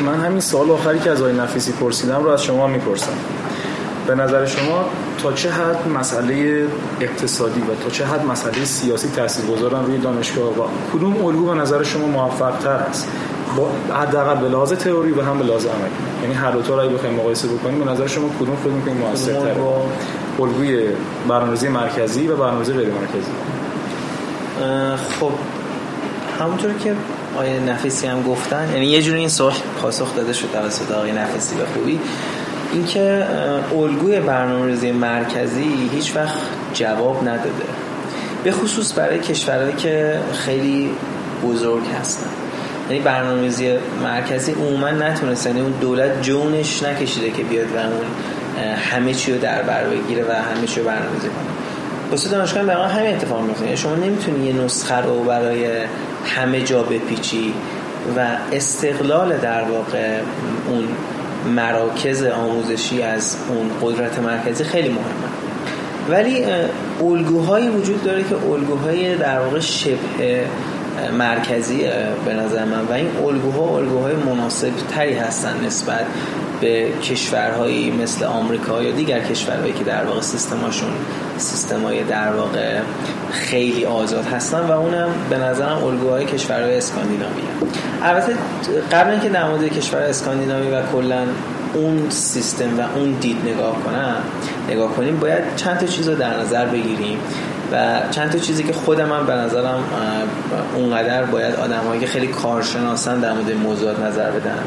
من 0.00 0.20
همین 0.24 0.40
سال 0.40 0.70
آخری 0.70 0.98
که 0.98 1.10
از 1.10 1.20
آقای 1.20 1.32
نفیسی 1.32 1.72
پرسیدم 1.72 2.24
رو 2.24 2.30
از 2.30 2.42
شما 2.42 2.66
می‌پرسم. 2.66 3.12
به 4.06 4.14
نظر 4.14 4.46
شما 4.46 4.84
تا 5.22 5.32
چه 5.32 5.50
حد 5.50 5.88
مسئله 5.88 6.66
اقتصادی 7.00 7.60
و 7.60 7.74
تا 7.84 7.90
چه 7.90 8.06
حد 8.06 8.26
مسئله 8.26 8.64
سیاسی 8.64 9.08
تاثیر 9.08 9.46
گذارن 9.46 9.84
روی 9.84 9.98
دانشگاه 9.98 10.48
و 10.48 10.68
کدوم 10.92 11.24
الگو 11.24 11.46
به 11.46 11.54
نظر 11.54 11.82
شما 11.82 12.06
موفق 12.06 12.58
تر 12.58 12.70
است؟ 12.70 13.08
حداقل 13.94 14.40
به 14.40 14.48
لحاظ 14.48 14.72
تئوری 14.72 15.12
و 15.12 15.22
هم 15.22 15.38
به 15.38 15.44
لحاظ 15.44 15.66
عملی. 15.66 15.90
یعنی 16.22 16.34
هر 16.34 16.50
دو 16.50 16.62
تا 16.62 16.82
رو 16.82 16.90
بخوایم 16.90 17.14
مقایسه 17.14 17.48
بکنیم 17.48 17.84
به 17.84 17.90
نظر 17.90 18.06
شما 18.06 18.28
کدوم 18.40 18.56
فکر 18.56 18.72
می‌کنید 18.72 18.96
موثرتره؟ 18.96 19.56
الگوی 20.40 20.82
برنامه‌ریزی 21.28 21.68
مرکزی 21.68 22.28
و 22.28 22.36
برنامه‌ریزی 22.36 22.72
غیر 22.72 22.88
مرکزی. 22.88 23.30
خب 25.20 25.30
همونطور 26.40 26.72
که 26.72 26.94
آقای 27.34 27.60
نفیسی 27.60 28.06
هم 28.06 28.22
گفتن 28.22 28.68
یعنی 28.72 28.86
یه 28.86 29.02
جوری 29.02 29.18
این 29.18 29.28
سوال 29.28 29.52
پاسخ 29.82 30.16
داده 30.16 30.32
شد 30.32 30.46
توسط 30.52 30.92
آقای 30.92 31.12
نفیسی 31.12 31.56
به 31.56 31.64
خوبی 31.74 32.00
اینکه 32.72 33.26
الگوی 33.76 34.20
برنامه‌ریزی 34.20 34.92
مرکزی 34.92 35.88
هیچ 35.92 36.16
وقت 36.16 36.38
جواب 36.74 37.28
نداده. 37.28 37.64
به 38.44 38.52
خصوص 38.52 38.98
برای 38.98 39.18
کشورهایی 39.18 39.72
که 39.72 40.20
خیلی 40.32 40.90
بزرگ 41.44 41.84
هستن. 42.00 42.30
یعنی 42.90 43.02
برنامه‌ریزی 43.02 43.78
مرکزی 44.02 44.52
عموما 44.52 44.90
نتونست 44.90 45.46
یعنی 45.46 45.60
اون 45.60 45.72
دولت 45.80 46.22
جونش 46.22 46.82
نکشیده 46.82 47.30
که 47.30 47.42
بیاد 47.42 47.66
و 47.66 47.78
اون 47.78 48.06
همه 48.76 49.14
چی 49.14 49.32
رو 49.32 49.38
در 49.38 49.62
بر 49.62 49.84
بگیره 49.84 50.24
و 50.24 50.32
همه 50.32 50.66
چی 50.66 50.80
رو 50.80 50.86
برنامه‌ریزی 50.86 51.28
کنه. 51.28 51.48
واسه 52.10 52.30
دانشگاه 52.30 52.64
به 52.64 52.74
همین 52.74 53.14
اتفاق 53.14 53.42
میفته 53.42 53.64
یعنی 53.64 53.76
شما 53.76 53.94
نمی‌تونی 53.94 54.46
یه 54.46 54.52
نسخه 54.52 54.96
رو 54.96 55.24
برای 55.24 55.66
همه 56.26 56.60
جا 56.60 56.82
بپیچی 56.82 57.54
و 58.16 58.26
استقلال 58.52 59.36
در 59.36 59.62
واقع 59.62 60.18
اون 60.68 60.88
مراکز 61.54 62.22
آموزشی 62.22 63.02
از 63.02 63.36
اون 63.48 63.70
قدرت 63.82 64.18
مرکزی 64.18 64.64
خیلی 64.64 64.88
مهمه. 64.88 65.28
ولی 66.08 66.44
الگوهایی 67.00 67.68
وجود 67.68 68.02
داره 68.02 68.22
که 68.22 68.34
الگوهای 68.52 69.14
در 69.14 69.40
واقع 69.40 69.60
شبه 69.60 70.46
مرکزی 71.18 71.78
به 72.24 72.34
نظر 72.34 72.64
من. 72.64 72.84
و 72.84 72.92
این 72.92 73.16
الگوها 73.16 73.76
الگوهای 73.76 74.14
مناسب 74.14 74.72
تری 74.90 75.14
هستن 75.14 75.64
نسبت 75.66 76.06
به 76.60 76.92
کشورهایی 77.02 77.90
مثل 77.90 78.24
آمریکا 78.24 78.82
یا 78.82 78.90
دیگر 78.90 79.20
کشورهایی 79.20 79.72
که 79.72 79.84
در 79.84 80.04
واقع 80.04 80.20
سیستماشون 80.20 80.90
سیستمای 81.36 82.04
در 82.04 82.32
واقع 82.32 82.78
خیلی 83.30 83.84
آزاد 83.84 84.26
هستن. 84.26 84.60
و 84.60 84.70
اونم 84.72 85.08
به 85.30 85.38
نظرم 85.38 85.84
الگوهای 85.84 86.24
کشورهای 86.24 86.78
اسکاندیناوی 86.78 87.42
البته 88.02 88.32
قبل 88.92 89.10
اینکه 89.10 89.28
در 89.28 89.48
مورد 89.48 89.68
کشور 89.68 90.00
اسکاندیناوی 90.00 90.70
و 90.70 90.82
کلا 90.92 91.26
اون 91.74 92.10
سیستم 92.10 92.78
و 92.78 92.98
اون 92.98 93.10
دید 93.10 93.36
نگاه 93.46 93.82
کنم 93.84 94.16
نگاه 94.68 94.92
کنیم 94.96 95.16
باید 95.16 95.56
چند 95.56 95.78
تا 95.78 95.86
چیز 95.86 96.08
رو 96.08 96.14
در 96.14 96.40
نظر 96.40 96.66
بگیریم. 96.66 97.18
و 97.72 98.00
چند 98.10 98.30
تا 98.30 98.38
چیزی 98.38 98.62
که 98.62 98.72
خودم 98.72 99.12
هم 99.12 99.26
به 99.26 99.32
نظرم 99.32 99.84
اونقدر 100.74 101.24
باید 101.24 101.54
آدمایی 101.54 102.00
که 102.00 102.06
خیلی 102.06 102.26
کارشناسن 102.26 103.20
در 103.20 103.32
مورد 103.32 103.52
موضوعات 103.52 104.00
نظر 104.00 104.30
بدن. 104.30 104.58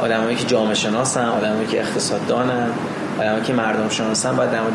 آدمایی 0.00 0.36
که 0.36 0.44
جامعه 0.44 0.74
شناسن 0.74 1.24
آدمایی 1.24 1.66
که 1.66 1.80
اقتصاد 1.80 2.26
دانن 2.26 2.68
آدمایی 3.20 3.42
که 3.42 3.52
مردم 3.52 3.88
شناسن 3.88 4.36
باید 4.36 4.50
در 4.50 4.60
مورد 4.60 4.74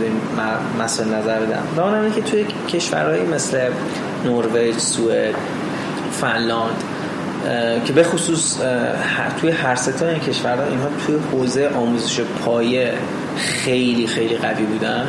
مسائل 0.80 1.10
نظر 1.10 1.40
بدن. 1.40 1.62
و 1.76 1.82
اونم 1.82 2.12
که 2.12 2.22
توی 2.22 2.46
کشورهایی 2.74 3.24
مثل 3.24 3.60
نروژ، 4.26 4.78
سوئد، 4.78 5.36
فنلاند 6.12 6.84
که 7.86 7.94
به 7.94 8.04
خصوص 8.04 8.58
توی 9.42 9.52
هر 9.52 9.76
ستا 9.76 10.08
این 10.08 10.20
کشورها 10.20 10.64
اینها 10.64 10.88
توی 11.06 11.16
حوزه 11.32 11.70
آموزش 11.76 12.20
پایه 12.46 12.94
خیلی 13.38 14.08
خیلی 14.08 14.38
قوی 14.38 14.64
بودن. 14.64 15.08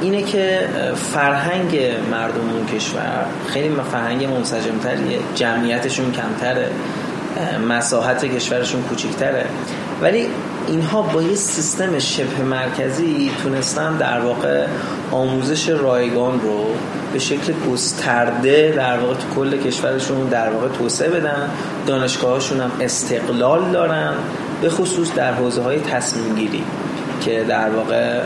اینه 0.00 0.22
که 0.22 0.68
فرهنگ 1.12 1.80
مردم 2.10 2.50
اون 2.50 2.66
کشور 2.66 3.24
خیلی 3.46 3.74
فرهنگ 3.92 4.24
منسجمتریه 4.24 5.18
جمعیتشون 5.34 6.12
کمتره 6.12 6.70
مساحت 7.68 8.24
کشورشون 8.24 8.82
کوچیکتره 8.82 9.46
ولی 10.02 10.26
اینها 10.68 11.02
با 11.02 11.22
یه 11.22 11.34
سیستم 11.34 11.98
شبه 11.98 12.42
مرکزی 12.42 13.30
تونستن 13.42 13.96
در 13.96 14.20
واقع 14.20 14.66
آموزش 15.10 15.68
رایگان 15.68 16.40
رو 16.40 16.66
به 17.12 17.18
شکل 17.18 17.52
گسترده 17.70 18.74
در 18.76 18.98
واقع 18.98 19.14
تو 19.14 19.34
کل 19.34 19.56
کشورشون 19.56 20.28
در 20.28 20.50
واقع 20.50 20.68
توسعه 20.68 21.10
بدن. 21.10 21.50
دانشگاهاشون 21.86 22.60
هم 22.60 22.70
استقلال 22.80 23.70
دارن 23.72 24.12
به 24.62 24.70
خصوص 24.70 25.14
در 25.14 25.32
حوزه 25.32 25.62
های 25.62 25.80
تصمیم 25.80 26.34
گیری 26.34 26.64
که 27.20 27.44
در 27.48 27.70
واقع 27.70 28.20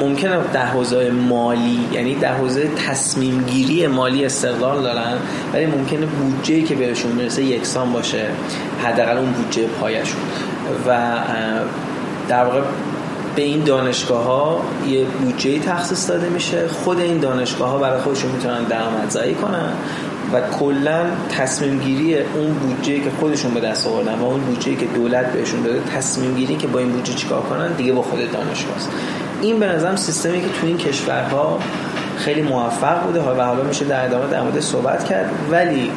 ممکنه 0.00 0.38
در 0.52 0.66
حوزه 0.66 1.10
مالی 1.10 1.88
یعنی 1.92 2.14
در 2.14 2.34
حوزه 2.34 2.68
تصمیم 2.88 3.44
گیری 3.46 3.86
مالی 3.86 4.24
استقلال 4.24 4.82
دارن 4.82 5.16
ولی 5.52 5.66
ممکنه 5.66 6.06
بودجه 6.06 6.62
که 6.62 6.74
بهشون 6.74 7.12
می‌رسه 7.12 7.44
یکسان 7.44 7.92
باشه 7.92 8.26
حداقل 8.84 9.16
اون 9.16 9.32
بودجه 9.32 9.66
پایشون. 9.66 10.20
و 10.86 11.12
در 12.28 12.44
واقع 12.44 12.60
به 13.36 13.42
این 13.42 13.64
دانشگاه 13.64 14.24
ها 14.24 14.60
یه 14.88 15.04
بودجه 15.04 15.58
تخصیص 15.58 16.10
داده 16.10 16.28
میشه. 16.28 16.68
خود 16.68 17.00
این 17.00 17.18
دانشگاه 17.18 17.70
ها 17.70 17.78
برای 17.78 18.00
خودشون 18.00 18.30
می‌تونن 18.30 18.64
درآمدزایی 18.64 19.34
کنن. 19.34 19.72
و 20.32 20.40
کلا 20.40 21.06
تصمیم 21.28 21.78
گیری 21.78 22.18
اون 22.18 22.54
بودجه 22.54 23.00
که 23.00 23.10
خودشون 23.10 23.54
به 23.54 23.60
دست 23.60 23.86
آوردن 23.86 24.18
و 24.18 24.24
اون 24.24 24.40
بودجه 24.40 24.76
که 24.76 24.86
دولت 24.86 25.32
بهشون 25.32 25.62
داده 25.62 25.80
تصمیم 25.96 26.34
گیری 26.34 26.56
که 26.56 26.66
با 26.66 26.78
این 26.78 26.92
بودجه 26.92 27.14
چیکار 27.14 27.42
کنن 27.42 27.72
دیگه 27.72 27.92
با 27.92 28.02
خود 28.02 28.32
دانشگاه 28.32 28.76
است. 28.76 28.90
این 29.42 29.58
به 29.58 29.66
نظرم 29.66 29.96
سیستمی 29.96 30.40
که 30.40 30.48
تو 30.60 30.66
این 30.66 30.78
کشورها 30.78 31.58
خیلی 32.16 32.42
موفق 32.42 33.02
بوده 33.02 33.20
و 33.20 33.40
حالا 33.40 33.62
میشه 33.62 33.84
در 33.84 34.04
ادامه 34.04 34.26
در 34.26 34.42
مورد 34.42 34.60
صحبت 34.60 35.04
کرد 35.04 35.30
ولی 35.50 35.90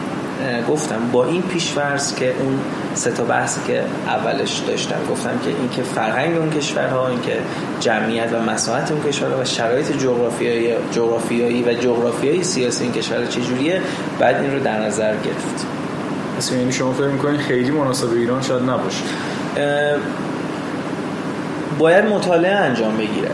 گفتم 0.70 1.00
با 1.12 1.26
این 1.26 1.42
پیشورز 1.42 2.16
که 2.16 2.34
اون 2.40 2.60
سه 2.94 3.12
تا 3.12 3.24
بحثی 3.24 3.62
که 3.68 3.84
اولش 4.08 4.58
داشتم 4.58 4.96
گفتم 5.12 5.40
که 5.46 5.50
این 5.50 5.70
که 5.76 5.84
فرهنگ 5.84 6.38
اون 6.38 6.50
کشورها 6.50 7.08
این 7.08 7.22
که 7.22 7.38
جمعیت 7.80 8.34
و 8.34 8.40
مساحت 8.40 8.92
اون 8.92 9.02
کشورها 9.04 9.42
و 9.42 9.46
شرایط 9.46 9.92
جغرافیایی 9.92 10.74
جغرافیایی 10.92 11.64
و 11.64 11.74
جغرافیایی 11.74 12.44
سیاسی 12.44 12.84
این 12.84 12.94
کشورها 12.94 13.26
چجوریه 13.26 13.82
بعد 14.20 14.42
این 14.42 14.54
رو 14.54 14.60
در 14.60 14.80
نظر 14.80 15.12
گرفت. 15.12 15.66
اصلا 16.38 16.58
یعنی 16.58 16.72
شما 16.72 16.94
فکر 16.94 17.08
می‌کنید 17.08 17.40
خیلی 17.40 17.72
مناسب 17.72 18.14
ایران 18.14 18.42
شاید 18.42 18.64
نباشه. 18.64 19.04
باید 21.80 22.06
مطالعه 22.06 22.56
انجام 22.56 22.98
بگیره. 22.98 23.30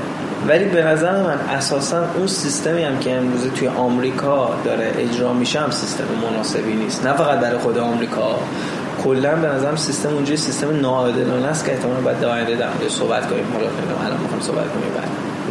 ولی 0.47 0.65
به 0.65 0.83
نظر 0.83 1.23
من 1.23 1.37
اساسا 1.49 2.05
اون 2.17 2.27
سیستمی 2.27 2.83
هم 2.83 2.99
که 2.99 3.15
امروز 3.15 3.47
توی 3.55 3.67
آمریکا 3.67 4.49
داره 4.65 4.93
اجرا 4.97 5.33
میشه 5.33 5.59
هم 5.59 5.71
سیستم 5.71 6.03
مناسبی 6.31 6.73
نیست. 6.73 7.05
نه 7.05 7.13
فقط 7.13 7.39
برای 7.39 7.57
خود 7.57 7.77
آمریکا. 7.77 8.39
کلا 9.03 9.35
به 9.35 9.47
نظرم 9.47 9.75
سیستم 9.75 10.09
اونجا 10.09 10.35
سیستم 10.35 10.79
ناعادلانه 10.79 11.47
است 11.47 11.65
که 11.65 11.71
احتمالاً 11.71 12.01
بعد 12.01 12.19
در 12.19 12.27
آینده 12.27 12.55
در 12.55 12.67
صحبت 12.89 13.29
کنیم. 13.29 13.45
حالا 13.53 13.65
نمی‌دونم 13.65 14.05
الان 14.05 14.19
می‌خوام 14.21 14.41
صحبت 14.41 14.67
کنیم 14.67 14.89
بعد. 14.95 15.09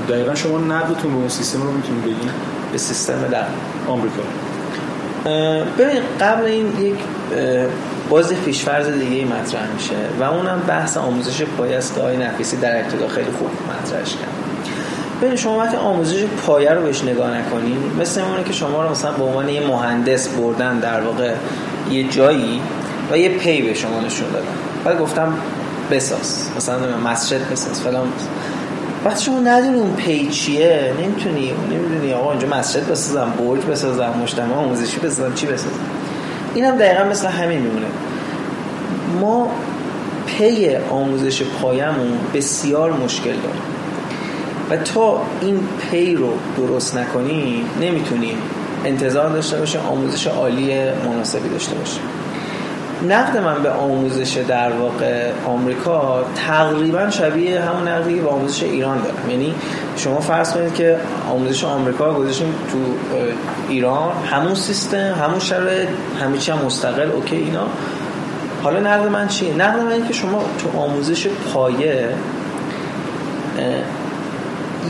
دقیقا 0.08 0.34
شما 0.34 0.58
نقدتون 0.58 1.12
به 1.12 1.18
اون 1.18 1.28
سیستم 1.28 1.62
رو 1.62 1.72
می‌تونید 1.72 2.02
بگین؟ 2.02 2.30
به 2.72 2.78
سیستم 2.78 3.28
در 3.30 3.44
آمریکا. 3.88 4.22
ببین 5.78 6.02
قبل 6.20 6.44
این 6.44 6.66
یک 6.80 6.94
باز 8.10 8.32
پیشفرض 8.32 8.86
دیگه 8.88 9.16
ای 9.16 9.24
مطرح 9.24 9.72
میشه 9.74 9.94
و 10.20 10.22
اونم 10.22 10.62
بحث 10.68 10.96
آموزش 10.96 11.38
که 11.38 11.46
آقای 11.98 12.16
نفیسی 12.16 12.56
در 12.56 12.80
ابتدا 12.80 13.08
خیلی 13.08 13.30
خوب 13.38 13.48
مطرحش 13.48 14.10
کرد. 14.10 14.47
ببین 15.22 15.36
شما 15.36 15.58
وقتی 15.58 15.76
آموزش 15.76 16.24
پایه 16.46 16.70
رو 16.70 16.82
بهش 16.82 17.04
نگاه 17.04 17.38
نکنید 17.38 17.78
مثل 18.00 18.20
اونه 18.20 18.44
که 18.44 18.52
شما 18.52 18.82
رو 18.82 18.90
مثلا 18.90 19.12
به 19.12 19.24
عنوان 19.24 19.48
یه 19.48 19.66
مهندس 19.66 20.28
بردن 20.28 20.78
در 20.78 21.00
واقع 21.00 21.34
یه 21.90 22.08
جایی 22.08 22.60
و 23.12 23.18
یه 23.18 23.28
پی 23.28 23.62
به 23.62 23.74
شما 23.74 24.00
نشون 24.00 24.30
دادن. 24.32 24.46
بعد 24.84 24.98
گفتم 24.98 25.34
بساز 25.90 26.48
مثلا 26.56 26.78
مسجد 27.04 27.50
بساز 27.50 27.80
فلان 27.80 28.08
وقتی 29.04 29.24
شما 29.24 29.38
ندونی 29.40 29.78
اون 29.78 29.94
پی 29.94 30.28
چیه 30.28 30.92
نمی‌تونی 31.02 31.52
نمی‌دونی 31.70 32.12
آقا 32.12 32.30
اینجا 32.30 32.48
مسجد 32.48 32.88
بسازم 32.88 33.32
برج 33.38 33.60
بسازم 33.60 34.14
مجتمع 34.22 34.54
آموزشی 34.54 35.00
بسازم 35.00 35.34
چی 35.34 35.46
بسازم. 35.46 35.80
اینم 36.54 36.76
دقیقا 36.76 37.04
مثل 37.04 37.28
همین 37.28 37.58
میمونه. 37.58 37.86
ما 39.20 39.50
پی 40.26 40.76
آموزش 40.90 41.42
پایمون 41.42 42.18
بسیار 42.34 42.92
مشکل 42.92 43.32
داریم. 43.32 43.62
و 44.70 44.76
تا 44.76 45.22
این 45.40 45.60
پی 45.90 46.14
رو 46.14 46.32
درست 46.56 46.96
نکنیم 46.96 47.66
نمی‌تونیم 47.80 48.38
انتظار 48.84 49.28
داشته 49.28 49.56
باشه 49.56 49.78
آموزش 49.78 50.26
عالی 50.26 50.74
مناسبی 51.06 51.48
داشته 51.48 51.74
باشه 51.74 52.00
نقد 53.08 53.36
من 53.36 53.62
به 53.62 53.70
آموزش 53.70 54.36
در 54.48 54.72
واقع 54.72 55.30
آمریکا 55.46 56.24
تقریبا 56.46 57.10
شبیه 57.10 57.60
همون 57.60 57.88
نقدی 57.88 58.20
به 58.20 58.28
آموزش 58.28 58.62
ایران 58.62 59.02
دارم. 59.02 59.30
یعنی 59.30 59.54
شما 59.96 60.20
فرض 60.20 60.52
کنید 60.52 60.74
که 60.74 60.96
آموزش 61.30 61.64
آمریکا 61.64 62.14
گذاشتیم 62.14 62.54
تو 62.72 62.78
ایران 63.68 64.12
همون 64.30 64.54
سیستم 64.54 65.14
همون 65.22 65.38
شرایط 65.38 65.88
همه 66.20 66.38
چی 66.38 66.52
هم 66.52 66.58
مستقل 66.66 67.10
اوکی 67.10 67.36
اینا. 67.36 67.66
حالا 68.62 68.80
نقد 68.80 69.08
من 69.08 69.28
چیه؟ 69.28 69.54
نقد 69.54 69.80
من 69.80 69.92
اینه 69.92 70.08
که 70.08 70.14
شما 70.14 70.44
تو 70.58 70.78
آموزش 70.78 71.28
پایه 71.54 72.08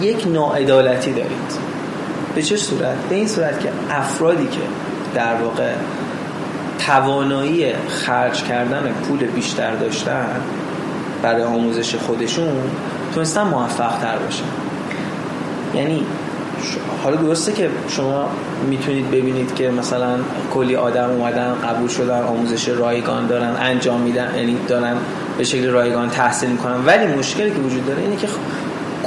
یک 0.02 0.26
ناعدالتی 0.26 1.12
دارید. 1.12 1.68
به 2.34 2.42
چه 2.42 2.56
صورت؟ 2.56 2.96
به 3.08 3.14
این 3.14 3.28
صورت 3.28 3.60
که 3.60 3.68
افرادی 3.90 4.46
که 4.46 4.60
در 5.14 5.34
واقع 5.34 5.72
توانایی 6.86 7.72
خرج 7.88 8.42
کردن 8.42 8.92
پول 9.08 9.18
بیشتر 9.18 9.74
داشتن 9.74 10.26
برای 11.22 11.42
آموزش 11.42 11.94
خودشون 11.94 12.70
تونستن 13.14 13.42
موفق 13.42 13.98
تر 13.98 14.16
باشن. 14.18 14.44
یعنی 15.74 16.06
حالا 17.04 17.16
درسته 17.16 17.52
که 17.52 17.70
شما 17.88 18.28
می‌تونید 18.68 19.10
ببینید 19.10 19.54
که 19.54 19.70
مثلا 19.70 20.14
کلی 20.54 20.76
آدم 20.76 21.10
اومدن 21.10 21.54
قبول 21.54 21.88
شدن 21.88 22.22
آموزش 22.22 22.68
رایگان 22.68 23.26
دارن 23.26 23.56
انجام 23.60 24.00
میدن 24.00 24.34
یعنی 24.36 24.56
دارن 24.68 24.96
به 25.38 25.44
شکل 25.44 25.70
رایگان 25.70 26.10
تحصیل 26.10 26.50
می‌کنن. 26.50 26.86
ولی 26.86 27.06
مشکلی 27.06 27.50
که 27.50 27.56
وجود 27.56 27.86
داره 27.86 28.02
اینه 28.02 28.16
که 28.16 28.28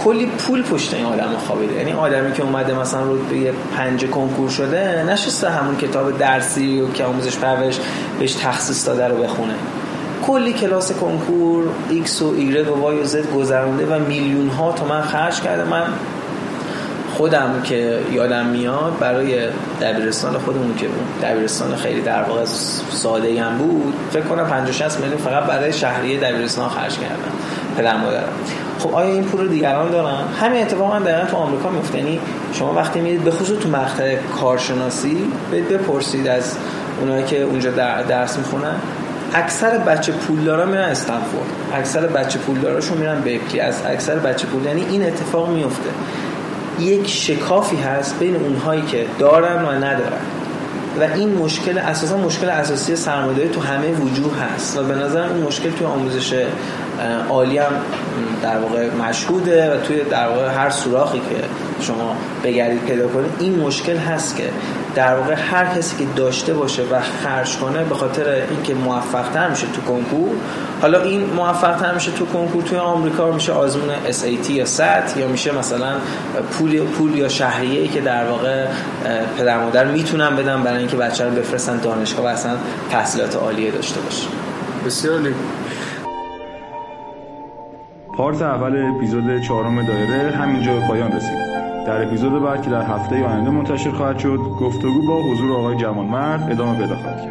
کلی 0.04 0.26
پول 0.26 0.64
پشت 0.64 0.94
این 0.94 1.06
آدم 1.06 1.38
خوابیده. 1.48 1.74
یعنی 1.74 1.92
آدمی 1.92 2.34
که 2.34 2.44
اومده 2.44 2.74
مثلا 2.74 3.04
رو 3.04 3.18
به 3.18 3.54
پنج 3.78 4.06
کنکور 4.06 4.50
شده 4.50 5.04
نشسته 5.08 5.50
همون 5.50 5.78
کتاب 5.78 6.18
درسی 6.18 6.82
و 6.82 6.92
که 6.92 7.04
آموزش 7.04 7.38
پرورش 7.38 7.80
بهش 8.20 8.34
تخصیص 8.34 8.88
داده 8.88 9.08
رو 9.08 9.24
بخونه. 9.24 9.54
کلی 10.28 10.54
کلاس 10.54 10.92
کنکور 10.92 11.64
X 12.06 12.22
و 12.22 12.36
Y 12.36 12.56
و 12.56 12.94
Y 12.94 13.06
و 13.06 13.08
Z 13.08 13.16
گذرونده 13.36 13.86
و 13.86 14.00
میلیون 14.00 14.50
ها 14.50 14.72
تومن 14.72 15.02
خرج 15.02 15.42
کرده. 15.42 15.64
من 15.64 15.84
خودم 17.18 17.62
که 17.64 18.00
یادم 18.12 18.46
میاد 18.46 19.00
برای 19.00 19.48
دبیرستان 19.82 20.38
خودمون 20.38 20.76
که 20.76 20.88
دبیرستان 21.24 21.76
خیلی 21.76 22.02
در 22.02 22.24
واقع 22.24 22.46
ساده 22.92 23.44
هم 23.44 23.58
بود 23.58 23.94
فکر 24.12 24.24
کنم 24.24 24.46
50 24.46 24.72
60 24.72 25.00
میلیون 25.00 25.18
فقط 25.18 25.44
برای 25.44 25.74
شهریه 25.74 26.20
دبیرستان 26.20 26.70
خرج 26.70 26.98
کردم 26.98 27.32
پدر 27.78 27.98
مادرم. 27.98 28.34
خب 28.84 28.96
آیا 28.96 29.14
این 29.14 29.24
پول 29.24 29.42
رو 29.42 29.48
دیگران 29.48 29.92
دارن؟ 29.92 30.18
همین 30.42 30.62
اتفاق 30.62 30.94
من 30.94 31.04
دقیقا 31.04 31.28
تو 31.28 31.38
آمریکا 31.38 31.70
میفته. 31.70 31.98
یعنی 31.98 32.20
شما 32.54 32.74
وقتی 32.74 33.00
میرید 33.00 33.24
به 33.24 33.32
خصوص 33.32 33.60
تو 33.60 33.70
مقطع 33.70 34.16
کارشناسی 34.16 35.18
بپرسید 35.52 36.28
از 36.28 36.56
اونایی 37.02 37.24
که 37.24 37.42
اونجا 37.42 37.72
درس 38.10 38.38
می‌خونن 38.38 38.76
اکثر 39.34 39.78
بچه 39.78 40.12
پولدارا 40.12 40.66
میرن 40.66 40.84
استنفورد. 40.84 41.48
اکثر 41.74 42.08
بچه 42.08 42.40
پولداراشون 42.40 42.98
میرن 42.98 43.22
بکلی 43.22 43.60
از 43.60 43.76
اکثر 43.86 44.16
بچه 44.16 44.48
پول 44.48 44.66
یعنی 44.66 44.86
این 44.90 45.06
اتفاق 45.06 45.50
میفته. 45.50 45.90
یک 46.80 47.08
شکافی 47.08 47.76
هست 47.78 48.20
بین 48.20 48.36
اونهایی 48.36 48.82
که 48.82 49.06
دارن 49.20 49.66
و 49.66 49.72
ندارن. 49.72 50.22
و 51.00 51.04
این 51.16 51.38
مشکل 51.38 51.78
اساسا 51.78 52.18
مشکل 52.18 52.50
اساسی 52.50 52.96
سرمایه‌داری 52.96 53.50
تو 53.50 53.62
همه 53.62 53.92
وجوه 53.92 54.34
هست. 54.38 54.78
و 54.78 54.84
به 54.84 54.96
نظر 54.96 55.22
این 55.22 55.44
مشکل 55.44 55.72
توی 55.72 55.88
آموزش 55.88 56.46
عالی 57.30 57.58
هم 57.58 57.72
در 58.44 58.58
واقع 58.58 58.90
مشهوده 59.10 59.74
و 59.74 59.78
توی 59.78 60.02
در 60.04 60.28
واقع 60.28 60.48
هر 60.48 60.70
سوراخی 60.70 61.20
که 61.20 61.36
شما 61.82 62.16
بگردید 62.44 62.86
پیدا 62.86 63.08
کنید. 63.08 63.32
این 63.40 63.60
مشکل 63.60 63.98
هست 63.98 64.38
که 64.38 64.50
در 64.96 65.16
واقع 65.16 65.34
هر 65.34 65.66
کسی 65.66 65.98
که 65.98 66.06
داشته 66.16 66.54
باشه 66.54 66.84
و 66.84 67.00
خرج 67.24 67.58
کنه 67.58 67.84
به 67.84 67.96
خاطر 67.96 68.24
اینکه 68.50 68.74
موفق 68.74 69.30
تر 69.34 69.50
میشه 69.50 69.68
تو 69.68 69.82
کنکور 69.82 70.36
حالا 70.82 71.02
این 71.02 71.26
موفق 71.36 71.76
تر 71.76 71.94
میشه 71.94 72.12
تو 72.12 72.26
کنکور 72.26 72.64
توی 72.64 72.78
آمریکا 72.78 73.32
میشه 73.32 73.52
آزمون 73.52 73.90
SAT 74.10 74.50
یا 74.50 74.66
SAT 74.66 75.18
یا 75.18 75.28
میشه 75.28 75.52
مثلا 75.52 75.92
پول 76.52 76.80
پول 76.80 77.16
یا 77.16 77.30
شهریه 77.30 77.82
ای 77.82 77.88
که 77.88 78.02
در 78.02 78.26
واقع 78.26 78.66
پدر 79.38 79.60
مادر 79.60 79.86
می‌تونن 79.86 80.36
بدن 80.36 80.64
برای 80.64 80.80
اینکه 80.80 80.98
بچه 80.98 81.26
رو 81.26 81.32
بفرستن 81.32 81.78
دانشگاه 81.78 82.26
و 82.26 82.28
اصلا 82.28 82.52
تحصیلات 82.92 83.36
عالیه 83.36 83.72
داشته 83.72 84.00
باشه. 84.00 84.28
بسیار 84.86 85.20
پارت 88.22 88.42
اول 88.42 88.96
اپیزود 88.96 89.42
چهارم 89.42 89.82
دایره 89.82 90.32
همینجا 90.32 90.74
به 90.74 90.88
پایان 90.88 91.12
رسید 91.12 91.38
در 91.88 92.06
اپیزود 92.06 92.44
بعد 92.44 92.62
که 92.62 92.70
در 92.70 92.82
هفته 92.82 93.26
آینده 93.26 93.50
منتشر 93.50 93.92
خواهد 93.92 94.20
شد 94.20 94.38
گفتگو 94.38 95.08
با 95.08 95.22
حضور 95.22 95.52
آقای 95.52 95.78
جمال 95.78 96.06
ادامه 96.52 96.80
پیدا 96.80 96.96
خواهد 96.96 97.22
کرد. 97.22 97.31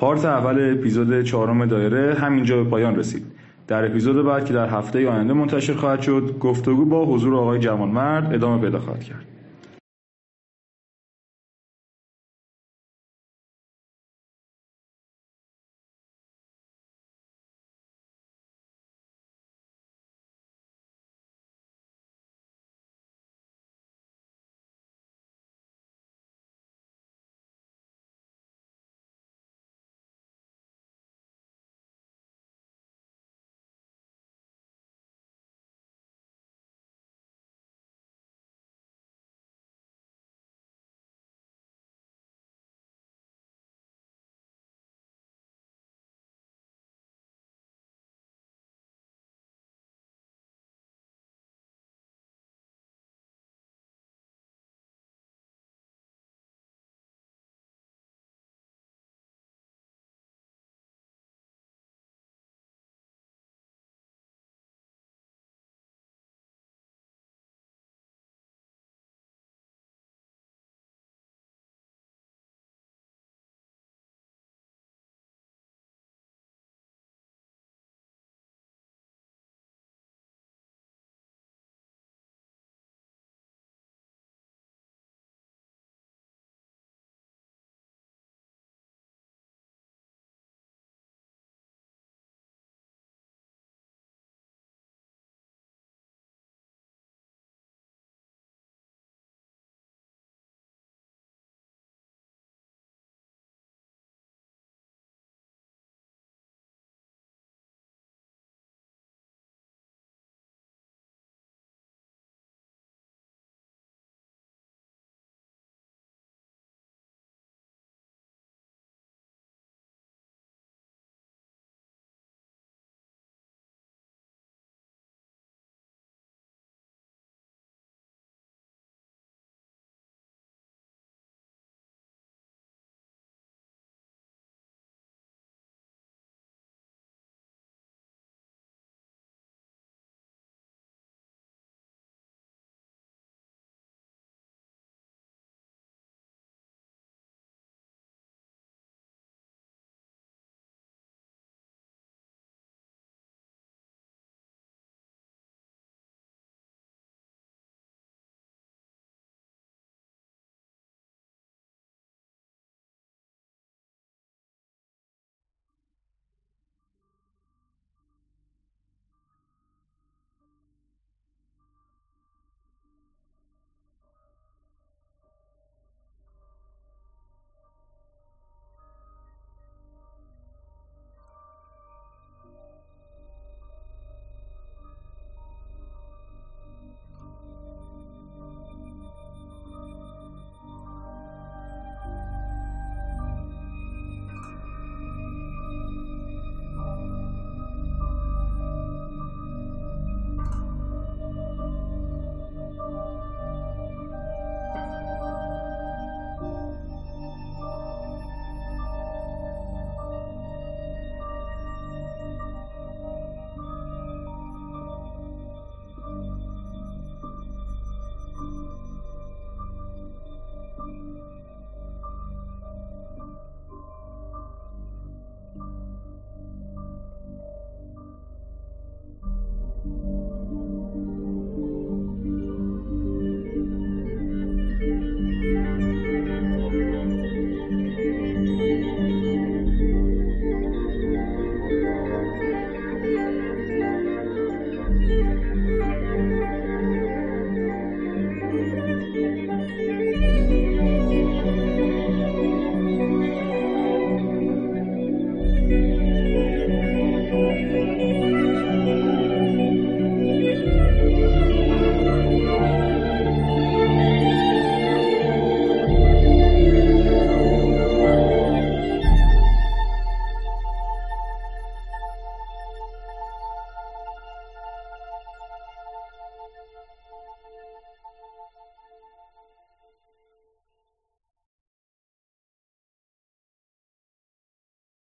پارت 0.00 0.24
اول 0.24 0.72
اپیزود 0.72 1.22
چهارم 1.22 1.66
دایره 1.66 2.14
همینجا 2.14 2.56
به 2.64 2.70
پایان 2.70 2.96
رسید. 2.96 3.22
در 3.66 3.86
اپیزود 3.86 4.26
بعد 4.26 4.44
که 4.44 4.52
در 4.52 4.68
هفته 4.68 5.08
آینده 5.08 5.32
منتشر 5.32 5.74
خواهد 5.74 6.00
شد 6.00 6.36
گفتگو 6.40 6.84
با 6.84 7.04
حضور 7.04 7.34
آقای 7.34 7.58
جوانمرد 7.58 8.34
ادامه 8.34 8.62
پیدا 8.62 8.78
خواهد 8.78 9.04
کرد. 9.04 9.29